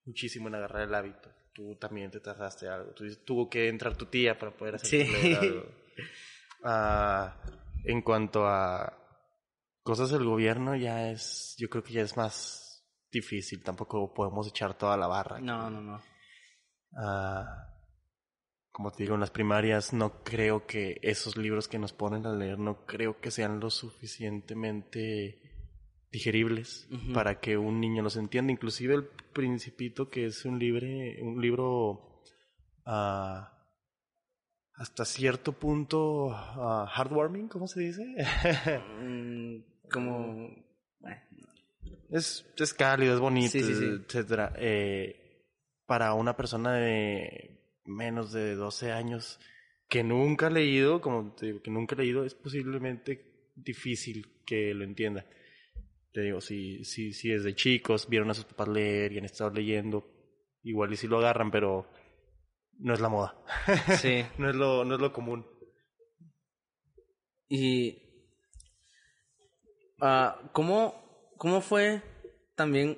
muchísimo 0.06 0.48
en 0.48 0.56
agarrar 0.56 0.84
el 0.84 0.96
hábito. 0.96 1.30
Tú 1.54 1.76
también 1.76 2.12
te 2.12 2.20
tardaste 2.20 2.68
algo. 2.68 2.92
Tú 2.94 3.06
tuvo 3.26 3.50
que 3.50 3.68
entrar 3.68 3.96
tu 3.96 4.06
tía 4.06 4.38
para 4.38 4.52
poder 4.52 4.76
hacer 4.76 5.08
algo. 5.36 5.66
Ah, 6.64 7.42
en 7.86 8.02
cuanto 8.02 8.46
a 8.46 8.98
cosas 9.84 10.12
del 10.12 10.26
gobierno, 10.26 10.76
ya 10.76 11.10
es, 11.10 11.56
yo 11.58 11.70
creo 11.70 11.84
que 11.84 11.94
ya 11.94 12.02
es 12.02 12.16
más 12.16 12.86
difícil. 13.12 13.64
Tampoco 13.64 14.14
podemos 14.14 14.48
echar 14.48 14.78
toda 14.78 14.96
la 14.98 15.08
barra. 15.08 15.40
No, 15.40 15.70
no, 15.70 15.82
no. 15.82 16.02
Ah, 16.96 17.68
como 18.72 18.92
te 18.92 19.04
digo, 19.04 19.16
en 19.16 19.22
las 19.22 19.32
primarias 19.32 19.92
no 19.92 20.24
creo 20.24 20.66
que 20.66 21.00
esos 21.02 21.36
libros 21.36 21.68
que 21.68 21.80
nos 21.80 21.94
ponen 21.94 22.26
a 22.26 22.34
leer, 22.34 22.58
no 22.58 22.86
creo 22.86 23.20
que 23.20 23.32
sean 23.32 23.60
lo 23.60 23.70
suficientemente 23.70 25.51
digeribles 26.12 26.90
para 27.14 27.40
que 27.40 27.58
un 27.58 27.80
niño 27.80 28.04
los 28.04 28.18
entienda. 28.18 28.52
Inclusive 28.52 28.96
el 28.96 29.08
Principito, 29.34 30.10
que 30.10 30.26
es 30.26 30.44
un, 30.44 30.60
libre, 30.60 31.22
un 31.22 31.42
libro 31.42 32.22
uh, 32.86 33.44
hasta 34.74 35.06
cierto 35.06 35.54
punto 35.54 36.26
uh, 36.28 36.86
heartwarming, 36.86 37.48
¿cómo 37.48 37.68
se 37.68 37.82
dice? 37.82 38.04
Mm, 39.02 39.64
como... 39.90 40.50
Es, 42.10 42.46
es 42.58 42.74
cálido, 42.74 43.14
es 43.14 43.22
bonito, 43.22 43.58
etcétera. 43.58 44.54
Eh, 44.58 45.46
para 45.86 46.14
una 46.14 46.36
persona 46.36 46.74
de 46.74 47.80
menos 47.86 48.34
de 48.34 48.56
12 48.56 48.92
años 48.92 49.40
que 49.88 50.04
nunca 50.04 50.48
ha 50.48 50.50
leído, 50.50 51.00
como 51.00 51.34
te 51.36 51.48
digo, 51.48 51.62
que 51.62 51.72
nunca 51.72 51.96
ha 51.96 52.00
leído, 52.00 52.26
es 52.26 52.36
posiblemente 52.36 53.52
difícil 53.56 54.44
que 54.46 54.74
lo 54.74 54.84
entienda. 54.84 55.26
Te 56.14 56.22
digo, 56.22 56.42
si, 56.42 56.84
si, 56.84 57.14
si 57.14 57.30
desde 57.30 57.56
chicos 57.56 58.08
vieron 58.10 58.30
a 58.30 58.34
sus 58.34 58.46
papás 58.46 58.68
leer 58.68 59.14
y 59.14 59.18
han 59.18 59.26
estado 59.26 59.52
leyendo, 59.52 60.06
igual 60.64 60.92
y 60.92 60.98
si 60.98 61.08
lo 61.08 61.20
agarran, 61.20 61.52
pero 61.52 61.88
no 62.80 62.94
es 62.94 63.00
la 63.00 63.10
moda. 63.10 63.36
Sí. 63.98 64.26
no, 64.38 64.50
es 64.50 64.56
lo, 64.56 64.84
no 64.84 64.96
es 64.96 65.02
lo 65.02 65.14
común. 65.14 65.46
Y. 67.48 67.98
Uh, 70.02 70.50
¿cómo, 70.52 71.34
¿Cómo 71.38 71.62
fue 71.62 72.02
también, 72.56 72.98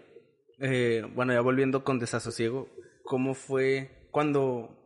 eh, 0.59 1.05
bueno, 1.13 1.33
ya 1.33 1.41
volviendo 1.41 1.83
con 1.83 1.99
desasosiego, 1.99 2.69
cómo 3.03 3.33
fue 3.33 4.07
cuando. 4.11 4.79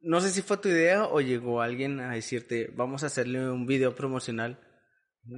No 0.00 0.20
sé 0.20 0.30
si 0.30 0.42
fue 0.42 0.56
tu 0.56 0.68
idea 0.68 1.06
o 1.06 1.20
llegó 1.20 1.60
alguien 1.60 2.00
a 2.00 2.14
decirte, 2.14 2.72
vamos 2.74 3.02
a 3.02 3.06
hacerle 3.06 3.48
un 3.48 3.66
video 3.66 3.94
promocional 3.94 4.58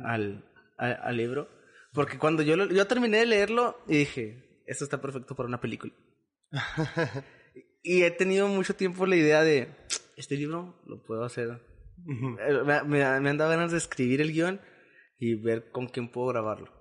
al, 0.05 0.51
al 0.79 1.17
libro. 1.17 1.49
Porque 1.95 2.19
cuando 2.19 2.43
yo, 2.43 2.57
yo 2.57 2.87
terminé 2.87 3.19
de 3.19 3.27
leerlo 3.27 3.79
y 3.87 3.99
dije, 3.99 4.63
esto 4.67 4.85
está 4.85 5.01
perfecto 5.01 5.35
para 5.35 5.49
una 5.49 5.61
película. 5.61 5.93
y 7.83 8.03
he 8.03 8.11
tenido 8.11 8.49
mucho 8.49 8.75
tiempo 8.75 9.07
la 9.07 9.17
idea 9.17 9.43
de, 9.43 9.69
este 10.17 10.37
libro 10.37 10.83
lo 10.87 11.03
puedo 11.05 11.25
hacer. 11.25 11.61
Eh, 12.07 12.63
me, 12.65 12.83
me, 12.83 13.03
han 13.05 13.39
dado 13.39 13.51
ganas 13.51 13.71
de 13.71 13.79
escribir 13.79 14.21
el 14.21 14.33
guion 14.33 14.61
y 15.19 15.35
ver 15.35 15.71
con 15.71 15.87
quién 15.87 16.11
puedo 16.11 16.27
grabarlo. 16.29 16.73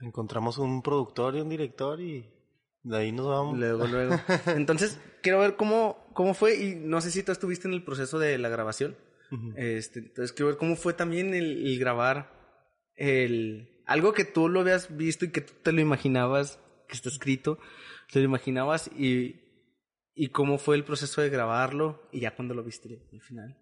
Encontramos 0.00 0.58
un 0.58 0.82
productor 0.82 1.36
y 1.36 1.40
un 1.40 1.48
director 1.48 2.00
y 2.00 2.28
de 2.82 2.96
ahí 2.96 3.12
nos 3.12 3.28
vamos. 3.28 3.58
Luego, 3.58 3.86
luego. 3.86 4.16
Entonces, 4.46 5.00
quiero 5.22 5.38
ver 5.38 5.54
cómo, 5.54 6.10
cómo 6.12 6.34
fue 6.34 6.56
y 6.56 6.74
no 6.74 7.00
sé 7.00 7.12
si 7.12 7.22
tú 7.22 7.30
estuviste 7.30 7.68
en 7.68 7.74
el 7.74 7.84
proceso 7.84 8.18
de 8.18 8.36
la 8.38 8.48
grabación. 8.48 8.96
este, 9.56 10.00
entonces, 10.00 10.32
quiero 10.32 10.48
ver 10.48 10.56
cómo 10.56 10.74
fue 10.74 10.92
también 10.92 11.34
el, 11.34 11.66
el 11.66 11.78
grabar 11.78 12.40
el, 12.96 13.69
algo 13.90 14.12
que 14.12 14.24
tú 14.24 14.48
lo 14.48 14.60
habías 14.60 14.96
visto 14.96 15.24
y 15.24 15.32
que 15.32 15.40
tú 15.40 15.52
te 15.64 15.72
lo 15.72 15.80
imaginabas, 15.80 16.60
que 16.86 16.94
está 16.94 17.08
escrito, 17.08 17.58
te 18.12 18.20
lo 18.20 18.24
imaginabas 18.24 18.88
y, 18.96 19.40
y 20.14 20.28
cómo 20.28 20.58
fue 20.58 20.76
el 20.76 20.84
proceso 20.84 21.20
de 21.20 21.28
grabarlo 21.28 22.08
y 22.12 22.20
ya 22.20 22.36
cuando 22.36 22.54
lo 22.54 22.62
viste 22.62 23.02
al 23.12 23.20
final. 23.20 23.58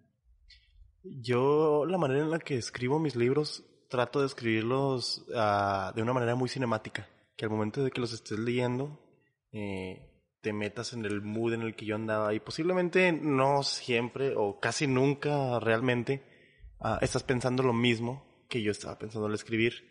Yo, 1.01 1.83
la 1.87 1.97
manera 1.97 2.21
en 2.21 2.29
la 2.29 2.37
que 2.37 2.57
escribo 2.57 2.99
mis 2.99 3.15
libros, 3.15 3.65
trato 3.89 4.19
de 4.19 4.27
escribirlos 4.27 5.25
uh, 5.29 5.95
de 5.95 6.01
una 6.03 6.13
manera 6.13 6.35
muy 6.35 6.47
cinemática, 6.47 7.09
que 7.35 7.45
al 7.45 7.51
momento 7.51 7.83
de 7.83 7.89
que 7.89 7.99
los 7.99 8.13
estés 8.13 8.37
leyendo, 8.37 8.99
eh, 9.51 10.27
te 10.41 10.53
metas 10.53 10.93
en 10.93 11.05
el 11.05 11.23
mood 11.23 11.53
en 11.53 11.63
el 11.63 11.75
que 11.75 11.87
yo 11.87 11.95
andaba 11.95 12.35
y 12.35 12.39
posiblemente 12.39 13.11
no 13.13 13.63
siempre 13.63 14.35
o 14.37 14.59
casi 14.59 14.85
nunca 14.85 15.59
realmente 15.59 16.21
uh, 16.81 16.97
estás 17.01 17.23
pensando 17.23 17.63
lo 17.63 17.73
mismo 17.73 18.45
que 18.47 18.61
yo 18.61 18.69
estaba 18.71 18.99
pensando 18.99 19.25
al 19.25 19.33
escribir 19.33 19.88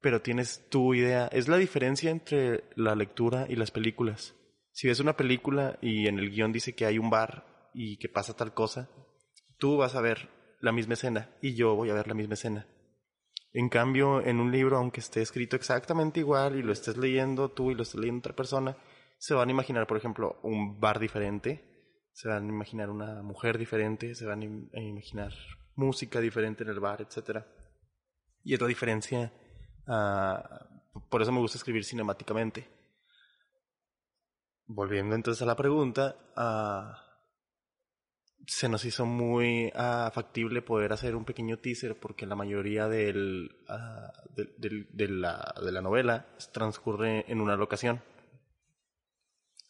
pero 0.00 0.22
tienes 0.22 0.68
tu 0.68 0.94
idea. 0.94 1.28
Es 1.28 1.48
la 1.48 1.56
diferencia 1.56 2.10
entre 2.10 2.64
la 2.76 2.94
lectura 2.94 3.46
y 3.48 3.56
las 3.56 3.70
películas. 3.70 4.34
Si 4.72 4.86
ves 4.86 5.00
una 5.00 5.16
película 5.16 5.78
y 5.80 6.06
en 6.06 6.18
el 6.18 6.30
guion 6.30 6.52
dice 6.52 6.74
que 6.74 6.86
hay 6.86 6.98
un 6.98 7.10
bar 7.10 7.70
y 7.74 7.96
que 7.98 8.08
pasa 8.08 8.36
tal 8.36 8.54
cosa, 8.54 8.88
tú 9.58 9.76
vas 9.76 9.94
a 9.94 10.00
ver 10.00 10.28
la 10.60 10.72
misma 10.72 10.94
escena 10.94 11.30
y 11.42 11.54
yo 11.54 11.74
voy 11.74 11.90
a 11.90 11.94
ver 11.94 12.08
la 12.08 12.14
misma 12.14 12.34
escena. 12.34 12.66
En 13.52 13.68
cambio, 13.68 14.24
en 14.24 14.40
un 14.40 14.52
libro, 14.52 14.76
aunque 14.76 15.00
esté 15.00 15.22
escrito 15.22 15.56
exactamente 15.56 16.20
igual 16.20 16.56
y 16.56 16.62
lo 16.62 16.72
estés 16.72 16.96
leyendo 16.96 17.50
tú 17.50 17.70
y 17.70 17.74
lo 17.74 17.82
estés 17.82 18.00
leyendo 18.00 18.20
otra 18.20 18.36
persona, 18.36 18.76
se 19.18 19.34
van 19.34 19.48
a 19.48 19.52
imaginar, 19.52 19.86
por 19.86 19.96
ejemplo, 19.96 20.38
un 20.42 20.78
bar 20.78 20.98
diferente, 21.00 21.64
se 22.12 22.28
van 22.28 22.46
a 22.46 22.48
imaginar 22.48 22.90
una 22.90 23.22
mujer 23.22 23.58
diferente, 23.58 24.14
se 24.14 24.26
van 24.26 24.42
a 24.42 24.80
imaginar 24.80 25.32
música 25.74 26.20
diferente 26.20 26.62
en 26.62 26.70
el 26.70 26.80
bar, 26.80 27.00
etc. 27.00 27.44
Y 28.44 28.54
es 28.54 28.60
la 28.60 28.66
diferencia 28.66 29.32
Ah, 29.88 30.66
por 31.08 31.22
eso 31.22 31.32
me 31.32 31.40
gusta 31.40 31.58
escribir 31.58 31.84
cinemáticamente. 31.84 32.68
Volviendo 34.66 35.14
entonces 35.14 35.40
a 35.40 35.46
la 35.46 35.56
pregunta, 35.56 36.14
uh, 36.36 36.92
se 38.46 38.68
nos 38.68 38.84
hizo 38.84 39.06
muy 39.06 39.68
uh, 39.68 40.10
factible 40.10 40.60
poder 40.60 40.92
hacer 40.92 41.16
un 41.16 41.24
pequeño 41.24 41.58
teaser 41.58 41.98
porque 41.98 42.26
la 42.26 42.34
mayoría 42.34 42.86
del, 42.86 43.48
de, 44.36 44.86
de, 44.90 45.08
la, 45.08 45.54
de 45.64 45.72
la 45.72 45.80
novela 45.80 46.26
transcurre 46.52 47.24
en 47.32 47.40
una 47.40 47.56
locación. 47.56 48.02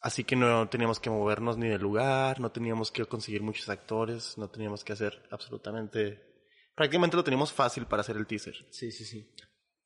Así 0.01 0.25
que 0.25 0.37
no 0.37 0.69
teníamos 0.69 0.99
que 1.01 1.11
movernos 1.11 1.59
ni 1.59 1.69
de 1.69 1.79
lugar, 1.79 2.41
no 2.41 2.51
teníamos 2.51 2.91
que 2.91 3.05
conseguir 3.07 3.43
muchos 3.43 3.69
actores, 3.69 4.37
no 4.37 4.49
teníamos 4.49 4.83
que 4.83 4.93
hacer 4.93 5.29
absolutamente... 5.31 6.25
Prácticamente 6.75 7.16
lo 7.16 7.25
teníamos 7.25 7.53
fácil 7.53 7.87
para 7.87 8.01
hacer 8.01 8.16
el 8.16 8.27
teaser. 8.27 8.55
Sí, 8.71 8.93
sí, 8.93 9.05
sí. 9.05 9.35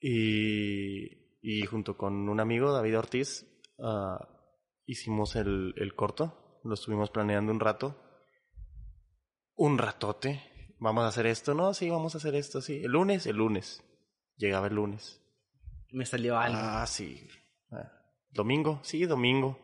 Y, 0.03 1.38
y 1.40 1.64
junto 1.66 1.96
con 1.96 2.28
un 2.28 2.40
amigo, 2.40 2.72
David 2.72 2.98
Ortiz, 2.98 3.46
uh, 3.78 4.18
hicimos 4.84 5.36
el, 5.36 5.74
el 5.76 5.94
corto. 5.94 6.61
Lo 6.64 6.74
estuvimos 6.74 7.11
planeando 7.11 7.53
un 7.53 7.61
rato. 7.61 7.96
Un 9.55 9.78
ratote. 9.78 10.42
Vamos 10.80 11.05
a 11.05 11.09
hacer 11.09 11.26
esto, 11.26 11.55
¿no? 11.55 11.72
Sí, 11.72 11.88
vamos 11.88 12.16
a 12.16 12.18
hacer 12.18 12.34
esto, 12.34 12.61
sí. 12.61 12.82
El 12.82 12.90
lunes, 12.90 13.26
el 13.26 13.36
lunes. 13.36 13.84
Llegaba 14.36 14.66
el 14.66 14.74
lunes. 14.74 15.20
Me 15.92 16.05
salió 16.05 16.36
algo. 16.36 16.59
Ah, 16.61 16.84
sí. 16.88 17.24
Ah, 17.70 17.92
domingo, 18.30 18.80
sí, 18.82 19.05
domingo. 19.05 19.59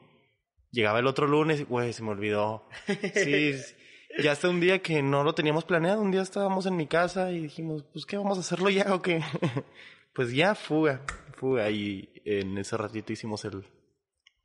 llegaba 0.71 1.01
el 1.01 1.07
otro 1.09 1.27
lunes 1.27 1.61
y, 1.61 1.65
güey, 1.65 1.93
se 1.93 2.05
me 2.05 2.11
olvidó. 2.11 2.69
Sí, 2.87 3.55
sí. 3.55 3.75
ya 4.23 4.33
hasta 4.33 4.49
un 4.49 4.61
día 4.61 4.81
que 4.81 5.03
no 5.03 5.25
lo 5.25 5.35
teníamos 5.35 5.65
planeado, 5.65 6.01
un 6.01 6.13
día 6.13 6.23
estábamos 6.23 6.67
en 6.67 6.77
mi 6.77 6.87
casa 6.87 7.33
y 7.33 7.41
dijimos, 7.41 7.85
pues, 7.93 8.07
¿qué 8.07 8.17
vamos 8.17 8.39
a 8.39 8.43
hacerlo 8.43 8.71
ya 8.71 8.95
o 8.95 9.03
qué? 9.03 9.21
pues 10.19 10.33
ya, 10.33 10.57
fuga, 10.57 11.01
fuga. 11.37 11.71
Y 11.71 12.11
en 12.25 12.59
ese 12.59 12.77
ratito 12.77 13.13
hicimos 13.13 13.45
el, 13.45 13.65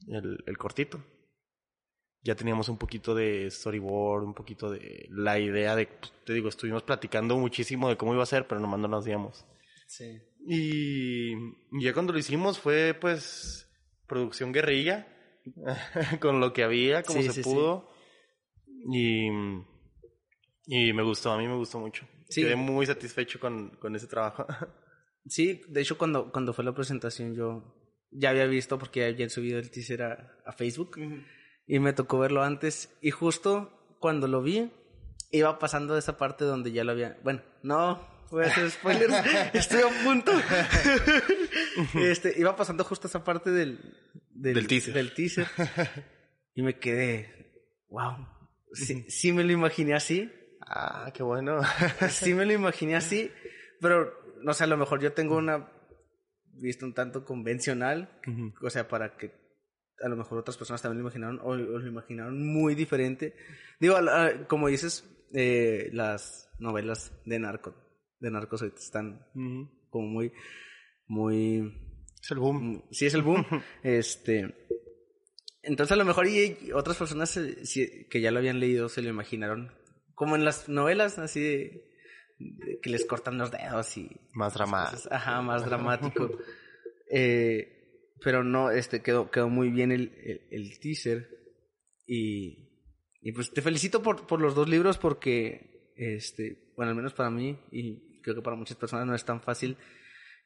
el, 0.07 0.43
el 0.45 0.57
cortito. 0.59 1.03
Ya 2.21 2.35
teníamos 2.35 2.69
un 2.69 2.77
poquito 2.77 3.15
de 3.15 3.49
storyboard, 3.49 4.23
un 4.23 4.35
poquito 4.35 4.69
de 4.69 5.07
la 5.09 5.39
idea 5.39 5.75
de, 5.75 5.87
pues, 5.87 6.13
te 6.25 6.33
digo, 6.33 6.47
estuvimos 6.47 6.83
platicando 6.83 7.35
muchísimo 7.37 7.89
de 7.89 7.97
cómo 7.97 8.13
iba 8.13 8.21
a 8.21 8.27
ser, 8.27 8.47
pero 8.47 8.61
nomás 8.61 8.81
no 8.81 8.87
nos 8.87 9.03
digamos. 9.03 9.47
Sí. 9.87 10.21
Y 10.45 11.31
ya 11.83 11.91
cuando 11.91 12.13
lo 12.13 12.19
hicimos 12.19 12.59
fue 12.59 12.93
pues 12.93 13.67
producción 14.05 14.51
guerrilla, 14.51 15.07
con 16.21 16.39
lo 16.39 16.53
que 16.53 16.63
había, 16.63 17.01
como 17.01 17.19
Sí, 17.19 17.29
se 17.29 17.33
sí, 17.33 17.41
pudo. 17.41 17.89
Y, 18.91 19.25
y 20.67 20.93
me 20.93 21.01
gustó, 21.01 21.31
a 21.31 21.39
mí 21.39 21.47
me 21.47 21.55
gustó 21.55 21.79
mucho. 21.79 22.07
Sí. 22.29 22.43
Quedé 22.43 22.55
muy 22.55 22.85
satisfecho 22.85 23.39
con, 23.39 23.71
con 23.77 23.95
ese 23.95 24.05
trabajo. 24.05 24.45
Sí, 25.25 25.61
de 25.67 25.81
hecho 25.81 25.97
cuando, 25.97 26.31
cuando 26.31 26.53
fue 26.53 26.63
la 26.65 26.73
presentación 26.75 27.33
yo 27.35 27.75
ya 28.11 28.29
había 28.29 28.45
visto 28.45 28.77
porque 28.77 28.99
ya 29.01 29.07
habían 29.07 29.29
subido 29.29 29.59
el 29.59 29.71
teaser 29.71 30.03
a, 30.03 30.37
a 30.45 30.51
Facebook 30.51 30.97
y 31.65 31.79
me 31.79 31.93
tocó 31.93 32.19
verlo 32.19 32.43
antes 32.43 32.95
y 33.01 33.11
justo 33.11 33.97
cuando 33.99 34.27
lo 34.27 34.41
vi 34.41 34.69
iba 35.31 35.57
pasando 35.59 35.97
esa 35.97 36.17
parte 36.17 36.45
donde 36.45 36.71
ya 36.71 36.83
lo 36.83 36.91
había... 36.91 37.17
Bueno, 37.23 37.41
no 37.63 38.07
voy 38.29 38.45
a 38.45 38.47
hacer 38.47 38.69
spoilers, 38.69 39.13
estoy 39.53 39.81
a 39.81 40.03
punto. 40.03 40.31
este, 41.95 42.33
iba 42.37 42.55
pasando 42.55 42.83
justo 42.83 43.07
esa 43.07 43.23
parte 43.23 43.49
del, 43.51 43.79
Del 44.31 44.67
teaser. 44.67 44.93
del 44.93 45.13
teaser 45.13 45.47
y 46.55 46.61
me 46.61 46.77
quedé, 46.77 47.53
wow, 47.89 48.27
sí, 48.73 49.05
sí 49.09 49.31
me 49.33 49.43
lo 49.43 49.51
imaginé 49.51 49.95
así. 49.95 50.31
ah, 50.61 51.11
qué 51.13 51.23
bueno. 51.23 51.61
sí 52.09 52.33
me 52.33 52.45
lo 52.45 52.53
imaginé 52.53 52.95
así, 52.95 53.31
pero 53.81 54.11
no 54.43 54.53
sé, 54.53 54.63
a 54.63 54.67
lo 54.67 54.77
mejor 54.77 55.01
yo 55.01 55.13
tengo 55.13 55.37
una 55.37 55.71
vista 56.53 56.85
un 56.85 56.93
tanto 56.93 57.25
convencional, 57.25 58.19
o 58.61 58.69
sea, 58.69 58.87
para 58.87 59.17
que 59.17 59.31
a 60.03 60.09
lo 60.09 60.15
mejor 60.15 60.39
otras 60.39 60.57
personas 60.57 60.81
también 60.81 61.01
lo 61.01 61.09
imaginaron 61.09 61.39
o, 61.39 61.49
o 61.49 61.55
lo 61.55 61.87
imaginaron 61.87 62.45
muy 62.45 62.75
diferente. 62.75 63.35
Digo, 63.79 63.95
a 63.95 64.47
como 64.47 64.67
dices, 64.67 65.03
eh, 65.33 65.89
las 65.93 66.49
novelas 66.59 67.11
de 67.25 67.39
narco, 67.39 67.73
de 68.19 68.31
narcos 68.31 68.61
ahorita 68.61 68.79
están 68.79 69.25
como 69.89 70.07
muy, 70.07 70.31
muy 71.07 71.73
Es 72.21 72.31
el 72.31 72.39
boom. 72.39 72.57
Mm, 72.57 72.83
sí 72.91 73.05
es 73.05 73.13
el 73.13 73.23
boom. 73.23 73.45
este. 73.83 74.53
Entonces 75.61 75.93
a 75.93 75.95
lo 75.95 76.05
mejor 76.05 76.27
y, 76.27 76.57
y 76.61 76.71
otras 76.73 76.97
personas 76.97 77.35
eh, 77.37 78.07
que 78.09 78.21
ya 78.21 78.31
lo 78.31 78.39
habían 78.39 78.59
leído 78.59 78.89
se 78.89 79.01
lo 79.01 79.09
imaginaron 79.09 79.71
como 80.13 80.35
en 80.35 80.45
las 80.45 80.69
novelas 80.69 81.17
así 81.19 81.41
de 81.41 81.92
que 82.81 82.89
les 82.89 83.05
cortan 83.05 83.37
los 83.37 83.51
dedos 83.51 83.97
y 83.97 84.09
Más 84.33 84.53
dramático. 84.53 85.01
ajá, 85.11 85.41
más 85.41 85.65
dramático. 85.65 86.29
Eh, 87.15 88.09
pero 88.23 88.43
no, 88.43 88.71
este 88.71 89.03
quedó 89.03 89.29
quedó 89.29 89.47
muy 89.47 89.69
bien 89.69 89.91
el, 89.91 90.13
el, 90.23 90.47
el 90.49 90.79
teaser 90.79 91.29
y 92.07 92.69
y 93.21 93.31
pues 93.33 93.51
te 93.51 93.61
felicito 93.61 94.01
por 94.01 94.25
por 94.25 94.41
los 94.41 94.55
dos 94.55 94.67
libros 94.67 94.97
porque 94.97 95.93
este, 95.95 96.73
bueno, 96.75 96.89
al 96.89 96.95
menos 96.95 97.13
para 97.13 97.29
mí 97.29 97.59
y 97.71 98.19
creo 98.21 98.35
que 98.35 98.41
para 98.41 98.55
muchas 98.55 98.77
personas 98.77 99.05
no 99.05 99.13
es 99.13 99.25
tan 99.25 99.41
fácil 99.41 99.77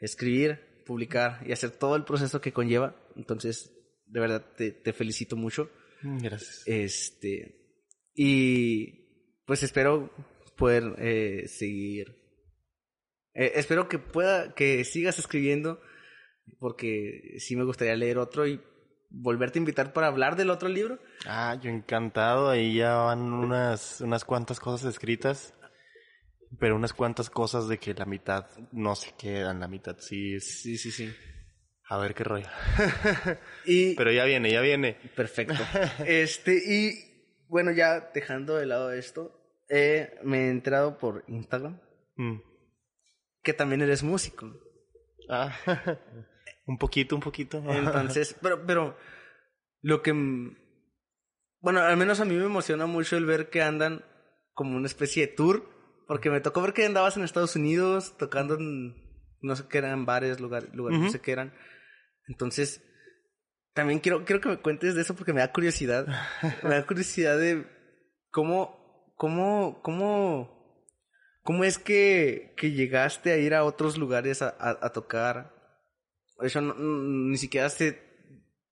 escribir, 0.01 0.83
publicar 0.85 1.41
y 1.47 1.53
hacer 1.53 1.71
todo 1.71 1.95
el 1.95 2.03
proceso 2.03 2.41
que 2.41 2.51
conlleva. 2.51 2.95
Entonces, 3.15 3.71
de 4.05 4.19
verdad, 4.19 4.45
te, 4.57 4.71
te 4.71 4.91
felicito 4.91 5.37
mucho. 5.37 5.69
Mm, 6.01 6.17
Gracias. 6.17 6.63
Este, 6.65 7.79
y 8.13 9.39
pues 9.45 9.63
espero 9.63 10.11
poder 10.57 10.95
eh, 10.97 11.47
seguir. 11.47 12.17
eh, 13.33 13.53
espero 13.55 13.87
que 13.87 13.99
pueda, 13.99 14.53
que 14.55 14.83
sigas 14.83 15.19
escribiendo, 15.19 15.81
porque 16.59 17.35
sí 17.39 17.55
me 17.55 17.63
gustaría 17.63 17.95
leer 17.95 18.17
otro 18.17 18.47
y 18.47 18.61
volverte 19.09 19.59
a 19.59 19.61
invitar 19.61 19.93
para 19.93 20.07
hablar 20.07 20.35
del 20.35 20.49
otro 20.49 20.67
libro. 20.69 20.99
Ah, 21.25 21.57
yo 21.61 21.69
encantado. 21.69 22.49
Ahí 22.49 22.75
ya 22.75 22.95
van 22.95 23.21
unas, 23.31 24.01
unas 24.01 24.25
cuantas 24.25 24.59
cosas 24.59 24.89
escritas. 24.93 25.53
Pero 26.59 26.77
unas 26.77 26.93
cuantas 26.93 27.29
cosas 27.29 27.67
de 27.67 27.77
que 27.77 27.93
la 27.93 28.05
mitad 28.05 28.47
no 28.71 28.95
se 28.95 29.11
quedan, 29.17 29.59
la 29.59 29.67
mitad 29.67 29.97
sí 29.99 30.35
es... 30.35 30.61
Sí, 30.61 30.77
sí, 30.77 30.91
sí. 30.91 31.13
A 31.89 31.97
ver 31.97 32.13
qué 32.13 32.23
rollo. 32.23 32.47
Y 33.65 33.95
Pero 33.95 34.11
ya 34.13 34.23
viene, 34.23 34.49
ya 34.51 34.61
viene. 34.61 34.93
Perfecto. 35.15 35.55
Este, 36.05 36.55
y 36.55 37.43
bueno, 37.49 37.71
ya 37.71 38.11
dejando 38.13 38.55
de 38.55 38.65
lado 38.65 38.93
esto, 38.93 39.46
eh, 39.69 40.17
me 40.23 40.45
he 40.47 40.49
enterado 40.49 40.97
por 40.97 41.23
Instagram 41.27 41.79
Mm. 42.19 42.41
que 43.43 43.53
también 43.53 43.81
eres 43.81 44.01
músico. 44.01 44.51
Ah, 45.29 45.55
un 46.65 46.77
poquito, 46.77 47.15
un 47.15 47.21
poquito. 47.21 47.57
Entonces, 47.69 48.35
pero, 48.41 48.65
pero 48.65 48.97
lo 49.81 50.01
que, 50.01 50.11
bueno, 51.59 51.81
al 51.81 51.97
menos 51.97 52.19
a 52.19 52.25
mí 52.25 52.35
me 52.35 52.45
emociona 52.45 52.87
mucho 52.87 53.17
el 53.17 53.25
ver 53.25 53.49
que 53.49 53.61
andan 53.61 54.03
como 54.53 54.75
una 54.75 54.87
especie 54.87 55.27
de 55.27 55.33
tour, 55.33 55.69
porque 56.07 56.31
me 56.31 56.41
tocó 56.41 56.61
ver 56.61 56.73
que 56.73 56.85
andabas 56.85 57.17
en 57.17 57.23
Estados 57.23 57.55
Unidos 57.55 58.17
tocando 58.17 58.55
en, 58.55 58.95
no 59.41 59.55
sé 59.55 59.65
qué 59.69 59.77
eran, 59.77 60.05
bares, 60.05 60.39
lugares, 60.39 60.73
lugares, 60.73 60.99
no 60.99 61.09
sé 61.11 61.21
qué 61.21 61.33
eran. 61.33 61.53
Entonces, 62.27 62.83
también 63.73 63.99
quiero, 63.99 64.25
quiero 64.25 64.41
que 64.41 64.49
me 64.49 64.57
cuentes 64.57 64.95
de 64.95 65.01
eso 65.01 65.15
porque 65.15 65.33
me 65.33 65.41
da 65.41 65.51
curiosidad. 65.53 66.07
me 66.63 66.69
da 66.69 66.85
curiosidad 66.87 67.37
de 67.37 67.67
cómo, 68.31 68.86
cómo, 69.17 69.81
cómo, 69.83 70.81
cómo 71.43 71.63
es 71.65 71.77
que, 71.77 72.53
que 72.55 72.71
llegaste 72.71 73.31
a 73.33 73.37
ir 73.37 73.53
a 73.53 73.65
otros 73.65 73.97
lugares 73.97 74.41
a, 74.41 74.49
a, 74.59 74.77
a 74.81 74.93
tocar. 74.93 75.53
Eso 76.41 76.61
no- 76.61 76.75
ni 76.77 77.37
siquiera 77.37 77.69
sé 77.69 78.01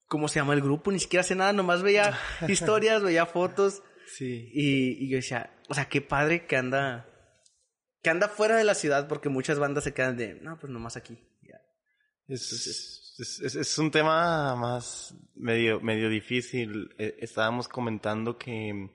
cómo 0.08 0.28
se 0.28 0.40
llama 0.40 0.54
el 0.54 0.62
grupo, 0.62 0.92
ni 0.92 1.00
siquiera 1.00 1.24
sé 1.24 1.36
nada, 1.36 1.52
nomás 1.52 1.82
veía 1.84 2.18
historias, 2.48 3.02
veía 3.04 3.26
fotos 3.26 3.82
Sí. 4.08 4.50
y, 4.54 5.04
y 5.04 5.10
yo 5.10 5.16
decía, 5.18 5.52
o 5.68 5.74
sea, 5.74 5.90
qué 5.90 6.00
padre 6.00 6.46
que 6.46 6.56
anda, 6.56 7.10
que 8.04 8.12
anda 8.12 8.28
fuera 8.30 8.56
de 8.56 8.64
la 8.64 8.76
ciudad 8.76 9.08
porque 9.08 9.30
muchas 9.30 9.58
bandas 9.58 9.84
se 9.84 9.94
quedan 9.96 10.16
de, 10.16 10.36
no, 10.36 10.60
pues 10.60 10.72
nomás 10.72 10.96
aquí. 10.96 11.18
ya". 11.42 11.60
Es, 12.28 12.52
es, 13.18 13.40
es- 13.42 13.56
es 13.56 13.78
un 13.80 13.90
tema 13.90 14.56
más 14.56 15.16
medio, 15.36 15.82
medio 15.82 16.08
difícil. 16.10 16.94
Eh, 17.00 17.16
estábamos 17.20 17.68
comentando 17.68 18.38
que 18.38 18.92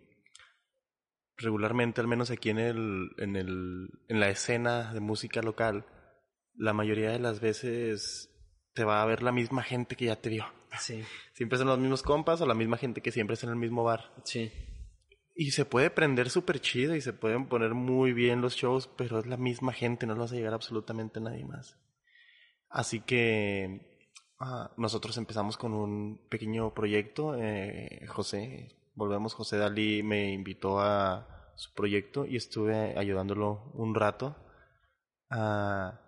regularmente, 1.41 2.01
al 2.01 2.07
menos 2.09 2.31
aquí 2.31 2.51
en 2.51 2.59
el, 2.59 3.11
en 3.19 3.37
el, 3.37 3.89
en 4.09 4.21
la 4.21 4.29
escena 4.29 4.93
de 4.93 5.01
música 5.01 5.43
local, 5.43 5.87
la 6.55 6.73
mayoría 6.73 7.11
de 7.11 7.19
las 7.19 7.41
veces 7.41 8.31
te 8.75 8.85
va 8.85 9.03
a 9.03 9.07
ver 9.07 9.23
la 9.23 9.33
misma 9.33 9.63
gente 9.63 9.97
que 9.97 10.07
ya 10.07 10.17
te 10.17 10.29
vio. 10.29 10.45
Sí, 10.79 11.03
Siempre 11.35 11.59
son 11.59 11.69
los 11.69 11.79
mismos 11.79 12.03
compas 12.03 12.41
o 12.41 12.47
la 12.47 12.55
misma 12.55 12.77
gente 12.77 13.01
que 13.01 13.11
siempre 13.13 13.35
está 13.35 13.47
en 13.47 13.53
el 13.53 13.59
mismo 13.59 13.83
bar. 13.85 14.13
sí. 14.25 14.53
Y 15.33 15.53
se 15.53 15.65
puede 15.65 15.89
prender 15.89 16.29
súper 16.29 16.61
chido 16.61 16.95
y 16.95 17.01
se 17.01 17.15
pueden 17.15 17.49
poner 17.49 17.73
muy 17.73 18.13
bien 18.13 18.43
los 18.43 18.57
shows, 18.57 18.89
pero 18.99 19.19
es 19.21 19.27
la 19.27 19.39
misma 19.39 19.73
gente, 19.73 20.05
no 20.07 20.15
lo 20.15 20.21
vas 20.23 20.33
a 20.33 20.35
llegar 20.35 20.53
absolutamente 20.53 21.19
nadie 21.19 21.47
más. 21.47 21.79
Así 22.69 23.01
que 23.01 24.03
ah, 24.39 24.71
nosotros 24.77 25.17
empezamos 25.17 25.57
con 25.57 25.73
un 25.73 26.29
pequeño 26.29 26.75
proyecto. 26.75 27.37
eh, 27.39 28.05
José, 28.09 28.80
volvemos, 29.01 29.33
José 29.33 29.57
Dalí 29.57 30.03
me 30.03 30.31
invitó 30.31 30.79
a 30.79 31.55
su 31.57 31.73
proyecto 31.73 32.27
y 32.27 32.37
estuve 32.37 32.99
ayudándolo 32.99 33.73
un 33.75 33.95
rato. 33.95 34.37
Ah, 35.31 35.99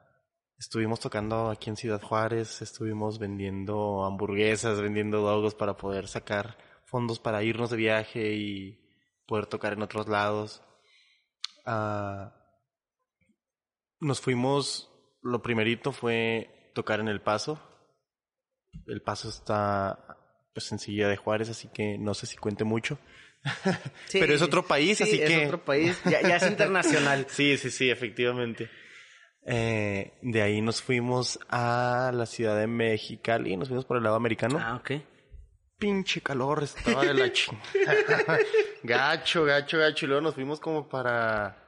estuvimos 0.58 1.00
tocando 1.00 1.48
aquí 1.48 1.70
en 1.70 1.76
Ciudad 1.76 2.02
Juárez, 2.02 2.60
estuvimos 2.60 3.18
vendiendo 3.18 4.04
hamburguesas, 4.04 4.80
vendiendo 4.80 5.22
dogos 5.22 5.54
para 5.54 5.78
poder 5.78 6.06
sacar 6.06 6.58
fondos 6.84 7.18
para 7.18 7.42
irnos 7.42 7.70
de 7.70 7.78
viaje 7.78 8.34
y 8.34 8.78
poder 9.26 9.46
tocar 9.46 9.72
en 9.72 9.82
otros 9.82 10.06
lados. 10.08 10.62
Ah, 11.64 12.34
nos 14.00 14.20
fuimos, 14.20 14.90
lo 15.22 15.40
primerito 15.40 15.92
fue 15.92 16.70
tocar 16.74 17.00
en 17.00 17.08
El 17.08 17.22
Paso. 17.22 17.58
El 18.86 19.00
Paso 19.00 19.30
está 19.30 20.21
pues 20.52 20.70
en 20.72 20.78
Silla 20.78 21.08
de 21.08 21.16
Juárez, 21.16 21.48
así 21.48 21.68
que 21.72 21.96
no 21.98 22.14
sé 22.14 22.26
si 22.26 22.36
cuente 22.36 22.64
mucho. 22.64 22.98
Sí, 24.06 24.18
Pero 24.20 24.34
es 24.34 24.42
otro 24.42 24.64
país, 24.64 24.98
sí, 24.98 25.04
así 25.04 25.20
es 25.20 25.28
que... 25.28 25.46
otro 25.46 25.64
país, 25.64 26.00
ya, 26.04 26.20
ya 26.22 26.36
es 26.36 26.46
internacional. 26.48 27.26
Sí, 27.28 27.56
sí, 27.56 27.70
sí, 27.70 27.90
efectivamente. 27.90 28.70
Eh, 29.44 30.12
de 30.22 30.42
ahí 30.42 30.60
nos 30.60 30.80
fuimos 30.80 31.40
a 31.48 32.12
la 32.14 32.26
ciudad 32.26 32.56
de 32.58 32.68
Mexicali, 32.68 33.56
nos 33.56 33.68
fuimos 33.68 33.84
por 33.84 33.96
el 33.96 34.04
lado 34.04 34.14
americano. 34.14 34.58
Ah, 34.60 34.76
ok. 34.76 34.92
Pinche 35.78 36.20
calor, 36.20 36.62
estaba 36.62 37.02
de 37.04 37.14
la 37.14 37.32
chingada. 37.32 38.38
gacho, 38.84 39.44
gacho, 39.44 39.78
gacho. 39.78 40.04
Y 40.06 40.08
luego 40.08 40.22
nos 40.22 40.34
fuimos 40.34 40.60
como 40.60 40.88
para... 40.88 41.58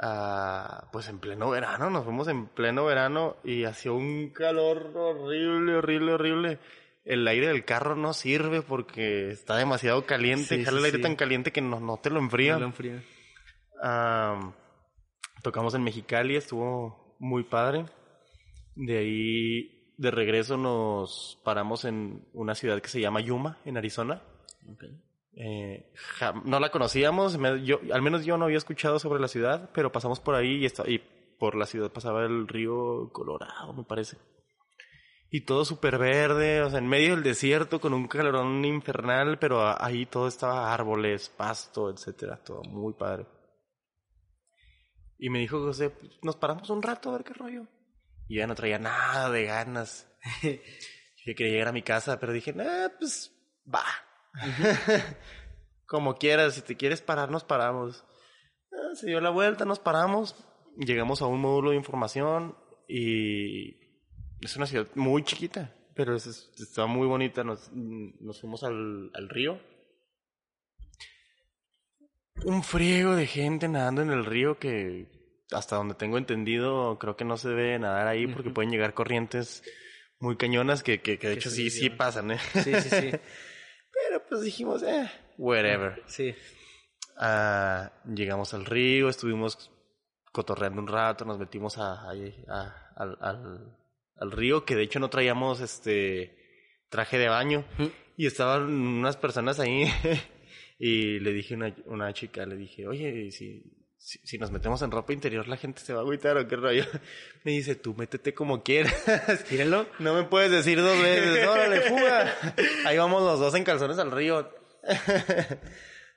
ah, 0.00 0.88
pues 0.90 1.08
en 1.08 1.20
pleno 1.20 1.50
verano, 1.50 1.90
nos 1.90 2.04
fuimos 2.04 2.26
en 2.26 2.48
pleno 2.48 2.84
verano 2.86 3.36
y 3.44 3.62
hacía 3.62 3.92
un 3.92 4.30
calor 4.32 4.90
horrible, 4.96 5.76
horrible, 5.76 6.12
horrible. 6.14 6.58
El 7.06 7.26
aire 7.28 7.46
del 7.46 7.64
carro 7.64 7.94
no 7.94 8.12
sirve 8.12 8.62
porque 8.62 9.30
está 9.30 9.56
demasiado 9.56 10.04
caliente. 10.04 10.56
Sí, 10.56 10.64
Jala 10.64 10.76
sí, 10.76 10.78
el 10.78 10.84
aire 10.84 10.96
sí. 10.98 11.02
tan 11.02 11.16
caliente 11.16 11.52
que 11.52 11.60
no, 11.62 11.80
no 11.80 11.98
te 11.98 12.10
lo 12.10 12.18
enfría. 12.18 12.54
No 12.54 12.60
lo 12.60 12.66
enfría. 12.66 13.02
Tocamos 15.42 15.74
en 15.74 15.84
Mexicali, 15.84 16.34
estuvo 16.34 17.16
muy 17.20 17.44
padre. 17.44 17.86
De 18.74 18.98
ahí, 18.98 19.92
de 19.96 20.10
regreso, 20.10 20.56
nos 20.56 21.40
paramos 21.44 21.84
en 21.84 22.26
una 22.32 22.54
ciudad 22.54 22.82
que 22.82 22.88
se 22.88 23.00
llama 23.00 23.20
Yuma, 23.20 23.58
en 23.64 23.76
Arizona. 23.76 24.22
Ok. 24.68 24.84
Eh, 25.38 25.92
no 26.44 26.58
la 26.58 26.70
conocíamos, 26.70 27.38
yo, 27.62 27.78
al 27.92 28.00
menos 28.00 28.24
yo 28.24 28.38
no 28.38 28.46
había 28.46 28.56
escuchado 28.56 28.98
sobre 28.98 29.20
la 29.20 29.28
ciudad, 29.28 29.70
pero 29.74 29.92
pasamos 29.92 30.18
por 30.18 30.34
ahí 30.34 30.66
y 30.86 30.98
por 31.38 31.54
la 31.54 31.66
ciudad 31.66 31.92
pasaba 31.92 32.24
el 32.24 32.48
río 32.48 33.10
Colorado, 33.12 33.74
me 33.74 33.84
parece. 33.84 34.16
Y 35.30 35.40
todo 35.42 35.64
súper 35.64 35.98
verde, 35.98 36.62
o 36.62 36.70
sea, 36.70 36.78
en 36.78 36.86
medio 36.86 37.14
del 37.14 37.24
desierto 37.24 37.80
con 37.80 37.92
un 37.92 38.06
calorón 38.06 38.64
infernal, 38.64 39.38
pero 39.38 39.74
ahí 39.82 40.06
todo 40.06 40.28
estaba 40.28 40.72
árboles, 40.72 41.28
pasto, 41.28 41.90
etcétera, 41.90 42.42
todo 42.42 42.62
muy 42.62 42.94
padre. 42.94 43.26
Y 45.18 45.30
me 45.30 45.40
dijo 45.40 45.60
José, 45.60 45.90
"Pues, 45.90 46.12
nos 46.22 46.36
paramos 46.36 46.70
un 46.70 46.82
rato 46.82 47.10
a 47.10 47.14
ver 47.14 47.24
qué 47.24 47.34
rollo. 47.34 47.66
Y 48.28 48.36
ya 48.36 48.46
no 48.46 48.54
traía 48.54 48.78
nada 48.78 49.30
de 49.30 49.44
ganas. 49.44 50.08
Yo 51.26 51.34
quería 51.34 51.52
llegar 51.52 51.68
a 51.68 51.72
mi 51.72 51.82
casa, 51.82 52.20
pero 52.20 52.32
dije, 52.32 52.52
nah, 52.52 52.88
pues 52.98 53.32
va. 53.72 53.84
Como 55.86 56.16
quieras, 56.16 56.54
si 56.54 56.62
te 56.62 56.76
quieres 56.76 57.00
parar, 57.00 57.30
nos 57.30 57.44
paramos. 57.44 58.04
Ah, 58.72 58.94
se 58.94 59.06
dio 59.06 59.20
la 59.20 59.30
vuelta, 59.30 59.64
nos 59.64 59.78
paramos. 59.78 60.36
Llegamos 60.76 61.22
a 61.22 61.26
un 61.26 61.40
módulo 61.40 61.70
de 61.70 61.76
información 61.76 62.56
y 62.88 63.85
es 64.40 64.56
una 64.56 64.66
ciudad 64.66 64.86
muy 64.94 65.24
chiquita, 65.24 65.74
pero 65.94 66.14
es, 66.16 66.26
es- 66.26 66.50
está 66.58 66.86
muy 66.86 67.06
bonita. 67.06 67.42
Nos, 67.44 67.70
nos 67.72 68.40
fuimos 68.40 68.62
al, 68.64 69.10
al 69.14 69.28
río. 69.28 69.60
Un 72.44 72.62
friego 72.62 73.14
de 73.16 73.26
gente 73.26 73.66
nadando 73.68 74.02
en 74.02 74.10
el 74.10 74.24
río 74.24 74.58
que 74.58 75.06
hasta 75.52 75.76
donde 75.76 75.94
tengo 75.94 76.18
entendido 76.18 76.98
creo 76.98 77.16
que 77.16 77.24
no 77.24 77.36
se 77.36 77.48
debe 77.48 77.78
nadar 77.78 78.08
ahí 78.08 78.26
porque 78.26 78.50
pueden 78.50 78.70
llegar 78.70 78.94
corrientes 78.94 79.62
muy 80.18 80.36
cañonas 80.36 80.82
que, 80.82 81.00
que, 81.00 81.18
que 81.18 81.28
de 81.28 81.34
hecho 81.34 81.50
sí, 81.50 81.70
sí 81.70 81.88
pasan, 81.90 82.32
¿eh? 82.32 82.38
Sí, 82.52 82.74
sí, 82.80 82.90
sí. 82.90 83.10
Pero 83.92 84.22
pues 84.28 84.42
dijimos, 84.42 84.82
eh, 84.82 85.10
whatever. 85.38 86.02
Sí. 86.06 86.34
Ah, 87.16 87.90
llegamos 88.14 88.52
al 88.52 88.66
río, 88.66 89.08
estuvimos 89.08 89.70
cotorreando 90.32 90.82
un 90.82 90.88
rato, 90.88 91.24
nos 91.24 91.38
metimos 91.38 91.78
a, 91.78 92.10
ahí, 92.10 92.44
a- 92.48 92.92
al, 92.96 93.16
al, 93.20 93.76
al 94.18 94.32
río, 94.32 94.64
que 94.64 94.76
de 94.76 94.82
hecho 94.82 94.98
no 94.98 95.10
traíamos 95.10 95.60
este 95.60 96.36
traje 96.88 97.18
de 97.18 97.28
baño. 97.28 97.64
Y 98.16 98.26
estaban 98.26 98.64
unas 98.64 99.16
personas 99.16 99.60
ahí 99.60 99.90
y 100.78 101.20
le 101.20 101.32
dije 101.32 101.54
a 101.54 101.56
una, 101.58 101.74
una 101.86 102.12
chica, 102.12 102.46
le 102.46 102.56
dije, 102.56 102.86
oye, 102.86 103.30
si, 103.30 103.62
si, 103.98 104.18
si 104.24 104.38
nos 104.38 104.50
metemos 104.50 104.80
en 104.82 104.90
ropa 104.90 105.12
interior 105.12 105.48
la 105.48 105.56
gente 105.56 105.80
se 105.80 105.92
va 105.92 105.98
a 105.98 106.02
agüitar 106.02 106.36
o 106.38 106.46
qué 106.48 106.56
rollo. 106.56 106.84
Me 107.44 107.52
dice, 107.52 107.74
tú 107.74 107.94
métete 107.94 108.34
como 108.34 108.62
quieras. 108.62 108.94
Mírenlo. 109.50 109.86
No 109.98 110.14
me 110.14 110.24
puedes 110.24 110.50
decir 110.50 110.80
dos 110.80 111.00
veces, 111.00 111.46
órale, 111.46 111.80
fuga. 111.82 112.34
Ahí 112.84 112.96
vamos 112.96 113.22
los 113.22 113.38
dos 113.38 113.54
en 113.54 113.64
calzones 113.64 113.98
al 113.98 114.10
río. 114.10 114.50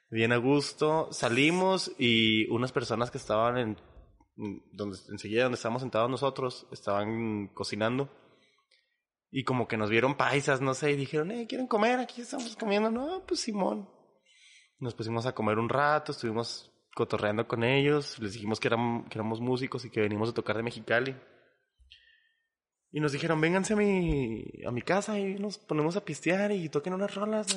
Bien 0.09 0.31
a 0.31 0.37
gusto. 0.37 1.09
Salimos 1.11 1.91
y 1.99 2.47
unas 2.49 2.71
personas 2.71 3.11
que 3.11 3.17
estaban 3.17 3.57
en 3.57 3.77
donde 4.71 4.97
enseguida 5.09 5.43
donde 5.43 5.57
estábamos 5.57 5.81
sentados 5.81 6.09
nosotros 6.09 6.67
estaban 6.71 7.47
cocinando 7.49 8.09
y 9.31 9.43
como 9.43 9.67
que 9.67 9.77
nos 9.77 9.89
vieron 9.89 10.15
paisas, 10.15 10.61
no 10.61 10.73
sé, 10.73 10.91
y 10.91 10.95
dijeron, 10.95 11.31
eh, 11.31 11.45
¿quieren 11.47 11.67
comer? 11.67 11.99
Aquí 11.99 12.21
estamos 12.21 12.55
comiendo. 12.55 12.89
No, 12.89 13.23
pues 13.27 13.41
Simón. 13.41 13.87
Nos 14.79 14.95
pusimos 14.95 15.25
a 15.25 15.33
comer 15.35 15.59
un 15.59 15.69
rato, 15.69 16.11
estuvimos 16.11 16.71
cotorreando 16.95 17.47
con 17.47 17.63
ellos, 17.63 18.17
les 18.19 18.33
dijimos 18.33 18.59
que, 18.59 18.69
eran, 18.69 19.07
que 19.09 19.17
éramos 19.17 19.39
músicos 19.39 19.85
y 19.85 19.91
que 19.91 20.01
venimos 20.01 20.29
a 20.29 20.33
tocar 20.33 20.57
de 20.57 20.63
Mexicali. 20.63 21.15
Y 22.91 22.99
nos 22.99 23.11
dijeron, 23.11 23.39
vénganse 23.39 23.73
a 23.73 23.75
mi, 23.75 24.43
a 24.65 24.71
mi 24.71 24.81
casa 24.81 25.19
y 25.19 25.35
nos 25.35 25.59
ponemos 25.59 25.95
a 25.95 26.03
pistear 26.03 26.51
y 26.51 26.69
toquen 26.69 26.93
unas 26.93 27.13
rolas. 27.13 27.47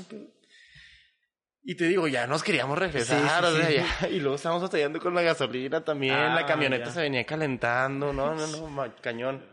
Y 1.64 1.76
te 1.76 1.86
digo, 1.86 2.08
ya 2.08 2.26
nos 2.26 2.42
queríamos 2.42 2.76
regresar, 2.78 3.18
Sí, 3.20 3.24
sí, 3.28 3.44
o 3.44 3.56
sea, 3.56 3.68
sí. 3.68 3.74
ya- 4.02 4.08
y 4.10 4.18
luego 4.20 4.34
estábamos 4.34 4.62
batallando 4.62 4.98
con 5.00 5.14
la 5.14 5.22
gasolina 5.22 5.84
también, 5.84 6.14
Ah, 6.14 6.34
la 6.34 6.44
camioneta 6.46 6.86
ya. 6.86 6.90
se 6.90 7.00
venía 7.02 7.24
calentando, 7.24 8.12
no, 8.12 8.34
no, 8.34 8.46
no, 8.68 8.94
cañón. 9.00 9.44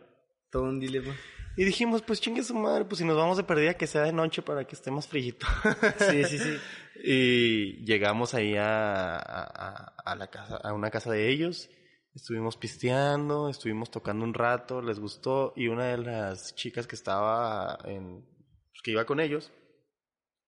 Todo 0.51 0.63
un 0.63 0.79
dilema. 0.79 1.15
Y 1.55 1.65
dijimos, 1.65 2.01
pues 2.01 2.19
chingue 2.21 2.41
su 2.43 2.55
madre, 2.55 2.85
pues 2.85 2.97
si 2.99 3.05
nos 3.05 3.17
vamos 3.17 3.37
de 3.37 3.43
perdida 3.43 3.75
que 3.75 3.85
sea 3.85 4.01
de 4.03 4.13
noche 4.13 4.41
para 4.41 4.65
que 4.65 4.75
esté 4.75 4.89
más 4.91 5.07
frillito. 5.07 5.45
Sí, 6.09 6.23
sí, 6.23 6.39
sí. 6.39 6.57
Y 7.03 7.85
llegamos 7.85 8.33
ahí 8.33 8.55
a, 8.55 9.15
a, 9.17 9.19
a- 9.19 9.93
a 10.05 10.15
la 10.15 10.27
casa, 10.27 10.57
a 10.57 10.73
una 10.73 10.89
casa 10.89 11.11
de 11.11 11.29
ellos. 11.29 11.69
Estuvimos 12.15 12.57
pisteando, 12.57 13.49
estuvimos 13.49 13.91
tocando 13.91 14.25
un 14.25 14.33
rato, 14.33 14.81
les 14.81 14.99
gustó. 14.99 15.53
Y 15.55 15.67
una 15.67 15.85
de 15.85 15.97
las 15.99 16.55
chicas 16.55 16.87
que 16.87 16.95
estaba 16.95 17.77
en, 17.85 18.21
pues, 18.21 18.81
que 18.83 18.91
iba 18.91 19.05
con 19.05 19.19
ellos, 19.19 19.51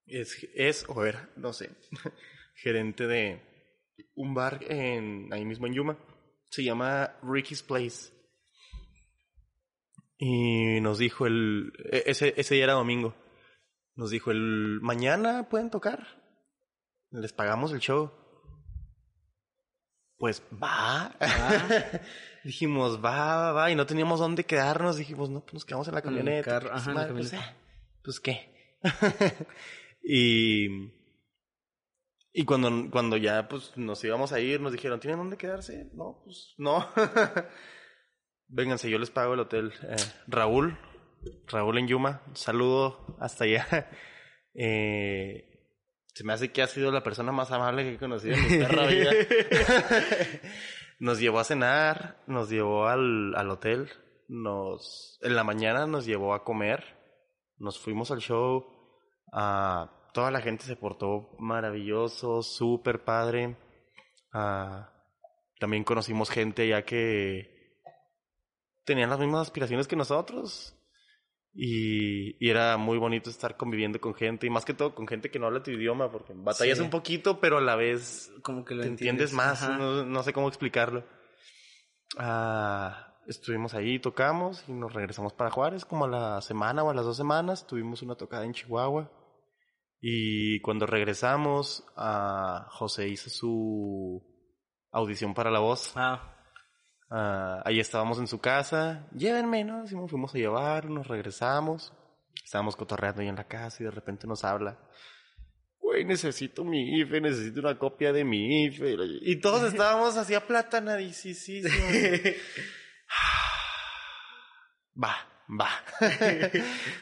es, 0.06 0.48
es 0.56 0.86
o 0.88 1.06
era, 1.06 1.30
no 1.36 1.54
sé, 1.54 1.70
gerente 2.56 3.08
de 3.08 3.42
un 4.16 4.34
bar 4.34 4.60
en, 4.68 5.32
ahí 5.34 5.46
mismo 5.46 5.68
en 5.68 5.74
Yuma. 5.74 5.98
Se 6.50 6.64
llama 6.64 7.16
Ricky's 7.24 7.64
Place. 7.64 8.12
Y 10.18 10.80
nos 10.82 10.98
dijo 11.00 11.26
el, 11.26 11.72
e- 11.92 12.04
ese, 12.08 12.34
ese 12.38 12.56
día 12.56 12.66
era 12.66 12.74
domingo. 12.74 13.16
Nos 13.96 14.12
dijo 14.12 14.32
el, 14.32 14.80
mañana 14.82 15.50
pueden 15.50 15.70
tocar. 15.70 16.06
Les 17.12 17.34
pagamos 17.34 17.72
el 17.74 17.80
show. 17.80 18.12
Pues 20.18 20.44
va. 20.62 21.16
Dijimos, 22.44 23.04
va, 23.04 23.38
va, 23.38 23.52
va. 23.54 23.72
Y 23.72 23.76
no 23.76 23.86
teníamos 23.86 24.20
dónde 24.20 24.44
quedarnos. 24.44 24.98
Dijimos, 24.98 25.30
no, 25.30 25.42
pues 25.42 25.54
nos 25.56 25.66
quedamos 25.66 25.88
en 25.88 25.96
la 25.96 26.02
camioneta. 26.02 26.58
ajá, 26.58 26.92
en 26.92 26.96
la 26.98 27.08
pues, 27.08 27.32
camioneta. 27.32 27.38
eh, 27.52 27.56
pues, 28.04 28.20
qué. 28.20 28.78
y, 30.04 30.68
y 32.34 32.46
cuando, 32.46 32.90
cuando 32.90 33.18
ya 33.18 33.48
pues 33.48 33.76
nos 33.78 34.04
íbamos 34.04 34.32
a 34.34 34.40
ir, 34.40 34.62
nos 34.62 34.72
dijeron, 34.72 35.00
¿tienen 35.00 35.20
dónde 35.20 35.38
quedarse? 35.38 35.90
No, 35.94 36.22
pues 36.24 36.54
no. 36.58 36.88
Vénganse, 38.48 38.90
yo 38.90 39.00
les 39.00 39.12
pago 39.12 39.34
el 39.34 39.40
hotel. 39.42 39.72
Eh, 39.84 39.96
Raúl, 40.28 40.78
Raúl 41.48 41.78
en 41.78 41.88
Yuma, 41.88 42.22
un 42.28 42.36
saludo 42.36 43.18
hasta 43.20 43.46
allá. 43.46 43.90
Eh, 44.54 45.52
se 46.14 46.26
me 46.26 46.34
hace 46.34 46.52
que 46.52 46.62
ha 46.62 46.68
sido 46.68 46.92
la 46.92 47.04
persona 47.04 47.32
más 47.32 47.54
amable 47.54 47.84
que 47.84 47.94
he 47.94 47.98
conocido 47.98 48.36
en 48.36 48.44
mi 48.44 48.58
perra 48.58 48.86
vida. 48.86 49.12
nos 51.00 51.22
llevó 51.22 51.40
a 51.40 51.46
cenar, 51.46 52.22
nos 52.28 52.50
llevó 52.50 52.88
al, 52.88 53.34
al 53.36 53.50
hotel, 53.50 53.90
nos, 54.28 55.18
en 55.22 55.36
la 55.38 55.46
mañana 55.46 55.88
nos 55.88 56.06
llevó 56.06 56.34
a 56.34 56.44
comer, 56.44 56.84
nos 57.58 57.80
fuimos 57.80 58.12
al 58.12 58.20
show, 58.20 58.81
ah, 59.32 59.90
toda 60.14 60.32
la 60.32 60.42
gente 60.42 60.66
se 60.66 60.76
portó 60.76 61.36
maravilloso, 61.40 62.42
súper 62.44 63.04
padre. 63.04 63.58
Ah, 64.34 64.92
también 65.60 65.84
conocimos 65.84 66.30
gente 66.30 66.68
ya 66.68 66.84
que 66.84 67.80
tenían 68.84 69.10
las 69.10 69.20
mismas 69.20 69.42
aspiraciones 69.42 69.88
que 69.88 69.96
nosotros. 69.96 70.78
Y, 71.54 72.38
y 72.46 72.50
era 72.50 72.78
muy 72.78 72.98
bonito 72.98 73.30
estar 73.30 73.58
conviviendo 73.58 74.00
con 74.00 74.14
gente, 74.14 74.48
y 74.48 74.50
más 74.50 74.64
que 74.64 74.74
todo 74.74 74.96
con 74.96 75.06
gente 75.06 75.30
que 75.30 75.38
no 75.38 75.48
habla 75.48 75.62
tu 75.62 75.72
idioma, 75.72 76.10
porque 76.10 76.32
batallas 76.34 76.78
Sí. 76.78 76.84
un 76.86 76.90
poquito, 76.90 77.42
pero 77.42 77.58
a 77.58 77.62
la 77.62 77.76
vez 77.76 78.32
Como 78.42 78.64
que 78.64 78.74
lo 78.74 78.84
te 78.84 78.88
entiendes 78.88 79.34
más, 79.34 79.68
no 79.70 80.24
sé 80.24 80.32
cómo 80.32 80.48
explicarlo. 80.48 81.04
Ah, 82.18 83.18
estuvimos 83.28 83.74
ahí, 83.74 84.00
tocamos 84.00 84.64
y 84.68 84.74
nos 84.74 84.94
regresamos 84.94 85.34
para 85.34 85.50
Juárez 85.52 85.84
como 85.86 86.06
a 86.06 86.08
la 86.08 86.42
semana 86.42 86.84
o 86.84 86.90
a 86.90 86.94
las 86.94 87.06
dos 87.06 87.18
semanas. 87.18 87.68
Tuvimos 87.68 88.02
una 88.02 88.16
tocada 88.16 88.46
en 88.46 88.54
Chihuahua. 88.54 89.12
Y 90.02 90.60
cuando 90.62 90.86
regresamos, 90.86 91.86
ah, 91.96 92.68
José 92.72 93.08
hizo 93.08 93.30
su 93.30 94.22
audición 94.92 95.34
para 95.34 95.52
la 95.52 95.60
voz. 95.60 95.94
Ah, 95.96 96.32
Ah, 97.14 97.62
ahí 97.66 97.82
estábamos 97.82 98.20
en 98.20 98.28
su 98.28 98.40
casa. 98.40 99.06
Llévenme, 99.14 99.66
¿no? 99.66 99.82
Decimos, 99.82 100.10
fuimos 100.10 100.34
a 100.34 100.38
llevar, 100.38 100.90
nos 100.90 101.06
regresamos. 101.08 101.94
Estábamos 102.42 102.78
cotorreando 102.78 103.22
ahí 103.22 103.28
en 103.28 103.36
la 103.36 103.48
casa 103.50 103.84
y 103.84 103.86
de 103.86 103.92
repente 103.92 104.26
nos 104.28 104.46
habla. 104.46 104.80
Güey, 105.78 106.06
necesito 106.06 106.64
mi 106.64 107.02
IFE, 107.02 107.20
necesito 107.20 107.60
una 107.60 107.78
copia 107.78 108.14
de 108.14 108.24
mi 108.24 108.64
IFE. 108.64 108.96
Y 109.24 109.42
todos 109.42 109.64
estábamos 109.64 110.16
así 110.16 110.34
aplatanadísimos. 110.34 111.70
Va, 115.04 115.18
va. 115.60 115.70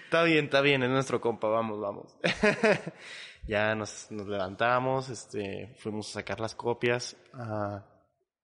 está 0.06 0.24
bien, 0.24 0.46
está 0.46 0.62
bien, 0.62 0.84
es 0.84 0.90
nuestro 0.90 1.22
compa, 1.22 1.48
vamos, 1.48 1.80
vamos. 1.80 2.18
ya 3.48 3.76
nos, 3.76 4.12
nos 4.12 4.28
levantamos, 4.28 5.10
este, 5.10 5.76
fuimos 5.78 6.10
a 6.10 6.14
sacar 6.20 6.40
las 6.40 6.56
copias. 6.56 7.16
ah, 7.34 7.86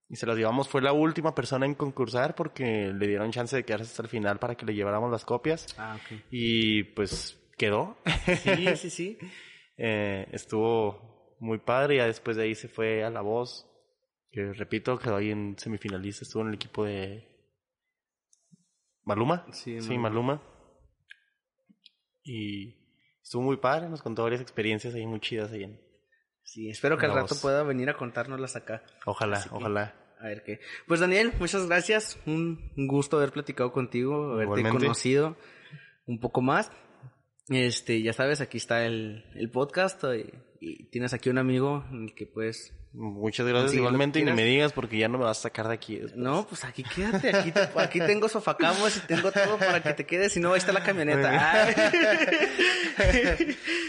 y 0.08 0.16
se 0.16 0.26
las 0.26 0.36
llevamos, 0.36 0.68
fue 0.68 0.82
la 0.82 0.92
última 0.92 1.34
persona 1.34 1.66
en 1.66 1.74
concursar 1.74 2.36
porque 2.36 2.92
le 2.94 3.08
dieron 3.08 3.32
chance 3.32 3.56
de 3.56 3.64
quedarse 3.64 3.86
hasta 3.90 4.02
el 4.02 4.08
final 4.08 4.38
para 4.38 4.54
que 4.54 4.64
le 4.64 4.74
lleváramos 4.74 5.10
las 5.10 5.24
copias. 5.24 5.66
ah, 5.78 5.96
ok. 5.96 6.20
Y 6.30 6.84
pues 6.84 7.40
quedó. 7.56 7.96
Sí, 8.42 8.66
sí, 8.76 8.90
sí. 8.90 9.18
Eh, 9.76 10.28
estuvo 10.32 11.36
muy 11.40 11.58
padre. 11.58 11.96
Ya 11.96 12.06
después 12.06 12.36
de 12.36 12.44
ahí 12.44 12.54
se 12.54 12.68
fue 12.68 13.04
a 13.04 13.10
La 13.10 13.20
Voz. 13.20 13.66
Que 14.30 14.52
repito, 14.52 14.98
quedó 14.98 15.16
ahí 15.16 15.30
en 15.30 15.58
semifinalista. 15.58 16.24
Estuvo 16.24 16.42
en 16.42 16.48
el 16.48 16.54
equipo 16.54 16.84
de 16.84 17.35
Maluma. 19.06 19.46
Sí, 19.52 19.80
Sí, 19.80 19.96
Maluma. 19.96 20.42
Y 22.22 22.74
estuvo 23.22 23.42
muy 23.42 23.56
padre. 23.56 23.88
Nos 23.88 24.02
contó 24.02 24.24
varias 24.24 24.40
experiencias 24.42 24.94
ahí 24.94 25.06
muy 25.06 25.20
chidas 25.20 25.52
ahí 25.52 25.64
en- 25.64 25.80
Sí, 26.42 26.68
espero 26.70 26.96
que 26.98 27.06
al 27.06 27.14
rato 27.14 27.34
pueda 27.40 27.62
venir 27.62 27.88
a 27.90 27.96
contárnoslas 27.96 28.54
acá. 28.56 28.82
Ojalá, 29.04 29.42
que- 29.42 29.48
ojalá. 29.52 29.94
A 30.20 30.26
ver 30.28 30.42
qué. 30.44 30.60
Pues 30.86 31.00
Daniel, 31.00 31.32
muchas 31.38 31.66
gracias. 31.66 32.18
Un 32.26 32.72
un 32.76 32.86
gusto 32.86 33.16
haber 33.18 33.32
platicado 33.32 33.72
contigo, 33.72 34.32
haberte 34.32 34.44
Igualmente. 34.44 34.78
conocido 34.78 35.36
un 36.06 36.18
poco 36.20 36.40
más. 36.42 36.70
Este, 37.48 38.02
ya 38.02 38.12
sabes, 38.12 38.40
aquí 38.40 38.56
está 38.58 38.84
el, 38.86 39.24
el 39.34 39.50
podcast 39.50 40.02
y, 40.04 40.32
y 40.60 40.84
tienes 40.90 41.12
aquí 41.14 41.30
un 41.30 41.38
amigo 41.38 41.84
en 41.92 42.04
el 42.08 42.14
que 42.14 42.26
puedes... 42.26 42.72
Muchas 42.98 43.46
gracias 43.46 43.74
igualmente 43.74 44.20
y 44.20 44.24
ni 44.24 44.32
me 44.32 44.42
digas 44.44 44.72
porque 44.72 44.96
ya 44.96 45.06
no 45.08 45.18
me 45.18 45.24
vas 45.24 45.38
a 45.40 45.42
sacar 45.42 45.68
de 45.68 45.74
aquí. 45.74 45.96
después. 45.96 46.16
No, 46.16 46.46
pues 46.48 46.64
aquí 46.64 46.82
quédate, 46.82 47.36
aquí, 47.36 47.52
te- 47.52 47.68
aquí 47.76 47.98
tengo 48.00 48.26
sofacamos 48.26 48.96
y 48.96 49.00
tengo 49.00 49.30
todo 49.30 49.58
para 49.58 49.82
que 49.82 49.92
te 49.92 50.06
quedes, 50.06 50.32
si 50.32 50.40
no, 50.40 50.54
ahí 50.54 50.58
está 50.58 50.72
la 50.72 50.82
camioneta. 50.82 51.68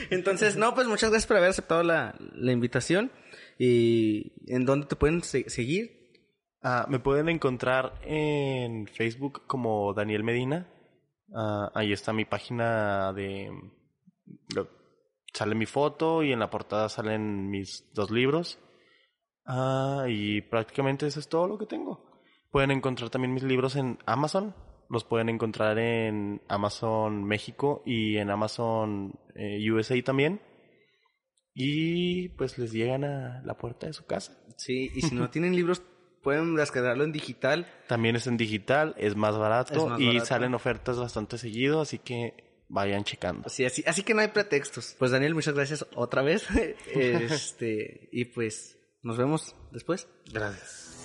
Entonces, 0.09 0.57
no, 0.57 0.73
pues 0.75 0.87
muchas 0.87 1.09
gracias 1.09 1.25
por 1.27 1.37
haber 1.37 1.51
aceptado 1.51 1.83
la, 1.83 2.15
la 2.33 2.51
invitación. 2.51 3.11
¿Y 3.57 4.33
en 4.47 4.65
dónde 4.65 4.87
te 4.87 4.95
pueden 4.97 5.23
se- 5.23 5.49
seguir? 5.49 6.11
Ah, 6.61 6.85
me 6.89 6.99
pueden 6.99 7.29
encontrar 7.29 7.93
en 8.03 8.87
Facebook 8.87 9.43
como 9.47 9.93
Daniel 9.93 10.23
Medina. 10.23 10.67
Ah, 11.33 11.71
ahí 11.75 11.91
está 11.93 12.13
mi 12.13 12.25
página 12.25 13.13
de... 13.13 13.51
lo- 14.55 14.69
Sale 15.33 15.53
mi 15.55 15.65
foto 15.65 16.23
y 16.23 16.31
en 16.31 16.39
la 16.39 16.49
portada 16.49 16.89
salen 16.89 17.49
mis 17.49 17.91
dos 17.93 18.09
libros. 18.11 18.57
Ah, 19.45 20.05
y 20.09 20.41
prácticamente 20.41 21.05
eso 21.05 21.19
es 21.19 21.29
todo 21.29 21.47
lo 21.47 21.57
que 21.57 21.65
tengo. 21.67 22.03
Pueden 22.51 22.71
encontrar 22.71 23.09
también 23.09 23.33
mis 23.33 23.43
libros 23.43 23.75
en 23.75 23.99
Amazon. 24.05 24.55
Los 24.89 25.03
pueden 25.03 25.29
encontrar 25.29 25.77
en 25.79 26.41
Amazon 26.47 27.23
México 27.25 27.83
y 27.85 28.17
en 28.17 28.29
Amazon 28.31 29.19
eh, 29.35 29.59
USA 29.69 30.01
también. 30.01 30.41
Y 31.53 32.29
pues 32.29 32.57
les 32.57 32.71
llegan 32.71 33.03
a 33.03 33.41
la 33.43 33.57
puerta 33.57 33.87
de 33.87 33.93
su 33.93 34.05
casa. 34.05 34.37
Sí, 34.57 34.89
y 34.95 35.01
si 35.01 35.13
no 35.15 35.29
tienen 35.31 35.55
libros, 35.55 35.83
pueden 36.27 36.55
descargarlo 36.57 37.05
en 37.05 37.13
digital. 37.13 37.65
También 37.87 38.17
es 38.17 38.27
en 38.27 38.35
digital, 38.35 38.93
es 38.97 39.15
más 39.15 39.37
barato 39.37 39.73
Es 39.73 39.89
más 39.89 39.97
y 39.97 40.07
barato. 40.07 40.25
salen 40.25 40.55
ofertas 40.55 40.99
bastante 40.99 41.37
seguido, 41.37 41.79
así 41.79 41.99
que 41.99 42.65
vayan 42.67 43.05
checando. 43.05 43.47
Sí, 43.47 43.63
así, 43.63 43.81
así 43.87 44.03
que 44.03 44.13
no 44.13 44.19
hay 44.19 44.27
pretextos. 44.27 44.97
Pues 44.99 45.11
Daniel, 45.11 45.33
muchas 45.35 45.53
gracias 45.53 45.87
otra 45.95 46.23
vez. 46.23 46.45
este, 46.93 48.09
y 48.11 48.25
pues 48.25 48.77
nos 49.03 49.15
vemos 49.17 49.55
después. 49.71 50.09
Gracias. 50.29 50.97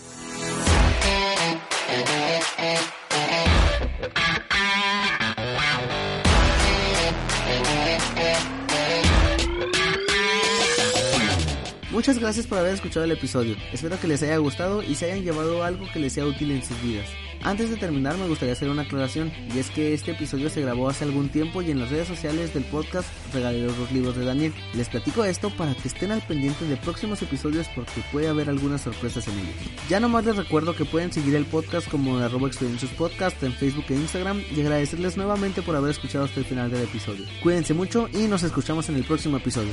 Muchas 11.93 12.19
gracias 12.19 12.47
por 12.47 12.57
haber 12.57 12.73
escuchado 12.73 13.05
el 13.05 13.13
episodio. 13.13 13.55
Espero 13.71 14.01
que 14.01 14.09
les 14.09 14.23
haya 14.23 14.39
gustado 14.39 14.83
y 14.83 14.95
se 14.95 15.05
hayan 15.05 15.25
llevado 15.25 15.63
algo 15.63 15.85
que 15.93 15.99
les 15.99 16.15
sea 16.15 16.25
útil 16.25 16.51
en 16.51 16.65
sus 16.65 16.81
vidas. 16.83 17.07
Antes 17.45 17.69
de 17.69 17.77
terminar 17.77 18.17
me 18.17 18.29
gustaría 18.29 18.55
hacer 18.55 18.71
una 18.71 18.83
aclaración 18.83 19.31
y 19.55 19.59
es 19.59 19.69
que 19.69 19.93
este 19.93 20.13
episodio 20.13 20.49
se 20.49 20.63
grabó 20.63 20.89
hace 20.89 21.05
algún 21.05 21.29
tiempo 21.29 21.61
y 21.61 21.71
en 21.71 21.81
las 21.81 21.91
redes 21.91 22.09
sociales 22.09 22.55
del 22.55 22.65
podcast 22.65 23.09
regalé 23.35 23.67
los 23.67 23.93
libros 23.93 24.17
de 24.17 24.25
Daniel. 24.25 24.55
Les 24.73 24.89
platico 24.89 25.23
esto 25.25 25.51
para 25.51 25.75
que 25.75 25.89
estén 25.89 26.13
al 26.13 26.23
pendiente 26.23 26.65
de 26.65 26.77
próximos 26.79 27.21
episodios 27.21 27.69
porque 27.75 28.01
puede 28.11 28.29
haber 28.29 28.49
algunas 28.49 28.81
sorpresas 28.81 29.29
en 29.29 29.39
ellos. 29.41 29.55
Ya 29.91 30.01
nomás 30.01 30.25
les 30.25 30.37
recuerdo 30.37 30.75
que 30.75 30.87
pueden 30.87 31.13
seguir 31.13 31.35
el 31.35 31.45
podcast 31.45 31.91
como 31.91 32.17
arroba 32.17 32.49
podcast 32.97 33.43
en 33.43 33.53
Facebook 33.53 33.85
e 33.91 33.95
Instagram 33.95 34.43
y 34.57 34.61
agradecerles 34.63 35.19
nuevamente 35.19 35.61
por 35.61 35.77
haber 35.77 35.91
escuchado 35.91 36.25
hasta 36.25 36.41
el 36.41 36.47
final 36.47 36.71
del 36.71 36.85
episodio. 36.85 37.27
Cuídense 37.43 37.75
mucho 37.75 38.09
y 38.15 38.29
nos 38.29 38.45
escuchamos 38.45 38.89
en 38.89 38.97
el 38.97 39.05
próximo 39.05 39.37
episodio. 39.37 39.73